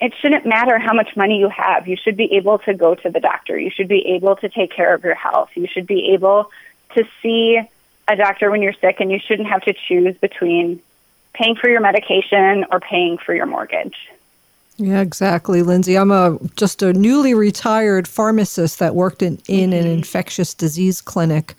it 0.00 0.14
shouldn't 0.22 0.46
matter 0.46 0.78
how 0.78 0.94
much 0.94 1.14
money 1.16 1.38
you 1.38 1.50
have. 1.50 1.86
You 1.86 1.98
should 2.02 2.16
be 2.16 2.32
able 2.36 2.58
to 2.60 2.72
go 2.72 2.94
to 2.94 3.10
the 3.10 3.20
doctor. 3.20 3.58
You 3.58 3.70
should 3.70 3.88
be 3.88 4.14
able 4.16 4.36
to 4.36 4.48
take 4.48 4.72
care 4.72 4.94
of 4.94 5.04
your 5.04 5.14
health. 5.14 5.50
You 5.54 5.66
should 5.66 5.86
be 5.86 6.12
able 6.14 6.50
to 6.94 7.04
see 7.22 7.60
a 8.12 8.16
doctor 8.16 8.50
when 8.50 8.62
you're 8.62 8.74
sick, 8.74 9.00
and 9.00 9.10
you 9.10 9.18
shouldn't 9.18 9.48
have 9.48 9.62
to 9.62 9.72
choose 9.72 10.16
between 10.18 10.80
paying 11.32 11.54
for 11.56 11.68
your 11.68 11.80
medication 11.80 12.64
or 12.70 12.80
paying 12.80 13.18
for 13.18 13.34
your 13.34 13.46
mortgage. 13.46 13.96
Yeah, 14.76 15.02
exactly, 15.02 15.62
Lindsay. 15.62 15.96
I'm 15.96 16.10
a 16.10 16.38
just 16.56 16.80
a 16.80 16.94
newly 16.94 17.34
retired 17.34 18.08
pharmacist 18.08 18.78
that 18.78 18.94
worked 18.94 19.20
in, 19.20 19.38
in 19.46 19.74
an 19.74 19.86
infectious 19.86 20.54
disease 20.54 21.02
clinic. 21.02 21.54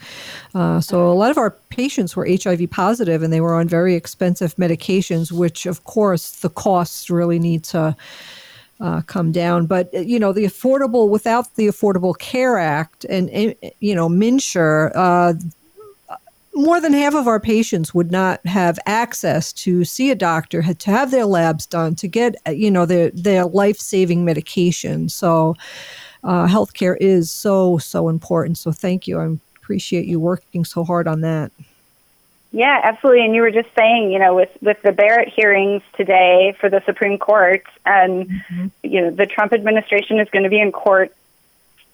Uh, 0.56 0.82
so 0.82 1.08
a 1.08 1.14
lot 1.14 1.30
of 1.30 1.38
our 1.38 1.52
patients 1.70 2.16
were 2.16 2.28
HIV 2.28 2.72
positive, 2.72 3.22
and 3.22 3.32
they 3.32 3.40
were 3.40 3.54
on 3.54 3.68
very 3.68 3.94
expensive 3.94 4.56
medications, 4.56 5.32
which, 5.32 5.68
of 5.68 5.84
course, 5.84 6.32
the 6.40 6.50
costs 6.50 7.12
really 7.12 7.38
need 7.38 7.64
to 7.66 7.96
uh, 8.80 9.02
come 9.04 9.32
down. 9.32 9.68
But 9.68 9.94
you 9.94 10.18
know, 10.18 10.34
the 10.34 10.46
affordable 10.46 11.08
without 11.08 11.56
the 11.56 11.68
Affordable 11.68 12.18
Care 12.18 12.58
Act 12.58 13.06
and 13.06 13.30
you 13.80 13.94
know 13.94 14.10
MNsure, 14.10 14.92
uh, 14.96 15.34
more 16.54 16.82
than 16.82 16.94
half 16.94 17.14
of 17.14 17.28
our 17.28 17.40
patients 17.40 17.94
would 17.94 18.12
not 18.12 18.46
have 18.46 18.78
access 18.86 19.54
to 19.54 19.84
see 19.84 20.12
a 20.12 20.16
doctor, 20.16 20.62
to 20.62 20.92
have 20.92 21.12
their 21.12 21.26
labs 21.26 21.66
done, 21.66 21.96
to 21.96 22.08
get 22.08 22.36
you 22.48 22.70
know 22.70 22.86
their 22.86 23.12
their 23.12 23.46
life 23.46 23.78
saving 23.78 24.26
medication. 24.26 25.10
So, 25.10 25.56
uh, 26.24 26.48
healthcare 26.48 26.98
is 27.00 27.32
so 27.32 27.78
so 27.78 28.10
important. 28.10 28.58
So, 28.58 28.72
thank 28.72 29.08
you. 29.08 29.20
I 29.20 29.38
appreciate 29.58 30.06
you 30.06 30.20
working 30.20 30.66
so 30.66 30.84
hard 30.84 31.08
on 31.08 31.22
that. 31.22 31.52
Yeah, 32.54 32.82
absolutely. 32.84 33.24
And 33.24 33.34
you 33.34 33.42
were 33.42 33.52
just 33.52 33.70
saying, 33.78 34.12
you 34.12 34.20
know, 34.20 34.36
with 34.36 34.50
with 34.62 34.82
the 34.82 34.92
Barrett 34.92 35.30
hearings 35.30 35.82
today 35.96 36.54
for 36.60 36.70
the 36.70 36.82
Supreme 36.86 37.18
Court, 37.18 37.64
and 37.86 38.28
mm-hmm. 38.28 38.68
you 38.84 39.02
know, 39.02 39.12
the 39.12 39.26
Trump 39.26 39.54
administration 39.54 40.20
is 40.20 40.30
going 40.30 40.44
to 40.44 40.50
be 40.50 40.60
in 40.60 40.74
court 40.74 41.16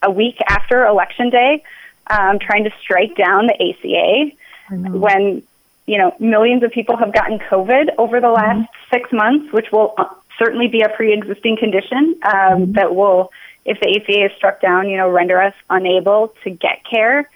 a 0.01 0.09
week 0.09 0.37
after 0.47 0.85
Election 0.85 1.29
Day, 1.29 1.63
um, 2.07 2.39
trying 2.39 2.63
to 2.63 2.71
strike 2.81 3.15
down 3.15 3.47
the 3.47 3.53
ACA 3.53 4.31
when 4.69 5.43
you 5.85 5.97
know 5.97 6.15
millions 6.19 6.63
of 6.63 6.71
people 6.71 6.97
have 6.97 7.13
gotten 7.13 7.39
COVID 7.39 7.95
over 7.97 8.19
the 8.19 8.29
last 8.29 8.59
mm-hmm. 8.59 8.95
six 8.95 9.11
months, 9.11 9.51
which 9.51 9.71
will 9.71 9.93
uh, 9.97 10.05
certainly 10.37 10.67
be 10.67 10.81
a 10.81 10.89
pre-existing 10.89 11.57
condition 11.57 12.19
um, 12.23 12.31
mm-hmm. 12.31 12.71
that 12.73 12.95
will, 12.95 13.31
if 13.65 13.79
the 13.79 13.87
ACA 13.87 14.25
is 14.25 14.31
struck 14.37 14.61
down, 14.61 14.89
you 14.89 14.97
know, 14.97 15.09
render 15.09 15.41
us 15.41 15.53
unable 15.69 16.33
to 16.43 16.49
get 16.49 16.83
care. 16.85 17.29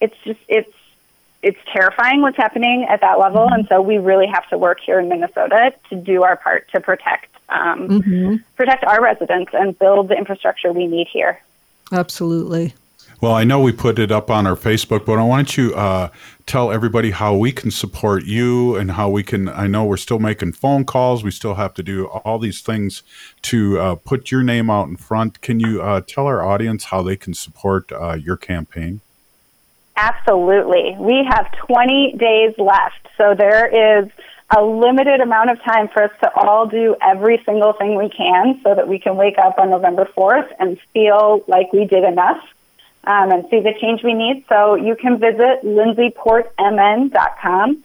It's 0.00 0.16
just 0.24 0.40
it's 0.48 0.72
it's 1.42 1.58
terrifying 1.72 2.20
what's 2.20 2.36
happening 2.36 2.86
at 2.88 3.00
that 3.00 3.18
level, 3.18 3.46
mm-hmm. 3.46 3.54
and 3.54 3.68
so 3.68 3.80
we 3.80 3.98
really 3.98 4.26
have 4.26 4.48
to 4.50 4.58
work 4.58 4.80
here 4.80 4.98
in 5.00 5.08
Minnesota 5.08 5.74
to 5.90 5.96
do 5.96 6.22
our 6.22 6.36
part 6.36 6.68
to 6.72 6.80
protect 6.80 7.26
um, 7.50 7.88
mm-hmm. 7.88 8.36
protect 8.56 8.84
our 8.84 9.02
residents 9.02 9.50
and 9.52 9.78
build 9.78 10.08
the 10.08 10.16
infrastructure 10.16 10.72
we 10.72 10.86
need 10.86 11.08
here. 11.08 11.40
Absolutely. 11.92 12.74
Well, 13.20 13.34
I 13.34 13.44
know 13.44 13.60
we 13.60 13.72
put 13.72 13.98
it 13.98 14.10
up 14.10 14.30
on 14.30 14.46
our 14.46 14.56
Facebook, 14.56 15.04
but 15.04 15.18
I 15.18 15.22
want 15.22 15.58
you 15.58 15.74
uh, 15.74 16.08
tell 16.46 16.72
everybody 16.72 17.10
how 17.10 17.36
we 17.36 17.52
can 17.52 17.70
support 17.70 18.24
you 18.24 18.76
and 18.76 18.92
how 18.92 19.10
we 19.10 19.22
can. 19.22 19.46
I 19.46 19.66
know 19.66 19.84
we're 19.84 19.98
still 19.98 20.18
making 20.18 20.52
phone 20.52 20.86
calls. 20.86 21.22
We 21.22 21.30
still 21.30 21.56
have 21.56 21.74
to 21.74 21.82
do 21.82 22.06
all 22.06 22.38
these 22.38 22.62
things 22.62 23.02
to 23.42 23.78
uh, 23.78 23.94
put 23.96 24.30
your 24.30 24.42
name 24.42 24.70
out 24.70 24.88
in 24.88 24.96
front. 24.96 25.42
Can 25.42 25.60
you 25.60 25.82
uh, 25.82 26.00
tell 26.00 26.26
our 26.26 26.42
audience 26.42 26.84
how 26.84 27.02
they 27.02 27.16
can 27.16 27.34
support 27.34 27.92
uh, 27.92 28.14
your 28.14 28.38
campaign? 28.38 29.02
Absolutely. 29.96 30.96
We 30.98 31.22
have 31.28 31.52
20 31.66 32.16
days 32.16 32.54
left. 32.56 33.06
So 33.18 33.34
there 33.34 33.66
is 34.02 34.08
a 34.56 34.64
limited 34.64 35.20
amount 35.20 35.50
of 35.50 35.62
time 35.62 35.88
for 35.88 36.04
us 36.04 36.12
to 36.22 36.32
all 36.34 36.66
do 36.66 36.96
every 37.02 37.42
single 37.44 37.74
thing 37.74 37.96
we 37.96 38.08
can 38.08 38.62
so 38.64 38.74
that 38.74 38.88
we 38.88 38.98
can 38.98 39.16
wake 39.18 39.36
up 39.36 39.58
on 39.58 39.68
November 39.68 40.08
4th 40.16 40.50
and 40.58 40.80
feel 40.94 41.44
like 41.48 41.70
we 41.74 41.84
did 41.84 42.04
enough 42.04 42.42
um, 43.04 43.30
and 43.30 43.44
see 43.50 43.60
the 43.60 43.74
change 43.80 44.02
we 44.02 44.14
need. 44.14 44.44
So 44.48 44.74
you 44.74 44.96
can 44.96 45.18
visit 45.18 45.62
lindsayportmn.com. 45.64 47.84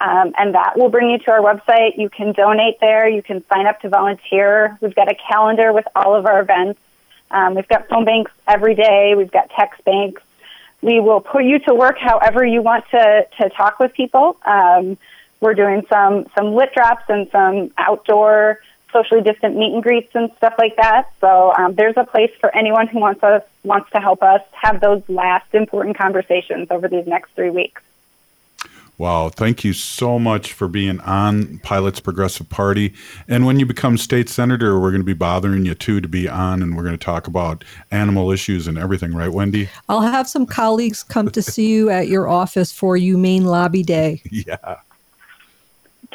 Um, 0.00 0.34
and 0.36 0.54
that 0.54 0.76
will 0.76 0.90
bring 0.90 1.10
you 1.10 1.18
to 1.18 1.30
our 1.30 1.40
website. 1.40 1.96
You 1.96 2.10
can 2.10 2.32
donate 2.32 2.80
there. 2.80 3.08
You 3.08 3.22
can 3.22 3.44
sign 3.48 3.66
up 3.66 3.80
to 3.82 3.88
volunteer. 3.88 4.76
We've 4.80 4.94
got 4.94 5.10
a 5.10 5.14
calendar 5.14 5.72
with 5.72 5.86
all 5.94 6.14
of 6.14 6.26
our 6.26 6.40
events. 6.40 6.80
Um, 7.30 7.54
we've 7.54 7.68
got 7.68 7.88
phone 7.88 8.04
banks 8.04 8.32
every 8.46 8.74
day. 8.74 9.14
We've 9.16 9.30
got 9.30 9.50
text 9.58 9.82
banks. 9.84 10.20
We 10.82 11.00
will 11.00 11.20
put 11.20 11.44
you 11.44 11.58
to 11.60 11.74
work 11.74 11.96
however 11.98 12.44
you 12.44 12.60
want 12.60 12.84
to, 12.90 13.26
to 13.40 13.48
talk 13.50 13.78
with 13.78 13.94
people. 13.94 14.36
Um, 14.44 14.98
we're 15.40 15.54
doing 15.54 15.82
some, 15.88 16.26
some 16.36 16.54
lit 16.54 16.74
drops 16.74 17.04
and 17.08 17.30
some 17.30 17.70
outdoor 17.78 18.60
socially 18.94 19.20
distant 19.20 19.56
meet 19.56 19.74
and 19.74 19.82
greets 19.82 20.14
and 20.14 20.30
stuff 20.38 20.54
like 20.56 20.76
that. 20.76 21.10
So 21.20 21.52
um, 21.58 21.74
there's 21.74 21.96
a 21.98 22.04
place 22.04 22.30
for 22.40 22.54
anyone 22.56 22.86
who 22.86 23.00
wants 23.00 23.22
us 23.22 23.42
wants 23.62 23.90
to 23.90 24.00
help 24.00 24.22
us 24.22 24.40
have 24.52 24.80
those 24.80 25.02
last 25.08 25.54
important 25.54 25.98
conversations 25.98 26.68
over 26.70 26.88
these 26.88 27.06
next 27.06 27.32
three 27.32 27.50
weeks. 27.50 27.82
Wow, 28.96 29.28
thank 29.28 29.64
you 29.64 29.72
so 29.72 30.20
much 30.20 30.52
for 30.52 30.68
being 30.68 31.00
on 31.00 31.58
Pilots 31.64 31.98
Progressive 31.98 32.48
Party. 32.48 32.94
And 33.26 33.44
when 33.44 33.58
you 33.58 33.66
become 33.66 33.98
state 33.98 34.28
senator, 34.28 34.78
we're 34.78 34.92
going 34.92 35.00
to 35.00 35.06
be 35.06 35.14
bothering 35.14 35.66
you 35.66 35.74
too 35.74 36.00
to 36.00 36.06
be 36.06 36.28
on, 36.28 36.62
and 36.62 36.76
we're 36.76 36.84
going 36.84 36.96
to 36.96 37.04
talk 37.04 37.26
about 37.26 37.64
animal 37.90 38.30
issues 38.30 38.68
and 38.68 38.78
everything, 38.78 39.12
right, 39.12 39.32
Wendy? 39.32 39.68
I'll 39.88 40.00
have 40.02 40.28
some 40.28 40.46
colleagues 40.46 41.02
come 41.02 41.28
to 41.30 41.42
see 41.42 41.70
you 41.70 41.90
at 41.90 42.06
your 42.06 42.28
office 42.28 42.70
for 42.70 42.96
Humane 42.96 43.46
Lobby 43.46 43.82
Day. 43.82 44.22
Yeah. 44.30 44.80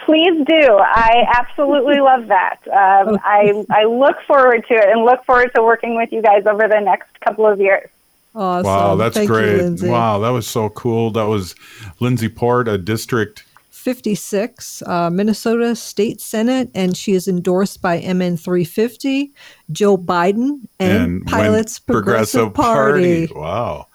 Please 0.05 0.45
do. 0.45 0.77
I 0.79 1.25
absolutely 1.33 1.99
love 1.99 2.27
that. 2.27 2.59
Um, 2.67 3.19
I 3.23 3.65
I 3.69 3.83
look 3.85 4.17
forward 4.27 4.65
to 4.67 4.73
it 4.73 4.89
and 4.89 5.05
look 5.05 5.23
forward 5.25 5.51
to 5.55 5.63
working 5.63 5.95
with 5.95 6.11
you 6.11 6.21
guys 6.21 6.45
over 6.45 6.67
the 6.67 6.79
next 6.79 7.07
couple 7.21 7.45
of 7.47 7.59
years. 7.59 7.89
Awesome. 8.35 8.65
Wow, 8.65 8.95
that's 8.95 9.15
Thank 9.17 9.29
great. 9.29 9.81
You, 9.81 9.91
wow, 9.91 10.19
that 10.19 10.29
was 10.29 10.47
so 10.47 10.69
cool. 10.69 11.11
That 11.11 11.23
was 11.23 11.55
Lindsay 11.99 12.29
Port, 12.29 12.67
a 12.67 12.77
district 12.77 13.43
56, 13.79 14.83
uh, 14.83 15.09
Minnesota 15.09 15.75
State 15.75 16.19
Senate, 16.19 16.69
and 16.75 16.97
she 16.97 17.13
is 17.13 17.27
endorsed 17.29 17.81
by 17.81 17.97
MN 17.97 18.35
350, 18.35 19.31
Joe 19.71 19.97
Biden, 19.97 20.67
and, 20.79 21.03
and 21.03 21.25
Pilots 21.25 21.79
Progressive, 21.79 22.53
Progressive 22.53 22.53
Party. 22.53 23.27
Party. 23.27 23.39
Wow. 23.39 23.87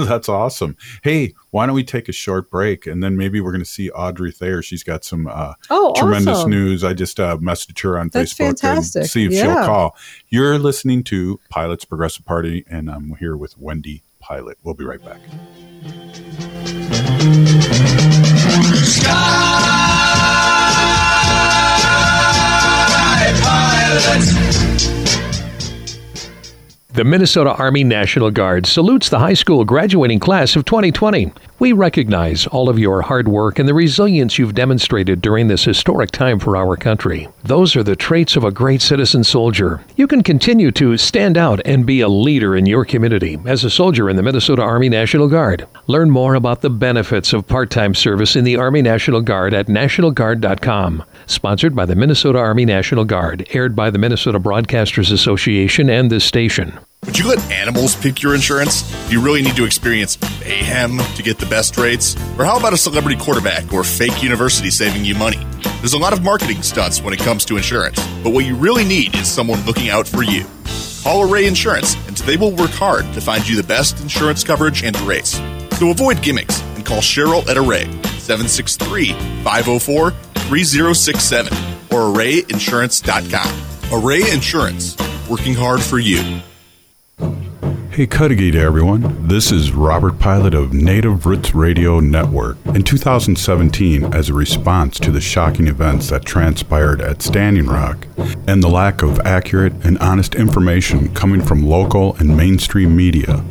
That's 0.08 0.28
awesome. 0.28 0.76
Hey, 1.02 1.34
why 1.50 1.66
don't 1.66 1.74
we 1.74 1.84
take 1.84 2.08
a 2.08 2.12
short 2.12 2.50
break 2.50 2.86
and 2.86 3.02
then 3.02 3.16
maybe 3.16 3.40
we're 3.40 3.52
going 3.52 3.64
to 3.64 3.70
see 3.70 3.90
Audrey 3.90 4.32
Thayer. 4.32 4.62
She's 4.62 4.82
got 4.82 5.04
some 5.04 5.26
uh, 5.26 5.54
oh, 5.68 5.94
tremendous 5.96 6.38
awesome. 6.38 6.50
news. 6.50 6.84
I 6.84 6.94
just 6.94 7.20
uh, 7.20 7.36
messaged 7.38 7.80
her 7.82 7.98
on 7.98 8.08
That's 8.12 8.32
Facebook 8.32 8.60
fantastic. 8.60 9.00
and 9.02 9.10
see 9.10 9.26
if 9.26 9.32
yeah. 9.32 9.42
she'll 9.42 9.64
call. 9.64 9.96
You're 10.28 10.58
listening 10.58 11.04
to 11.04 11.40
Pilots 11.50 11.84
Progressive 11.84 12.24
Party, 12.24 12.64
and 12.68 12.90
I'm 12.90 13.14
here 13.16 13.36
with 13.36 13.58
Wendy 13.58 14.02
Pilot. 14.20 14.58
We'll 14.62 14.74
be 14.74 14.84
right 14.84 15.04
back. 15.04 15.20
Sky 18.84 19.50
Pilots. 23.42 24.99
The 26.92 27.04
Minnesota 27.04 27.52
Army 27.52 27.84
National 27.84 28.32
Guard 28.32 28.66
salutes 28.66 29.10
the 29.10 29.20
high 29.20 29.34
school 29.34 29.64
graduating 29.64 30.18
class 30.18 30.56
of 30.56 30.64
2020. 30.64 31.32
We 31.60 31.74
recognize 31.74 32.46
all 32.46 32.70
of 32.70 32.78
your 32.78 33.02
hard 33.02 33.28
work 33.28 33.58
and 33.58 33.68
the 33.68 33.74
resilience 33.74 34.38
you've 34.38 34.54
demonstrated 34.54 35.20
during 35.20 35.48
this 35.48 35.62
historic 35.62 36.10
time 36.10 36.38
for 36.38 36.56
our 36.56 36.74
country. 36.74 37.28
Those 37.44 37.76
are 37.76 37.82
the 37.82 37.94
traits 37.94 38.34
of 38.34 38.44
a 38.44 38.50
great 38.50 38.80
citizen 38.80 39.24
soldier. 39.24 39.84
You 39.94 40.06
can 40.06 40.22
continue 40.22 40.70
to 40.70 40.96
stand 40.96 41.36
out 41.36 41.60
and 41.66 41.84
be 41.84 42.00
a 42.00 42.08
leader 42.08 42.56
in 42.56 42.64
your 42.64 42.86
community 42.86 43.38
as 43.44 43.62
a 43.62 43.68
soldier 43.68 44.08
in 44.08 44.16
the 44.16 44.22
Minnesota 44.22 44.62
Army 44.62 44.88
National 44.88 45.28
Guard. 45.28 45.66
Learn 45.86 46.10
more 46.10 46.34
about 46.34 46.62
the 46.62 46.70
benefits 46.70 47.34
of 47.34 47.46
part 47.46 47.68
time 47.68 47.94
service 47.94 48.36
in 48.36 48.44
the 48.44 48.56
Army 48.56 48.80
National 48.80 49.20
Guard 49.20 49.52
at 49.52 49.66
NationalGuard.com. 49.66 51.04
Sponsored 51.26 51.76
by 51.76 51.84
the 51.84 51.94
Minnesota 51.94 52.38
Army 52.38 52.64
National 52.64 53.04
Guard, 53.04 53.46
aired 53.52 53.76
by 53.76 53.90
the 53.90 53.98
Minnesota 53.98 54.40
Broadcasters 54.40 55.12
Association 55.12 55.90
and 55.90 56.10
this 56.10 56.24
station. 56.24 56.78
Would 57.06 57.18
you 57.18 57.26
let 57.28 57.50
animals 57.50 57.96
pick 57.96 58.22
your 58.22 58.34
insurance? 58.34 58.82
Do 59.08 59.14
you 59.14 59.22
really 59.22 59.40
need 59.40 59.56
to 59.56 59.64
experience 59.64 60.18
mayhem 60.40 60.98
to 60.98 61.22
get 61.22 61.38
the 61.38 61.46
best 61.46 61.78
rates? 61.78 62.14
Or 62.38 62.44
how 62.44 62.58
about 62.58 62.74
a 62.74 62.76
celebrity 62.76 63.18
quarterback 63.18 63.72
or 63.72 63.82
fake 63.82 64.22
university 64.22 64.70
saving 64.70 65.06
you 65.06 65.14
money? 65.14 65.44
There's 65.78 65.94
a 65.94 65.98
lot 65.98 66.12
of 66.12 66.22
marketing 66.22 66.62
stunts 66.62 67.00
when 67.00 67.14
it 67.14 67.20
comes 67.20 67.46
to 67.46 67.56
insurance, 67.56 67.98
but 68.22 68.34
what 68.34 68.44
you 68.44 68.54
really 68.54 68.84
need 68.84 69.14
is 69.16 69.28
someone 69.28 69.60
looking 69.64 69.88
out 69.88 70.06
for 70.06 70.22
you. 70.22 70.44
Call 71.02 71.22
Array 71.22 71.46
Insurance, 71.46 71.96
and 72.06 72.16
they 72.18 72.36
will 72.36 72.52
work 72.52 72.70
hard 72.70 73.10
to 73.14 73.20
find 73.22 73.48
you 73.48 73.56
the 73.56 73.66
best 73.66 73.98
insurance 74.00 74.44
coverage 74.44 74.84
and 74.84 74.94
rates. 75.00 75.40
So 75.78 75.90
avoid 75.90 76.20
gimmicks 76.20 76.60
and 76.76 76.84
call 76.84 76.98
Cheryl 76.98 77.46
at 77.48 77.56
Array 77.56 77.84
763 78.18 79.14
504 79.42 80.10
3067 80.10 81.52
or 81.90 82.12
arrayinsurance.com. 82.14 83.98
Array 83.98 84.30
Insurance, 84.30 84.96
working 85.28 85.54
hard 85.54 85.80
for 85.80 85.98
you. 85.98 86.42
Hey, 87.90 88.06
Cudahy 88.06 88.50
to 88.52 88.58
everyone. 88.58 89.26
This 89.26 89.52
is 89.52 89.72
Robert 89.72 90.18
Pilot 90.18 90.54
of 90.54 90.72
Native 90.72 91.26
Roots 91.26 91.54
Radio 91.54 92.00
Network. 92.00 92.56
In 92.66 92.82
2017, 92.82 94.14
as 94.14 94.28
a 94.28 94.32
response 94.32 94.98
to 95.00 95.10
the 95.10 95.20
shocking 95.20 95.66
events 95.66 96.08
that 96.08 96.24
transpired 96.24 97.00
at 97.00 97.20
Standing 97.20 97.66
Rock 97.66 98.06
and 98.46 98.62
the 98.62 98.68
lack 98.68 99.02
of 99.02 99.18
accurate 99.20 99.72
and 99.84 99.98
honest 99.98 100.34
information 100.34 101.12
coming 101.14 101.42
from 101.42 101.66
local 101.66 102.14
and 102.16 102.36
mainstream 102.36 102.96
media, 102.96 103.44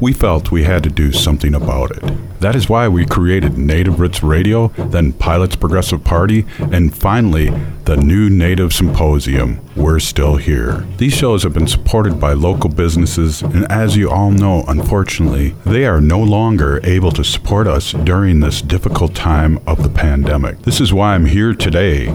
we 0.00 0.12
felt 0.12 0.50
we 0.50 0.64
had 0.64 0.82
to 0.84 0.90
do 0.90 1.12
something 1.12 1.54
about 1.54 1.90
it. 1.90 2.02
That 2.40 2.56
is 2.56 2.68
why 2.68 2.88
we 2.88 3.06
created 3.06 3.56
Native 3.56 3.98
Roots 3.98 4.22
Radio, 4.22 4.68
then 4.76 5.14
Pilots 5.14 5.56
Progressive 5.56 6.04
Party, 6.04 6.44
and 6.58 6.94
finally, 6.94 7.50
the 7.84 7.96
new 7.96 8.28
Native 8.28 8.72
Symposium. 8.72 9.60
We're 9.74 9.98
still 9.98 10.36
here. 10.36 10.86
These 10.98 11.14
shows 11.14 11.42
have 11.42 11.54
been 11.54 11.66
supported 11.66 12.20
by 12.20 12.34
local 12.34 12.68
businesses, 12.68 13.40
and 13.40 13.70
as 13.72 13.96
you 13.96 14.10
all 14.10 14.30
know, 14.30 14.64
unfortunately, 14.68 15.54
they 15.64 15.86
are 15.86 16.00
no 16.02 16.20
longer 16.20 16.80
able 16.84 17.12
to 17.12 17.24
support 17.24 17.66
us 17.66 17.92
during 17.92 18.40
this 18.40 18.60
difficult 18.60 19.14
time 19.14 19.58
of 19.66 19.82
the 19.82 19.88
pandemic. 19.88 20.60
This 20.62 20.80
is 20.80 20.92
why 20.92 21.14
I'm 21.14 21.26
here 21.26 21.54
today 21.54 22.06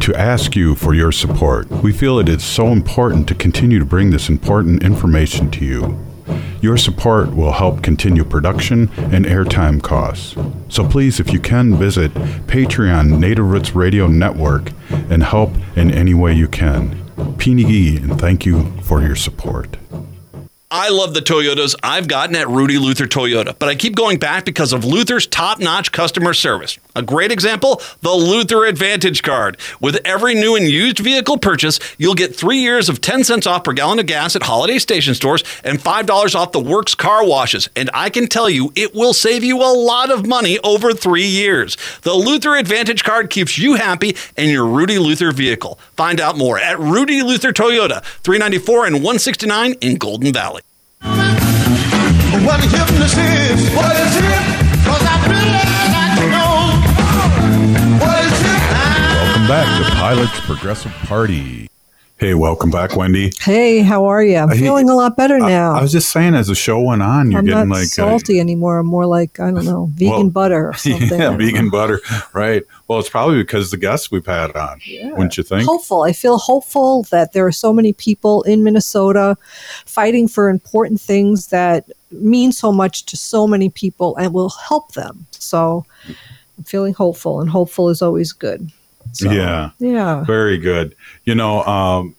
to 0.00 0.14
ask 0.14 0.56
you 0.56 0.74
for 0.74 0.94
your 0.94 1.12
support. 1.12 1.70
We 1.70 1.92
feel 1.92 2.18
it 2.18 2.28
is 2.28 2.42
so 2.42 2.68
important 2.68 3.28
to 3.28 3.34
continue 3.34 3.78
to 3.78 3.84
bring 3.84 4.10
this 4.10 4.28
important 4.28 4.82
information 4.82 5.50
to 5.52 5.64
you. 5.64 6.13
Your 6.60 6.76
support 6.76 7.34
will 7.34 7.52
help 7.52 7.82
continue 7.82 8.24
production 8.24 8.90
and 8.96 9.24
airtime 9.24 9.82
costs. 9.82 10.34
So 10.68 10.88
please, 10.88 11.20
if 11.20 11.32
you 11.32 11.40
can, 11.40 11.74
visit 11.76 12.12
Patreon 12.46 13.18
Native 13.18 13.46
Roots 13.46 13.74
Radio 13.74 14.06
Network 14.06 14.72
and 14.90 15.22
help 15.22 15.50
in 15.76 15.90
any 15.90 16.14
way 16.14 16.32
you 16.32 16.48
can. 16.48 16.96
Pinigi, 17.36 18.02
and 18.02 18.18
thank 18.18 18.46
you 18.46 18.72
for 18.82 19.02
your 19.02 19.16
support. 19.16 19.76
I 20.70 20.88
love 20.88 21.14
the 21.14 21.20
Toyotas 21.20 21.76
I've 21.82 22.08
gotten 22.08 22.34
at 22.34 22.48
Rudy 22.48 22.78
Luther 22.78 23.06
Toyota, 23.06 23.54
but 23.58 23.68
I 23.68 23.76
keep 23.76 23.94
going 23.94 24.18
back 24.18 24.44
because 24.44 24.72
of 24.72 24.84
Luther's 24.84 25.26
top 25.26 25.60
notch 25.60 25.92
customer 25.92 26.34
service. 26.34 26.78
A 26.96 27.02
great 27.02 27.32
example 27.32 27.82
the 28.02 28.12
Luther 28.12 28.66
Advantage 28.66 29.22
Card. 29.22 29.56
With 29.80 29.98
every 30.04 30.34
new 30.34 30.54
and 30.54 30.68
used 30.68 30.98
vehicle 31.00 31.38
purchase, 31.38 31.80
you'll 31.98 32.14
get 32.14 32.36
three 32.36 32.58
years 32.58 32.88
of 32.88 33.00
10 33.00 33.24
cents 33.24 33.46
off 33.48 33.64
per 33.64 33.72
gallon 33.72 33.98
of 33.98 34.06
gas 34.06 34.36
at 34.36 34.44
holiday 34.44 34.78
station 34.78 35.14
stores 35.14 35.42
and 35.64 35.80
$5 35.80 36.34
off 36.34 36.52
the 36.52 36.60
works 36.60 36.94
car 36.94 37.26
washes. 37.26 37.68
And 37.74 37.90
I 37.92 38.10
can 38.10 38.28
tell 38.28 38.48
you, 38.48 38.72
it 38.76 38.94
will 38.94 39.12
save 39.12 39.42
you 39.42 39.58
a 39.58 39.74
lot 39.74 40.10
of 40.10 40.26
money 40.26 40.60
over 40.60 40.92
three 40.92 41.26
years. 41.26 41.76
The 42.02 42.14
Luther 42.14 42.54
Advantage 42.54 43.02
Card 43.02 43.28
keeps 43.28 43.58
you 43.58 43.74
happy 43.74 44.16
in 44.36 44.50
your 44.50 44.66
Rudy 44.66 44.98
Luther 44.98 45.32
vehicle. 45.32 45.80
Find 45.96 46.20
out 46.20 46.38
more 46.38 46.58
at 46.58 46.78
Rudy 46.78 47.22
Luther 47.22 47.52
Toyota, 47.52 48.04
394 48.04 48.86
and 48.86 48.94
169 48.96 49.74
in 49.80 49.96
Golden 49.96 50.32
Valley. 50.32 50.62
What 51.02 52.60
hypnosis 52.60 53.74
what 53.74 53.96
is 53.96 54.16
it? 54.16 54.84
Cause 54.84 55.02
I 55.02 55.93
Welcome 59.46 59.66
back 59.66 59.86
to 59.86 59.92
Pilots 59.96 60.40
Progressive 60.46 60.92
Party. 60.92 61.68
Hey, 62.16 62.32
welcome 62.32 62.70
back, 62.70 62.96
Wendy. 62.96 63.30
Hey, 63.40 63.82
how 63.82 64.06
are 64.06 64.24
you? 64.24 64.36
I'm 64.38 64.48
Hey, 64.48 64.58
feeling 64.60 64.88
a 64.88 64.94
lot 64.94 65.18
better 65.18 65.38
now. 65.38 65.74
I 65.74 65.82
was 65.82 65.92
just 65.92 66.08
saying, 66.10 66.34
as 66.34 66.46
the 66.46 66.54
show 66.54 66.80
went 66.80 67.02
on, 67.02 67.30
you're 67.30 67.40
I'm 67.40 67.44
getting 67.44 67.68
not 67.68 67.74
like 67.74 67.82
uh, 67.84 68.08
salty 68.08 68.40
anymore. 68.40 68.78
I'm 68.78 68.86
more 68.86 69.04
like 69.04 69.38
I 69.40 69.50
don't 69.50 69.66
know, 69.66 69.90
vegan 69.92 70.10
Well, 70.12 70.30
butter 70.30 70.68
or 70.70 70.72
something. 70.78 71.20
yeah, 71.20 71.36
vegan 71.36 71.68
butter, 71.68 72.00
right? 72.32 72.62
Well, 72.88 72.98
it's 73.00 73.10
probably 73.10 73.36
because 73.42 73.70
the 73.70 73.76
guests 73.76 74.10
we've 74.10 74.24
had 74.24 74.56
on, 74.56 74.80
wouldn't 75.10 75.36
you 75.36 75.42
think? 75.42 75.68
hopeful. 75.68 76.04
I 76.04 76.14
feel 76.14 76.38
hopeful 76.38 77.02
that 77.10 77.34
there 77.34 77.46
are 77.46 77.52
so 77.52 77.70
many 77.70 77.92
people 77.92 78.44
in 78.44 78.64
Minnesota 78.64 79.36
fighting 79.84 80.26
for 80.26 80.48
important 80.48 81.02
things 81.02 81.48
that 81.48 81.84
mean 82.10 82.50
so 82.50 82.72
much 82.72 83.04
to 83.06 83.18
so 83.18 83.46
many 83.46 83.68
people 83.68 84.16
and 84.16 84.32
will 84.32 84.48
help 84.68 84.92
them. 84.92 85.26
So 85.32 85.84
I'm 86.56 86.64
feeling 86.64 86.94
hopeful, 86.94 87.42
and 87.42 87.50
hopeful 87.50 87.90
is 87.90 88.00
always 88.00 88.32
good. 88.32 88.70
So, 89.14 89.30
yeah, 89.30 89.70
yeah. 89.78 90.24
very 90.24 90.58
good. 90.58 90.94
You 91.24 91.34
know, 91.34 91.62
um, 91.64 92.16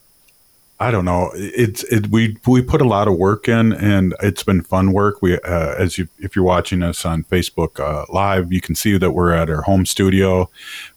I 0.80 0.92
don't 0.92 1.06
know. 1.06 1.32
It's 1.36 1.84
it. 1.86 2.08
We 2.08 2.38
we 2.46 2.62
put 2.62 2.82
a 2.82 2.86
lot 2.86 3.08
of 3.08 3.16
work 3.16 3.48
in, 3.48 3.72
and 3.74 4.14
it's 4.22 4.44
been 4.44 4.62
fun 4.62 4.92
work. 4.92 5.22
We 5.22 5.40
uh, 5.40 5.76
as 5.78 5.98
you 5.98 6.08
if 6.20 6.36
you're 6.36 6.46
watching 6.46 6.84
us 6.84 7.06
on 7.06 7.24
Facebook 7.24 7.80
uh, 7.80 8.06
live, 8.12 8.52
you 8.52 8.62
can 8.62 8.76
see 8.76 8.98
that 8.98 9.12
we're 9.12 9.34
at 9.34 9.50
our 9.50 9.62
home 9.62 9.86
studio. 9.86 10.50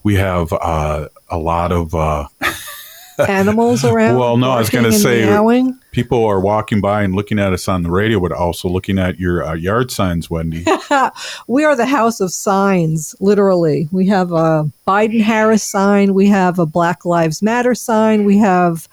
We 0.03 0.17
have 0.17 0.53
uh, 0.53 1.09
a 1.29 1.39
lot 1.39 1.73
of. 1.73 1.95
Animals 3.21 3.85
around. 3.85 4.19
well, 4.19 4.37
no, 4.37 4.51
I 4.51 4.59
was 4.59 4.71
going 4.71 4.85
to 4.85 4.93
say 4.93 5.25
meowing. 5.25 5.79
people 5.93 6.25
are 6.25 6.41
walking 6.41 6.81
by 6.81 7.03
and 7.03 7.15
looking 7.15 7.39
at 7.39 7.53
us 7.53 7.69
on 7.69 7.83
the 7.83 7.91
radio, 7.91 8.21
but 8.21 8.33
also 8.33 8.69
looking 8.69 8.99
at 8.99 9.19
your 9.19 9.45
uh, 9.45 9.55
yard 9.55 9.91
signs, 9.91 10.31
Wendy. 10.31 10.65
we 11.47 11.65
are 11.65 11.75
the 11.77 11.87
house 11.87 12.21
of 12.21 12.33
signs, 12.33 13.15
literally. 13.21 13.89
We 13.91 14.07
have 14.07 14.33
a 14.33 14.71
Biden 14.87 15.21
Harris 15.23 15.63
sign. 15.63 16.15
We 16.15 16.29
have 16.29 16.59
a 16.59 16.67
Black 16.67 17.05
Lives 17.05 17.43
Matter 17.43 17.75
sign. 17.75 18.25
We 18.25 18.39
have 18.39 18.89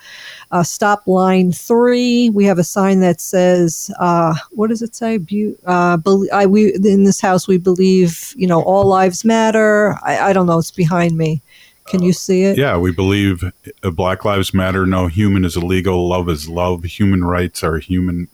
a 0.51 0.63
Stop 0.63 1.07
Line 1.07 1.51
3. 1.51 2.29
We 2.29 2.45
have 2.45 2.59
a 2.59 2.63
sign 2.63 2.99
that 2.99 3.19
says, 3.21 3.91
uh, 3.99 4.35
what 4.51 4.69
does 4.69 4.81
it 4.81 4.95
say? 4.95 5.17
Bu- 5.17 5.57
uh, 5.65 5.97
bel- 5.97 6.27
I, 6.33 6.45
we, 6.45 6.73
in 6.75 7.03
this 7.03 7.19
house, 7.21 7.47
we 7.47 7.57
believe, 7.57 8.33
you 8.37 8.47
know, 8.47 8.61
all 8.63 8.85
lives 8.85 9.25
matter. 9.25 9.97
I, 10.03 10.29
I 10.29 10.33
don't 10.33 10.45
know. 10.45 10.59
It's 10.59 10.71
behind 10.71 11.17
me. 11.17 11.41
Can 11.87 12.01
you 12.01 12.13
see 12.13 12.43
it? 12.43 12.57
Yeah, 12.57 12.77
we 12.77 12.91
believe 12.91 13.43
uh, 13.83 13.91
Black 13.91 14.25
Lives 14.25 14.53
Matter. 14.53 14.85
No 14.85 15.07
human 15.07 15.45
is 15.45 15.55
illegal. 15.55 16.07
Love 16.07 16.29
is 16.29 16.49
love. 16.49 16.83
Human 16.83 17.23
rights 17.23 17.63
are 17.63 17.77
human 17.77 18.27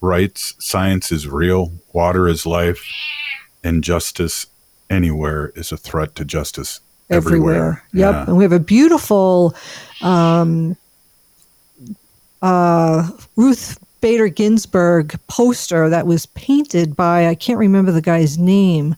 rights. 0.00 0.54
Science 0.58 1.10
is 1.10 1.26
real. 1.26 1.72
Water 1.92 2.28
is 2.28 2.44
life. 2.44 2.84
And 3.64 3.82
justice 3.82 4.46
anywhere 4.88 5.52
is 5.54 5.72
a 5.72 5.76
threat 5.76 6.14
to 6.16 6.24
justice 6.24 6.80
everywhere. 7.08 7.84
Yep. 7.92 8.14
Yeah. 8.14 8.24
And 8.26 8.36
we 8.36 8.44
have 8.44 8.52
a 8.52 8.60
beautiful 8.60 9.54
um, 10.02 10.76
uh, 12.42 13.10
Ruth 13.36 13.78
Bader 14.00 14.28
Ginsburg 14.28 15.18
poster 15.26 15.88
that 15.88 16.06
was 16.06 16.26
painted 16.26 16.96
by, 16.96 17.28
I 17.28 17.34
can't 17.34 17.58
remember 17.58 17.92
the 17.92 18.00
guy's 18.02 18.38
name. 18.38 18.96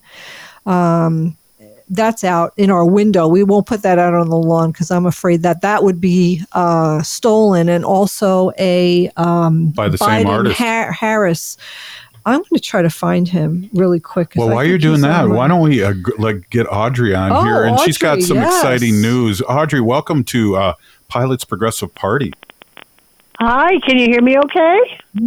Um, 0.66 1.36
that's 1.92 2.24
out 2.24 2.52
in 2.56 2.70
our 2.70 2.84
window. 2.84 3.28
We 3.28 3.44
won't 3.44 3.66
put 3.66 3.82
that 3.82 3.98
out 3.98 4.14
on 4.14 4.28
the 4.30 4.36
lawn 4.36 4.72
because 4.72 4.90
I'm 4.90 5.06
afraid 5.06 5.42
that 5.42 5.60
that 5.60 5.84
would 5.84 6.00
be 6.00 6.42
uh, 6.52 7.02
stolen. 7.02 7.68
And 7.68 7.84
also 7.84 8.50
a 8.58 9.10
um, 9.16 9.68
By 9.70 9.88
the 9.88 9.98
same 9.98 10.26
artist. 10.26 10.58
Har- 10.58 10.90
Harris. 10.92 11.56
I'm 12.24 12.38
going 12.38 12.50
to 12.54 12.60
try 12.60 12.82
to 12.82 12.90
find 12.90 13.26
him 13.26 13.68
really 13.72 13.98
quick. 13.98 14.34
Well, 14.36 14.50
I 14.50 14.54
while 14.54 14.64
you're 14.64 14.78
doing 14.78 15.00
that, 15.00 15.28
why 15.28 15.48
don't 15.48 15.60
we 15.60 15.82
uh, 15.82 15.92
g- 15.92 16.00
like 16.18 16.48
get 16.50 16.66
Audrey 16.70 17.14
on 17.16 17.32
Oh, 17.32 17.42
here? 17.42 17.64
And 17.64 17.78
she's 17.80 17.98
got 17.98 18.22
some 18.22 18.36
yes. 18.36 18.58
exciting 18.58 19.02
news. 19.02 19.42
Audrey, 19.42 19.80
welcome 19.80 20.22
to 20.24 20.54
uh, 20.56 20.74
Pilots 21.08 21.44
Progressive 21.44 21.92
Party. 21.96 22.32
Hi, 23.40 23.76
can 23.80 23.98
you 23.98 24.06
hear 24.06 24.22
me 24.22 24.38
okay? 24.38 24.78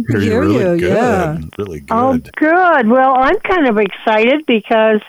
Hear 0.08 0.20
you 0.20 0.40
really 0.40 0.78
good. 0.80 1.50
Really 1.58 1.80
good. 1.80 1.88
Oh, 1.90 2.16
good. 2.36 2.88
Well, 2.88 3.14
I'm 3.14 3.38
kind 3.40 3.68
of 3.68 3.76
excited 3.76 4.46
because 4.46 5.02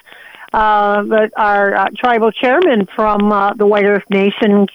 uh, 0.58 1.28
our 1.38 1.76
uh, 1.76 1.86
tribal 1.96 2.32
chairman 2.32 2.88
from 2.96 3.32
uh, 3.32 3.54
the 3.54 3.68
White 3.68 3.86
Earth 3.86 4.10
Nation 4.10 4.68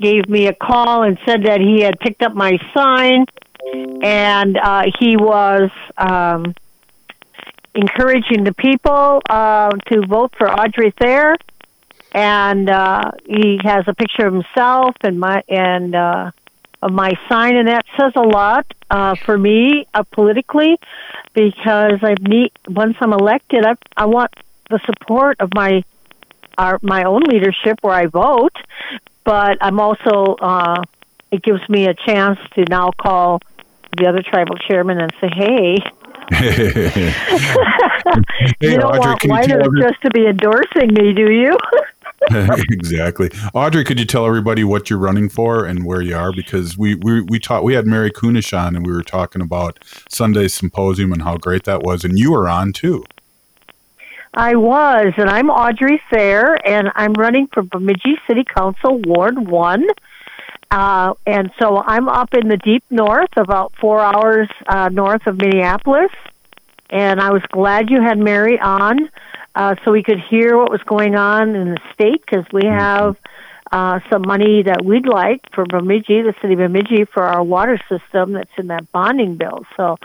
gave 0.00 0.28
me 0.28 0.46
a 0.46 0.54
call 0.54 1.02
and 1.02 1.18
said 1.26 1.44
that 1.44 1.60
he 1.60 1.82
had 1.82 1.98
picked 2.00 2.22
up 2.22 2.34
my 2.34 2.58
sign 2.72 3.26
and 4.02 4.56
uh, 4.56 4.84
he 4.98 5.16
was 5.16 5.70
um, 5.96 6.54
encouraging 7.74 8.44
the 8.44 8.54
people 8.54 9.20
uh, 9.28 9.70
to 9.88 10.06
vote 10.06 10.34
for 10.36 10.50
Audrey 10.50 10.92
Thayer, 10.92 11.34
and 12.12 12.70
uh, 12.70 13.10
he 13.26 13.58
has 13.62 13.84
a 13.88 13.94
picture 13.94 14.26
of 14.26 14.32
himself 14.32 14.96
and 15.02 15.18
my 15.18 15.42
and 15.48 15.94
uh, 15.94 16.30
of 16.82 16.92
my 16.92 17.12
sign, 17.28 17.56
and 17.56 17.68
that 17.68 17.84
says 17.98 18.12
a 18.16 18.22
lot 18.22 18.66
uh, 18.90 19.14
for 19.16 19.36
me 19.36 19.86
uh, 19.94 20.02
politically 20.04 20.78
because 21.32 21.98
I 22.02 22.14
need 22.20 22.52
once 22.68 22.96
I'm 23.00 23.12
elected, 23.12 23.64
I 23.64 23.74
I 23.96 24.06
want 24.06 24.32
the 24.70 24.80
support 24.86 25.36
of 25.40 25.50
my 25.54 25.82
our 26.58 26.78
my 26.82 27.04
own 27.04 27.22
leadership 27.22 27.78
where 27.82 27.94
I 27.94 28.06
vote, 28.06 28.54
but 29.24 29.58
I'm 29.60 29.80
also 29.80 30.36
uh, 30.40 30.82
it 31.30 31.42
gives 31.42 31.66
me 31.68 31.86
a 31.86 31.94
chance 31.94 32.38
to 32.54 32.64
now 32.70 32.90
call 32.96 33.40
the 33.96 34.06
other 34.06 34.22
tribal 34.22 34.56
chairman 34.56 35.00
and 35.00 35.12
say, 35.20 35.28
hey. 35.34 35.76
You 38.60 38.76
don't 38.78 38.84
Audrey, 38.84 38.98
want 39.00 39.20
can 39.20 39.30
you 39.30 39.34
White 39.36 39.46
tell 39.48 39.58
Earth 39.58 39.66
every- 39.66 39.80
just 39.82 40.02
to 40.02 40.10
be 40.10 40.26
endorsing 40.26 40.92
me, 40.94 41.12
do 41.12 41.30
you? 41.30 41.56
exactly. 42.70 43.30
Audrey, 43.52 43.84
could 43.84 43.98
you 43.98 44.06
tell 44.06 44.26
everybody 44.26 44.64
what 44.64 44.88
you're 44.88 44.98
running 44.98 45.28
for 45.28 45.66
and 45.66 45.84
where 45.84 46.00
you 46.00 46.16
are? 46.16 46.32
Because 46.32 46.78
we 46.78 46.94
we 46.94 47.20
we 47.20 47.38
taught 47.38 47.64
we 47.64 47.74
had 47.74 47.86
Mary 47.86 48.10
Kunesh 48.10 48.56
on 48.58 48.74
and 48.76 48.86
we 48.86 48.92
were 48.92 49.02
talking 49.02 49.42
about 49.42 49.78
Sunday's 50.08 50.54
symposium 50.54 51.12
and 51.12 51.22
how 51.22 51.36
great 51.36 51.64
that 51.64 51.82
was, 51.82 52.04
and 52.04 52.18
you 52.18 52.32
were 52.32 52.48
on 52.48 52.72
too. 52.72 53.04
I 54.36 54.56
was, 54.56 55.14
and 55.16 55.30
I'm 55.30 55.48
Audrey 55.48 56.02
Thayer, 56.10 56.56
and 56.66 56.90
I'm 56.96 57.12
running 57.12 57.46
for 57.46 57.62
Bemidji 57.62 58.16
City 58.26 58.42
Council 58.42 58.98
Ward 58.98 59.38
1. 59.38 59.86
Uh, 60.72 61.14
and 61.24 61.52
so 61.56 61.78
I'm 61.78 62.08
up 62.08 62.34
in 62.34 62.48
the 62.48 62.56
deep 62.56 62.82
north, 62.90 63.36
about 63.36 63.76
four 63.76 64.00
hours 64.00 64.48
uh, 64.66 64.88
north 64.88 65.28
of 65.28 65.38
Minneapolis. 65.38 66.10
And 66.90 67.20
I 67.20 67.30
was 67.30 67.42
glad 67.52 67.90
you 67.90 68.02
had 68.02 68.18
Mary 68.18 68.58
on 68.58 69.08
uh, 69.54 69.76
so 69.84 69.92
we 69.92 70.02
could 70.02 70.18
hear 70.18 70.58
what 70.58 70.70
was 70.70 70.82
going 70.82 71.14
on 71.14 71.54
in 71.54 71.70
the 71.70 71.80
state 71.92 72.20
because 72.26 72.44
we 72.52 72.66
have 72.66 73.16
uh, 73.70 74.00
some 74.10 74.22
money 74.26 74.62
that 74.64 74.84
we'd 74.84 75.06
like 75.06 75.42
for 75.52 75.64
Bemidji, 75.64 76.22
the 76.22 76.34
city 76.42 76.54
of 76.54 76.58
Bemidji, 76.58 77.04
for 77.04 77.22
our 77.22 77.42
water 77.42 77.78
system 77.88 78.32
that's 78.32 78.50
in 78.58 78.66
that 78.66 78.90
bonding 78.90 79.36
bill. 79.36 79.64
So 79.76 79.96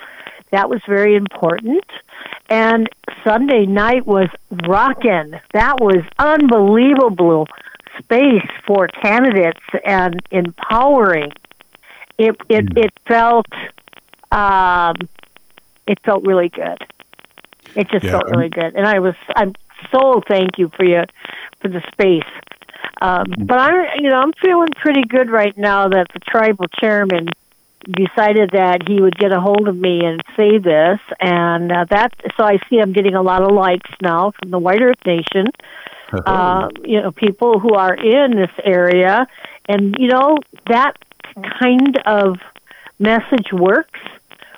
that 0.51 0.69
was 0.69 0.81
very 0.87 1.15
important. 1.15 1.85
And 2.49 2.89
Sunday 3.23 3.65
night 3.65 4.05
was 4.05 4.29
rockin'. 4.67 5.39
That 5.53 5.79
was 5.79 6.03
unbelievable 6.17 7.47
space 7.99 8.47
for 8.65 8.87
candidates 8.87 9.59
and 9.85 10.19
empowering. 10.31 11.31
It 12.17 12.35
it 12.49 12.65
it 12.75 12.91
felt 13.07 13.47
um, 14.31 14.95
it 15.87 15.99
felt 16.03 16.25
really 16.25 16.49
good. 16.49 16.77
It 17.75 17.89
just 17.89 18.05
Yeah, 18.05 18.11
felt 18.11 18.27
really 18.27 18.49
good, 18.49 18.75
and 18.75 18.85
I 18.87 18.99
was 18.99 19.15
I'm 19.35 19.53
so 19.91 20.21
thank 20.27 20.57
you 20.57 20.69
for 20.75 20.85
you 20.85 21.03
for 21.61 21.67
the 21.69 21.81
space. 21.91 22.29
Um, 23.01 23.25
but 23.45 23.59
I'm 23.59 23.85
you 24.01 24.09
know, 24.09 24.17
I'm 24.19 24.33
feeling 24.41 24.69
pretty 24.75 25.03
good 25.03 25.29
right 25.29 25.57
now 25.57 25.87
that 25.89 26.07
the 26.13 26.19
tribal 26.19 26.65
chairman 26.79 27.27
decided 27.85 28.51
that 28.51 28.87
he 28.87 29.01
would 29.01 29.17
get 29.17 29.31
a 29.31 29.39
hold 29.39 29.67
of 29.67 29.77
me 29.77 30.05
and 30.05 30.21
say 30.35 30.57
this, 30.57 30.99
and 31.19 31.71
uh, 31.71 31.85
that. 31.89 32.13
So 32.37 32.43
I 32.43 32.59
see 32.69 32.79
I'm 32.79 32.93
getting 32.93 33.15
a 33.15 33.21
lot 33.21 33.41
of 33.41 33.51
likes 33.51 33.89
now 34.01 34.31
from 34.31 34.51
the 34.51 34.59
White 34.59 34.81
Earth 34.81 35.05
Nation. 35.05 35.47
Uh, 36.11 36.69
you 36.83 36.99
know, 36.99 37.11
people 37.11 37.59
who 37.59 37.75
are 37.75 37.93
in 37.93 38.31
this 38.35 38.51
area, 38.63 39.27
and 39.67 39.95
you 39.99 40.07
know 40.07 40.37
that 40.67 40.97
kind 41.59 41.97
of 42.05 42.39
message 42.97 43.53
works 43.53 43.99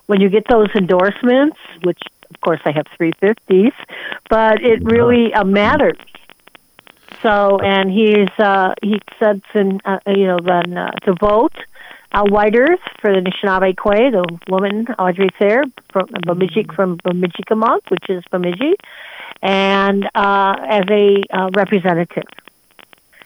when 0.07 0.21
you 0.21 0.29
get 0.29 0.47
those 0.49 0.69
endorsements, 0.75 1.57
which 1.83 1.99
of 2.29 2.41
course 2.41 2.61
I 2.65 2.71
have 2.71 2.85
350s, 2.99 3.73
but 4.29 4.63
it 4.63 4.81
really 4.83 5.33
uh, 5.33 5.43
matters. 5.43 5.97
So, 7.21 7.59
and 7.59 7.91
he's 7.91 8.29
uh, 8.39 8.73
he 8.81 8.99
said, 9.19 9.41
in, 9.53 9.79
uh, 9.85 9.99
you 10.07 10.25
know, 10.25 10.39
then 10.39 10.77
uh, 10.77 10.91
to 11.03 11.13
vote 11.13 11.53
White 12.13 12.55
for 12.99 13.13
the 13.13 13.21
Anishinaabe 13.21 13.75
Kwe, 13.75 14.11
the 14.11 14.51
woman 14.51 14.87
Audrey 14.99 15.29
Thayer 15.39 15.63
from 15.91 16.07
Bemidji 16.25 16.65
from 16.75 16.97
Bemidji 17.03 17.43
Bemidjikamok, 17.43 17.89
which 17.89 18.09
is 18.09 18.23
Bemidji, 18.29 18.75
and 19.41 20.05
uh, 20.13 20.55
as 20.67 20.83
a 20.89 21.23
uh, 21.31 21.49
representative. 21.55 22.23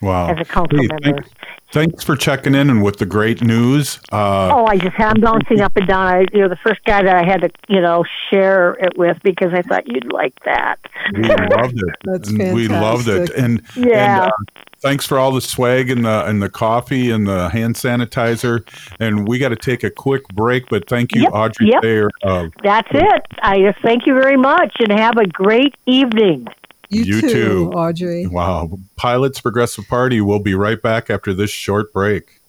Wow. 0.02 0.28
As 0.30 0.38
a 0.40 0.44
council 0.44 0.78
Hey, 0.78 0.86
member. 0.88 1.22
thank- 1.22 1.32
thanks 1.72 2.04
for 2.04 2.16
checking 2.16 2.54
in 2.54 2.68
and 2.70 2.82
with 2.82 2.98
the 2.98 3.06
great 3.06 3.42
news. 3.42 3.98
Uh, 4.12 4.50
oh, 4.54 4.66
I 4.66 4.76
just 4.76 4.98
I'm 5.00 5.20
bouncing 5.20 5.60
up 5.60 5.76
and 5.76 5.86
down. 5.88 6.06
I, 6.06 6.26
you're 6.32 6.48
the 6.48 6.56
first 6.56 6.84
guy 6.84 7.02
that 7.02 7.16
I 7.16 7.24
had 7.26 7.40
to, 7.42 7.50
you 7.68 7.80
know, 7.80 8.04
share 8.30 8.72
it 8.74 8.96
with 8.98 9.18
because 9.22 9.52
I 9.54 9.62
thought 9.62 9.86
you'd 9.88 10.12
like 10.12 10.34
that. 10.44 10.76
we 11.14 11.22
loved 11.22 11.78
it. 11.78 11.94
That's 12.04 12.28
And 12.28 12.54
We 12.54 12.68
loved 12.68 13.08
it. 13.08 13.30
And 13.30 13.62
Yeah. 13.74 14.24
And, 14.24 14.32
uh, 14.32 14.60
thanks 14.80 15.06
for 15.06 15.18
all 15.18 15.32
the 15.32 15.40
swag 15.40 15.90
and 15.90 16.04
the 16.04 16.26
and 16.26 16.42
the 16.42 16.50
coffee 16.50 17.10
and 17.10 17.26
the 17.26 17.48
hand 17.48 17.74
sanitizer. 17.76 18.66
And 19.00 19.26
we 19.26 19.38
got 19.38 19.48
to 19.48 19.56
take 19.56 19.82
a 19.82 19.90
quick 19.90 20.28
break, 20.28 20.68
but 20.68 20.88
thank 20.88 21.14
you, 21.14 21.22
Yep, 21.22 21.32
Audrey 21.32 21.68
yep. 21.70 21.82
Thayer. 21.82 22.10
Uh, 22.22 22.48
That's 22.62 22.88
it. 22.92 23.22
I 23.42 23.58
just 23.60 23.78
thank 23.80 24.06
you 24.06 24.12
very 24.14 24.36
much 24.36 24.76
and 24.80 24.92
have 24.92 25.16
a 25.16 25.26
great 25.26 25.74
evening. 25.86 26.46
You, 26.88 27.20
too, 27.20 27.72
Audrey. 27.74 28.26
Wow. 28.26 28.78
Pilots 28.96 29.40
Progressive 29.40 29.86
Party. 29.88 30.20
We'll 30.20 30.38
be 30.38 30.54
right 30.54 30.80
back 30.80 31.10
after 31.10 31.34
this 31.34 31.50
short 31.50 31.92
break. 31.92 32.40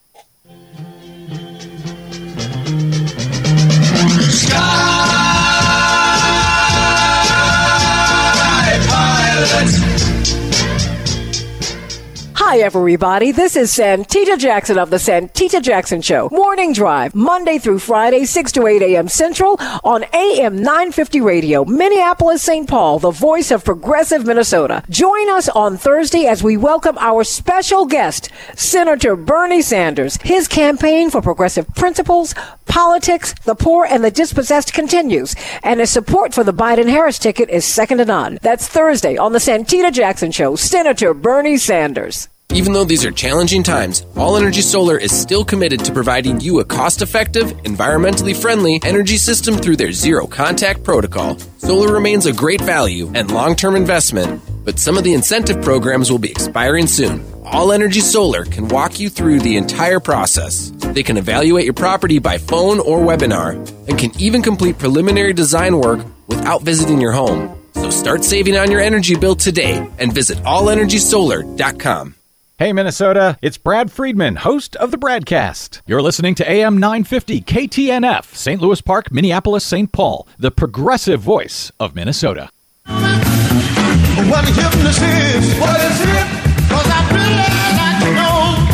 Hi, 12.49 12.59
everybody. 12.59 13.33
This 13.33 13.57
is 13.57 13.73
Santita 13.73 14.39
Jackson 14.39 14.77
of 14.77 14.89
the 14.89 14.95
Santita 14.95 15.61
Jackson 15.61 16.01
Show. 16.01 16.29
Morning 16.31 16.71
Drive, 16.71 17.13
Monday 17.13 17.57
through 17.57 17.79
Friday, 17.79 18.23
6 18.23 18.53
to 18.53 18.67
8 18.67 18.81
a.m. 18.83 19.09
Central 19.09 19.57
on 19.83 20.05
AM 20.13 20.55
950 20.55 21.19
Radio, 21.19 21.65
Minneapolis, 21.65 22.41
St. 22.41 22.65
Paul, 22.65 22.99
the 22.99 23.11
voice 23.11 23.51
of 23.51 23.65
progressive 23.65 24.25
Minnesota. 24.25 24.81
Join 24.89 25.29
us 25.29 25.49
on 25.49 25.75
Thursday 25.75 26.25
as 26.25 26.41
we 26.41 26.55
welcome 26.55 26.97
our 26.99 27.25
special 27.25 27.85
guest, 27.85 28.29
Senator 28.55 29.17
Bernie 29.17 29.61
Sanders. 29.61 30.15
His 30.21 30.47
campaign 30.47 31.09
for 31.09 31.21
progressive 31.21 31.67
principles, 31.75 32.33
politics, 32.65 33.35
the 33.43 33.55
poor, 33.55 33.83
and 33.83 34.05
the 34.05 34.09
dispossessed 34.09 34.71
continues, 34.71 35.35
and 35.63 35.81
his 35.81 35.91
support 35.91 36.33
for 36.33 36.45
the 36.45 36.53
Biden 36.53 36.87
Harris 36.87 37.19
ticket 37.19 37.49
is 37.49 37.65
second 37.65 37.97
to 37.97 38.05
none. 38.05 38.39
That's 38.41 38.69
Thursday 38.69 39.17
on 39.17 39.33
the 39.33 39.39
Santita 39.39 39.91
Jackson 39.91 40.31
Show, 40.31 40.55
Senator 40.55 41.13
Bernie 41.13 41.57
Sanders. 41.57 42.29
Even 42.53 42.73
though 42.73 42.85
these 42.85 43.05
are 43.05 43.11
challenging 43.11 43.61
times, 43.61 44.05
All 44.15 44.35
Energy 44.35 44.61
Solar 44.61 44.97
is 44.97 45.11
still 45.11 45.45
committed 45.45 45.83
to 45.85 45.91
providing 45.91 46.39
you 46.39 46.59
a 46.59 46.65
cost 46.65 47.01
effective, 47.03 47.47
environmentally 47.63 48.35
friendly 48.35 48.79
energy 48.83 49.17
system 49.17 49.55
through 49.55 49.75
their 49.75 49.91
zero 49.91 50.25
contact 50.25 50.83
protocol. 50.83 51.37
Solar 51.59 51.93
remains 51.93 52.25
a 52.25 52.33
great 52.33 52.61
value 52.61 53.11
and 53.13 53.31
long 53.31 53.55
term 53.55 53.75
investment, 53.75 54.41
but 54.65 54.79
some 54.79 54.97
of 54.97 55.03
the 55.03 55.13
incentive 55.13 55.61
programs 55.61 56.09
will 56.09 56.19
be 56.19 56.31
expiring 56.31 56.87
soon. 56.87 57.23
All 57.45 57.71
Energy 57.71 57.99
Solar 57.99 58.43
can 58.45 58.69
walk 58.69 58.99
you 58.99 59.09
through 59.09 59.41
the 59.41 59.57
entire 59.57 59.99
process. 59.99 60.71
They 60.77 61.03
can 61.03 61.17
evaluate 61.17 61.65
your 61.65 61.73
property 61.75 62.17
by 62.17 62.37
phone 62.39 62.79
or 62.79 62.99
webinar 62.99 63.51
and 63.87 63.99
can 63.99 64.11
even 64.19 64.41
complete 64.41 64.79
preliminary 64.79 65.33
design 65.33 65.77
work 65.77 66.03
without 66.27 66.63
visiting 66.63 66.99
your 67.01 67.11
home. 67.11 67.55
So 67.75 67.89
start 67.91 68.23
saving 68.23 68.57
on 68.57 68.71
your 68.71 68.81
energy 68.81 69.15
bill 69.15 69.35
today 69.35 69.87
and 69.99 70.11
visit 70.11 70.39
allenergysolar.com. 70.39 72.16
Hey, 72.59 72.73
Minnesota, 72.73 73.37
it's 73.39 73.57
Brad 73.59 73.91
Friedman, 73.91 74.37
host 74.37 74.75
of 74.77 74.89
the 74.89 74.97
Bradcast. 74.97 75.81
You're 75.85 76.01
listening 76.01 76.33
to 76.35 76.49
AM 76.51 76.79
950 76.79 77.41
KTNF, 77.41 78.33
St. 78.33 78.59
Louis 78.59 78.81
Park, 78.81 79.11
Minneapolis, 79.11 79.63
St. 79.63 79.91
Paul, 79.91 80.27
the 80.39 80.49
progressive 80.49 81.19
voice 81.21 81.71
of 81.79 81.93
Minnesota. 81.93 82.49
What 82.87 84.45
hypnosis? 84.45 85.59
What 85.59 85.79
is 85.81 86.01
it? 86.01 86.27
'Cause 86.67 86.87
I 86.89 87.07
really 87.13 87.35
like 87.77 87.99
to 88.01 88.11
know. 88.15 88.65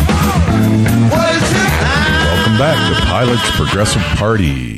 What 1.13 1.35
is 1.35 1.51
it? 1.51 1.71
Welcome 2.23 2.57
back 2.57 2.77
to 2.87 3.05
Pilots 3.05 3.51
Progressive 3.57 4.01
Party. 4.17 4.77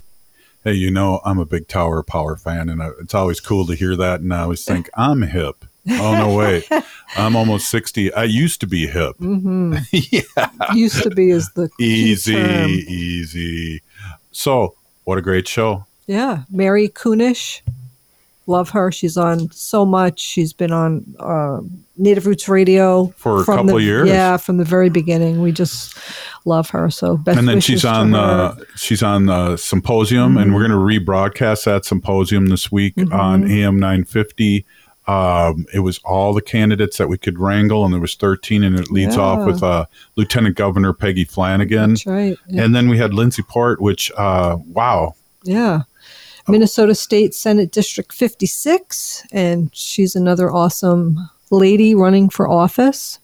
Hey, 0.63 0.73
you 0.73 0.89
know, 0.89 1.21
I'm 1.23 1.37
a 1.37 1.45
big 1.45 1.67
Tower 1.67 2.01
Power 2.01 2.35
fan, 2.35 2.69
and 2.69 2.81
uh, 2.81 2.89
it's 2.99 3.13
always 3.13 3.39
cool 3.39 3.67
to 3.67 3.75
hear 3.75 3.95
that. 3.95 4.21
And 4.21 4.33
I 4.33 4.41
always 4.41 4.65
think, 4.65 4.89
I'm 4.95 5.21
hip. 5.21 5.63
Oh, 5.89 6.15
no, 6.17 6.35
way! 6.35 6.63
I'm 7.17 7.35
almost 7.35 7.69
60. 7.69 8.13
I 8.13 8.23
used 8.23 8.59
to 8.61 8.67
be 8.67 8.87
hip. 8.87 9.15
Mm-hmm. 9.19 9.75
yeah. 9.91 10.73
Used 10.73 11.03
to 11.03 11.09
be 11.11 11.29
is 11.29 11.49
the 11.55 11.69
Easy, 11.79 12.33
term. 12.33 12.69
easy. 12.69 13.81
So, 14.31 14.75
what 15.03 15.17
a 15.17 15.21
great 15.21 15.47
show. 15.47 15.85
Yeah, 16.07 16.43
Mary 16.51 16.89
Kunesh. 16.89 17.61
Love 18.47 18.69
her. 18.69 18.91
She's 18.91 19.17
on 19.17 19.49
so 19.51 19.85
much. 19.87 20.19
She's 20.19 20.53
been 20.53 20.71
on 20.71 21.03
uh, 21.19 21.61
Native 21.97 22.27
Roots 22.27 22.47
Radio 22.47 23.07
For 23.17 23.41
a 23.41 23.45
couple 23.45 23.77
the- 23.77 23.81
years. 23.81 24.07
Yeah, 24.07 24.37
from 24.37 24.57
the 24.57 24.63
very 24.63 24.89
beginning. 24.89 25.41
We 25.41 25.51
just 25.51 25.97
love 26.45 26.69
her. 26.69 26.91
So 26.91 27.17
best 27.17 27.39
and 27.39 27.47
then 27.47 27.59
she's 27.59 27.83
on 27.83 28.13
uh, 28.13 28.55
she's 28.75 29.01
on 29.01 29.25
the 29.25 29.57
symposium, 29.57 30.37
and 30.37 30.53
we're 30.53 30.67
going 30.67 30.71
to 30.71 30.77
rebroadcast 31.01 31.65
that 31.65 31.85
symposium 31.85 32.47
this 32.47 32.71
week 32.71 32.95
Mhm. 32.97 33.11
on 33.17 33.49
AM 33.49 33.79
nine 33.79 34.03
fifty. 34.03 34.63
Um, 35.07 35.65
it 35.73 35.79
was 35.79 35.99
all 36.03 36.33
the 36.33 36.41
candidates 36.41 36.97
that 36.97 37.07
we 37.09 37.17
could 37.17 37.37
wrangle, 37.39 37.85
and 37.85 37.93
there 37.93 38.01
was 38.01 38.15
thirteen, 38.15 38.63
and 38.63 38.79
it 38.79 38.89
leads 38.91 39.17
off 39.17 39.45
with 39.45 39.61
uh, 39.61 39.85
Lieutenant 40.15 40.55
Governor 40.55 40.93
Peggy 40.93 41.25
Flanagan. 41.25 41.91
That's 41.91 42.05
right. 42.07 42.37
Yeah. 42.47 42.63
And 42.63 42.75
then 42.75 42.89
we 42.89 42.97
had 42.97 43.13
Lindsay 43.13 43.43
Port, 43.43 43.79
which 43.81 44.11
uh, 44.17 44.57
wow, 44.67 45.13
Yeah. 45.43 45.81
Minnesota 46.47 46.93
State 46.93 47.33
Senate 47.33 47.71
District 47.71 48.13
56, 48.13 49.23
and 49.31 49.69
she's 49.75 50.15
another 50.15 50.51
awesome 50.51 51.17
lady 51.49 51.95
running 51.95 52.29
for 52.29 52.47
office. 52.47 53.17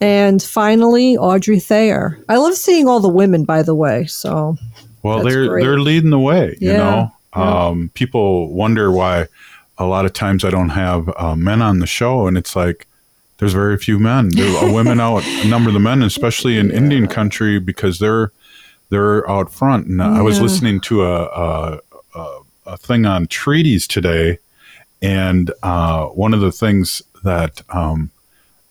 And 0.00 0.42
finally, 0.42 1.16
Audrey 1.16 1.60
Thayer. 1.60 2.18
I 2.28 2.36
love 2.38 2.54
seeing 2.54 2.88
all 2.88 2.98
the 3.00 3.08
women, 3.08 3.44
by 3.44 3.62
the 3.62 3.74
way. 3.74 4.06
So, 4.06 4.56
Well, 5.02 5.22
they're 5.22 5.46
great. 5.48 5.62
they're 5.62 5.78
leading 5.80 6.10
the 6.10 6.18
way. 6.18 6.56
You 6.60 6.72
Yeah, 6.72 6.76
know, 6.76 7.12
yeah. 7.36 7.66
um, 7.66 7.90
people 7.94 8.52
wonder 8.52 8.90
why 8.90 9.26
a 9.78 9.86
lot 9.86 10.04
of 10.04 10.12
times 10.12 10.44
I 10.44 10.50
don't 10.50 10.70
have 10.70 11.10
uh, 11.16 11.36
men 11.36 11.62
on 11.62 11.78
the 11.78 11.86
show, 11.86 12.26
and 12.26 12.36
it's 12.36 12.54
like 12.54 12.86
there's 13.38 13.52
very 13.52 13.76
few 13.76 13.98
men. 13.98 14.28
There 14.30 14.56
are 14.58 14.72
women 14.72 15.00
outnumber 15.00 15.70
the 15.70 15.80
men, 15.80 16.02
especially 16.02 16.58
in 16.58 16.70
Indian 16.70 17.06
country, 17.06 17.58
because 17.58 17.98
they're 17.98 18.32
they're 18.90 19.28
out 19.28 19.50
front. 19.50 19.86
And 19.86 20.02
I 20.02 20.22
was 20.22 20.40
listening 20.40 20.80
to 20.82 21.04
a, 21.04 21.24
a 21.24 21.80
a 22.14 22.40
a 22.66 22.76
thing 22.76 23.06
on 23.06 23.26
treaties 23.26 23.86
today, 23.86 24.38
and 25.02 25.52
uh, 25.62 26.06
one 26.06 26.34
of 26.34 26.40
the 26.40 26.52
things 26.52 27.02
that 27.24 27.62
um, 27.70 28.10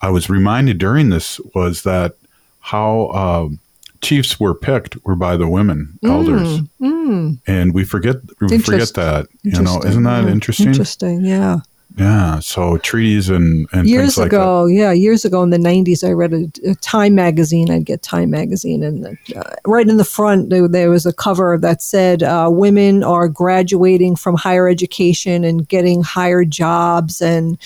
I 0.02 0.10
was 0.10 0.30
reminded 0.30 0.78
during 0.78 1.10
this 1.10 1.40
was 1.54 1.84
that 1.84 2.16
how 2.60 3.10
um, 3.12 3.60
chiefs 4.04 4.40
were 4.40 4.54
picked 4.54 4.98
were 5.06 5.16
by 5.16 5.36
the 5.38 5.48
women 5.48 5.98
elders 6.04 6.60
Mm, 6.60 6.70
mm. 6.82 7.40
and 7.48 7.74
we 7.74 7.84
forget 7.84 8.18
we 8.42 8.60
forget 8.60 8.94
that 8.96 9.28
you 9.44 9.62
know 9.62 9.82
isn't 9.86 10.04
that 10.04 10.26
yeah. 10.26 10.32
interesting 10.32 10.68
Interesting, 10.68 11.26
yeah. 11.26 11.58
Yeah 11.98 12.40
so 12.40 12.78
treaties 12.78 13.30
and 13.30 13.68
and 13.72 13.88
years 13.88 14.02
things 14.02 14.18
like 14.18 14.32
that 14.32 14.38
ago, 14.38 14.66
yeah, 14.66 14.92
years 14.92 15.26
ago 15.26 15.44
in 15.44 15.50
the 15.50 15.58
'90s, 15.58 16.08
I 16.08 16.12
read 16.12 16.34
a, 16.34 16.72
a 16.72 16.76
Time 16.76 17.16
magazine. 17.16 17.70
I'd 17.70 17.86
get 17.86 18.02
Time 18.02 18.30
magazine, 18.30 18.84
and 18.84 19.06
uh, 19.36 19.44
right 19.66 19.88
in 19.88 19.98
the 19.98 20.06
front 20.06 20.50
there, 20.50 20.68
there 20.68 20.90
was 20.90 21.06
a 21.06 21.14
cover 21.14 21.58
that 21.58 21.82
said, 21.82 22.24
uh, 22.24 22.50
"Women 22.52 23.04
are 23.04 23.28
graduating 23.28 24.16
from 24.16 24.36
higher 24.36 24.68
education 24.68 25.44
and 25.44 25.68
getting 25.68 26.04
higher 26.04 26.44
jobs, 26.46 27.22
and 27.22 27.58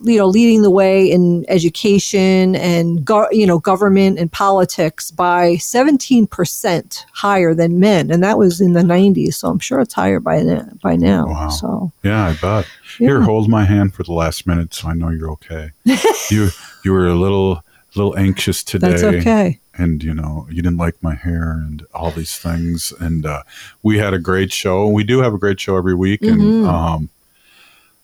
you 0.00 0.18
know, 0.18 0.26
leading 0.26 0.62
the 0.62 0.70
way 0.70 1.10
in 1.10 1.44
education 1.48 2.56
and 2.56 3.04
go- 3.04 3.30
you 3.30 3.46
know, 3.46 3.58
government 3.58 4.18
and 4.18 4.30
politics 4.32 5.10
by 5.10 5.56
17 5.56 6.26
percent 6.26 7.06
higher 7.12 7.54
than 7.54 7.80
men." 7.80 8.10
And 8.10 8.22
that 8.22 8.38
was 8.38 8.60
in 8.60 8.72
the 8.72 8.82
'90s, 8.82 9.34
so 9.34 9.48
I'm 9.48 9.58
sure 9.58 9.80
it's 9.80 9.94
higher 9.94 10.20
by 10.20 10.42
now. 10.42 10.68
By 10.82 10.96
now, 10.96 11.26
wow. 11.26 11.48
so 11.48 11.92
yeah 12.02 12.26
i 12.26 12.34
bet 12.34 12.66
here 12.98 13.20
hold 13.22 13.48
my 13.48 13.64
hand 13.64 13.73
for 13.92 14.02
the 14.02 14.12
last 14.12 14.46
minute 14.46 14.72
so 14.74 14.88
i 14.88 14.94
know 14.94 15.10
you're 15.10 15.30
okay 15.30 15.70
you 16.30 16.48
you 16.84 16.92
were 16.92 17.06
a 17.06 17.14
little 17.14 17.62
little 17.96 18.16
anxious 18.18 18.64
today 18.64 18.88
That's 18.90 19.02
okay. 19.04 19.60
and 19.74 20.02
you 20.02 20.14
know 20.14 20.46
you 20.50 20.62
didn't 20.62 20.78
like 20.78 21.00
my 21.02 21.14
hair 21.14 21.52
and 21.52 21.84
all 21.94 22.10
these 22.10 22.36
things 22.36 22.92
and 23.00 23.24
uh, 23.26 23.42
we 23.82 23.98
had 23.98 24.12
a 24.14 24.18
great 24.18 24.52
show 24.52 24.88
we 24.88 25.04
do 25.04 25.20
have 25.20 25.32
a 25.34 25.38
great 25.38 25.60
show 25.60 25.76
every 25.76 25.94
week 25.94 26.22
and 26.22 26.40
Mhm. 26.40 26.66
um 26.68 27.08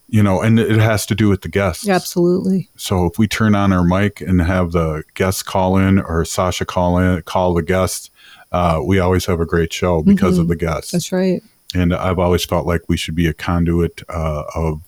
you 0.08 0.22
know 0.22 0.40
and 0.40 0.58
it 0.58 0.78
has 0.80 1.06
to 1.06 1.14
do 1.14 1.28
with 1.28 1.42
the 1.42 1.48
guests 1.48 1.88
absolutely. 1.88 2.68
So 2.76 3.04
if 3.06 3.18
we 3.18 3.26
turn 3.28 3.54
on 3.54 3.72
our 3.72 3.84
mic 3.84 4.20
and 4.20 4.40
have 4.42 4.72
the 4.72 5.04
guests 5.14 5.42
call 5.42 5.76
in 5.76 5.98
or 6.00 6.24
Sasha 6.24 6.64
call 6.64 6.98
in, 6.98 7.22
call 7.22 7.54
the 7.54 7.62
guests, 7.62 8.10
uh, 8.52 8.80
we 8.84 8.98
always 8.98 9.26
have 9.26 9.40
a 9.40 9.46
great 9.46 9.72
show 9.72 10.02
because 10.02 10.36
Mhm. 10.36 10.40
of 10.42 10.48
the 10.48 10.56
guests. 10.56 10.90
That's 10.90 11.12
right. 11.12 11.40
And 11.74 11.94
I've 11.94 12.18
always 12.18 12.44
felt 12.44 12.66
like 12.66 12.82
we 12.88 12.96
should 12.96 13.14
be 13.14 13.28
a 13.28 13.32
conduit 13.32 14.02
uh, 14.08 14.42
of 14.56 14.80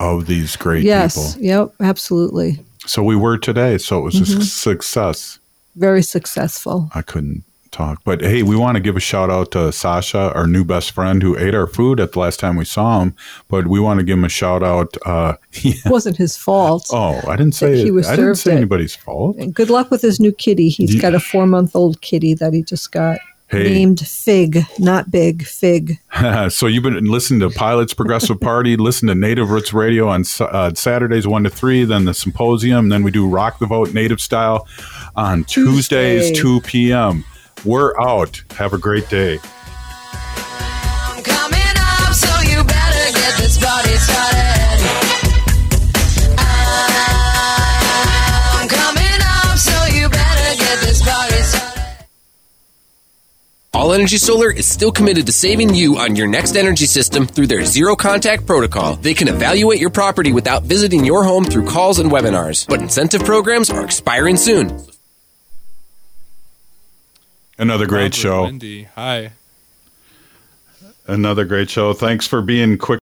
of 0.00 0.26
these 0.26 0.56
great 0.56 0.82
yes. 0.82 1.34
people. 1.36 1.46
Yep. 1.46 1.74
Absolutely. 1.80 2.58
So 2.86 3.02
we 3.04 3.14
were 3.14 3.38
today. 3.38 3.78
So 3.78 3.98
it 3.98 4.02
was 4.02 4.16
a 4.16 4.22
Mhm. 4.24 4.26
su- 4.38 4.42
success. 4.42 5.38
Very 5.76 6.02
successful. 6.02 6.90
I 6.94 7.02
couldn't 7.02 7.44
talk, 7.70 8.00
but 8.04 8.20
hey, 8.20 8.42
we 8.42 8.56
want 8.56 8.74
to 8.74 8.80
give 8.80 8.96
a 8.96 9.00
shout 9.00 9.30
out 9.30 9.52
to 9.52 9.70
Sasha, 9.70 10.32
our 10.34 10.48
new 10.48 10.64
best 10.64 10.90
friend, 10.90 11.22
who 11.22 11.38
ate 11.38 11.54
our 11.54 11.68
food 11.68 12.00
at 12.00 12.10
the 12.12 12.18
last 12.18 12.40
time 12.40 12.56
we 12.56 12.64
saw 12.64 13.00
him. 13.00 13.14
But 13.48 13.68
we 13.68 13.78
want 13.78 13.98
to 14.00 14.04
give 14.04 14.18
him 14.18 14.24
a 14.24 14.28
shout 14.28 14.64
out. 14.64 14.96
Uh, 15.06 15.34
It 15.52 15.76
wasn't 15.88 16.16
his 16.16 16.36
fault. 16.36 16.88
oh, 16.92 17.20
I 17.28 17.36
didn't 17.36 17.54
say 17.54 17.76
he 17.80 17.92
was 17.92 18.08
I 18.08 18.16
didn't 18.16 18.34
say 18.36 18.54
it. 18.54 18.56
anybody's 18.56 18.96
fault. 18.96 19.36
And 19.36 19.54
good 19.54 19.70
luck 19.70 19.90
with 19.92 20.02
his 20.02 20.18
new 20.18 20.32
kitty. 20.32 20.68
He's 20.68 20.94
Yeah. 20.96 21.02
got 21.02 21.14
a 21.14 21.20
four 21.20 21.46
month 21.46 21.76
old 21.76 22.00
kitty 22.00 22.34
that 22.34 22.52
he 22.54 22.62
just 22.64 22.90
got 22.90 23.18
Hey. 23.50 23.64
named 23.64 24.00
Fig, 24.06 24.64
not 24.78 25.10
Big, 25.10 25.44
Fig. 25.44 25.98
so 26.50 26.66
you've 26.66 26.84
been 26.84 27.04
listening 27.06 27.40
to 27.40 27.50
Pilots 27.50 27.92
Progressive 27.92 28.40
Party, 28.40 28.76
listen 28.76 29.08
to 29.08 29.14
Native 29.16 29.50
Roots 29.50 29.72
Radio 29.72 30.08
on 30.08 30.22
uh, 30.38 30.72
Saturdays 30.74 31.26
one 31.26 31.42
to 31.42 31.50
three, 31.50 31.84
then 31.84 32.04
the 32.04 32.14
symposium, 32.14 32.90
then 32.90 33.02
we 33.02 33.10
do 33.10 33.28
Rock 33.28 33.58
the 33.58 33.66
Vote 33.66 33.92
Native 33.92 34.20
Style 34.20 34.68
on 35.16 35.42
Tuesdays 35.44 36.28
Tuesday. 36.28 36.40
two 36.40 36.60
p.m. 36.60 37.24
We're 37.64 38.00
out. 38.00 38.42
Have 38.52 38.72
a 38.72 38.78
great 38.78 39.08
day. 39.08 39.38
All 53.72 53.92
Energy 53.92 54.18
Solar 54.18 54.50
is 54.50 54.66
still 54.66 54.90
committed 54.90 55.26
to 55.26 55.32
saving 55.32 55.74
you 55.74 55.96
on 55.96 56.16
your 56.16 56.26
next 56.26 56.56
energy 56.56 56.86
system 56.86 57.24
through 57.26 57.46
their 57.46 57.64
zero 57.64 57.94
contact 57.94 58.44
protocol. 58.44 58.96
They 58.96 59.14
can 59.14 59.28
evaluate 59.28 59.80
your 59.80 59.90
property 59.90 60.32
without 60.32 60.64
visiting 60.64 61.04
your 61.04 61.22
home 61.22 61.44
through 61.44 61.68
calls 61.68 62.00
and 62.00 62.10
webinars. 62.10 62.66
But 62.66 62.80
incentive 62.80 63.22
programs 63.24 63.70
are 63.70 63.84
expiring 63.84 64.36
soon. 64.36 64.76
Another 67.58 67.86
great 67.86 68.12
show. 68.12 68.42
Wendy, 68.42 68.84
hi. 68.96 69.30
Another 71.06 71.44
great 71.44 71.70
show. 71.70 71.92
Thanks 71.92 72.26
for 72.26 72.42
being 72.42 72.76
quick. 72.76 72.98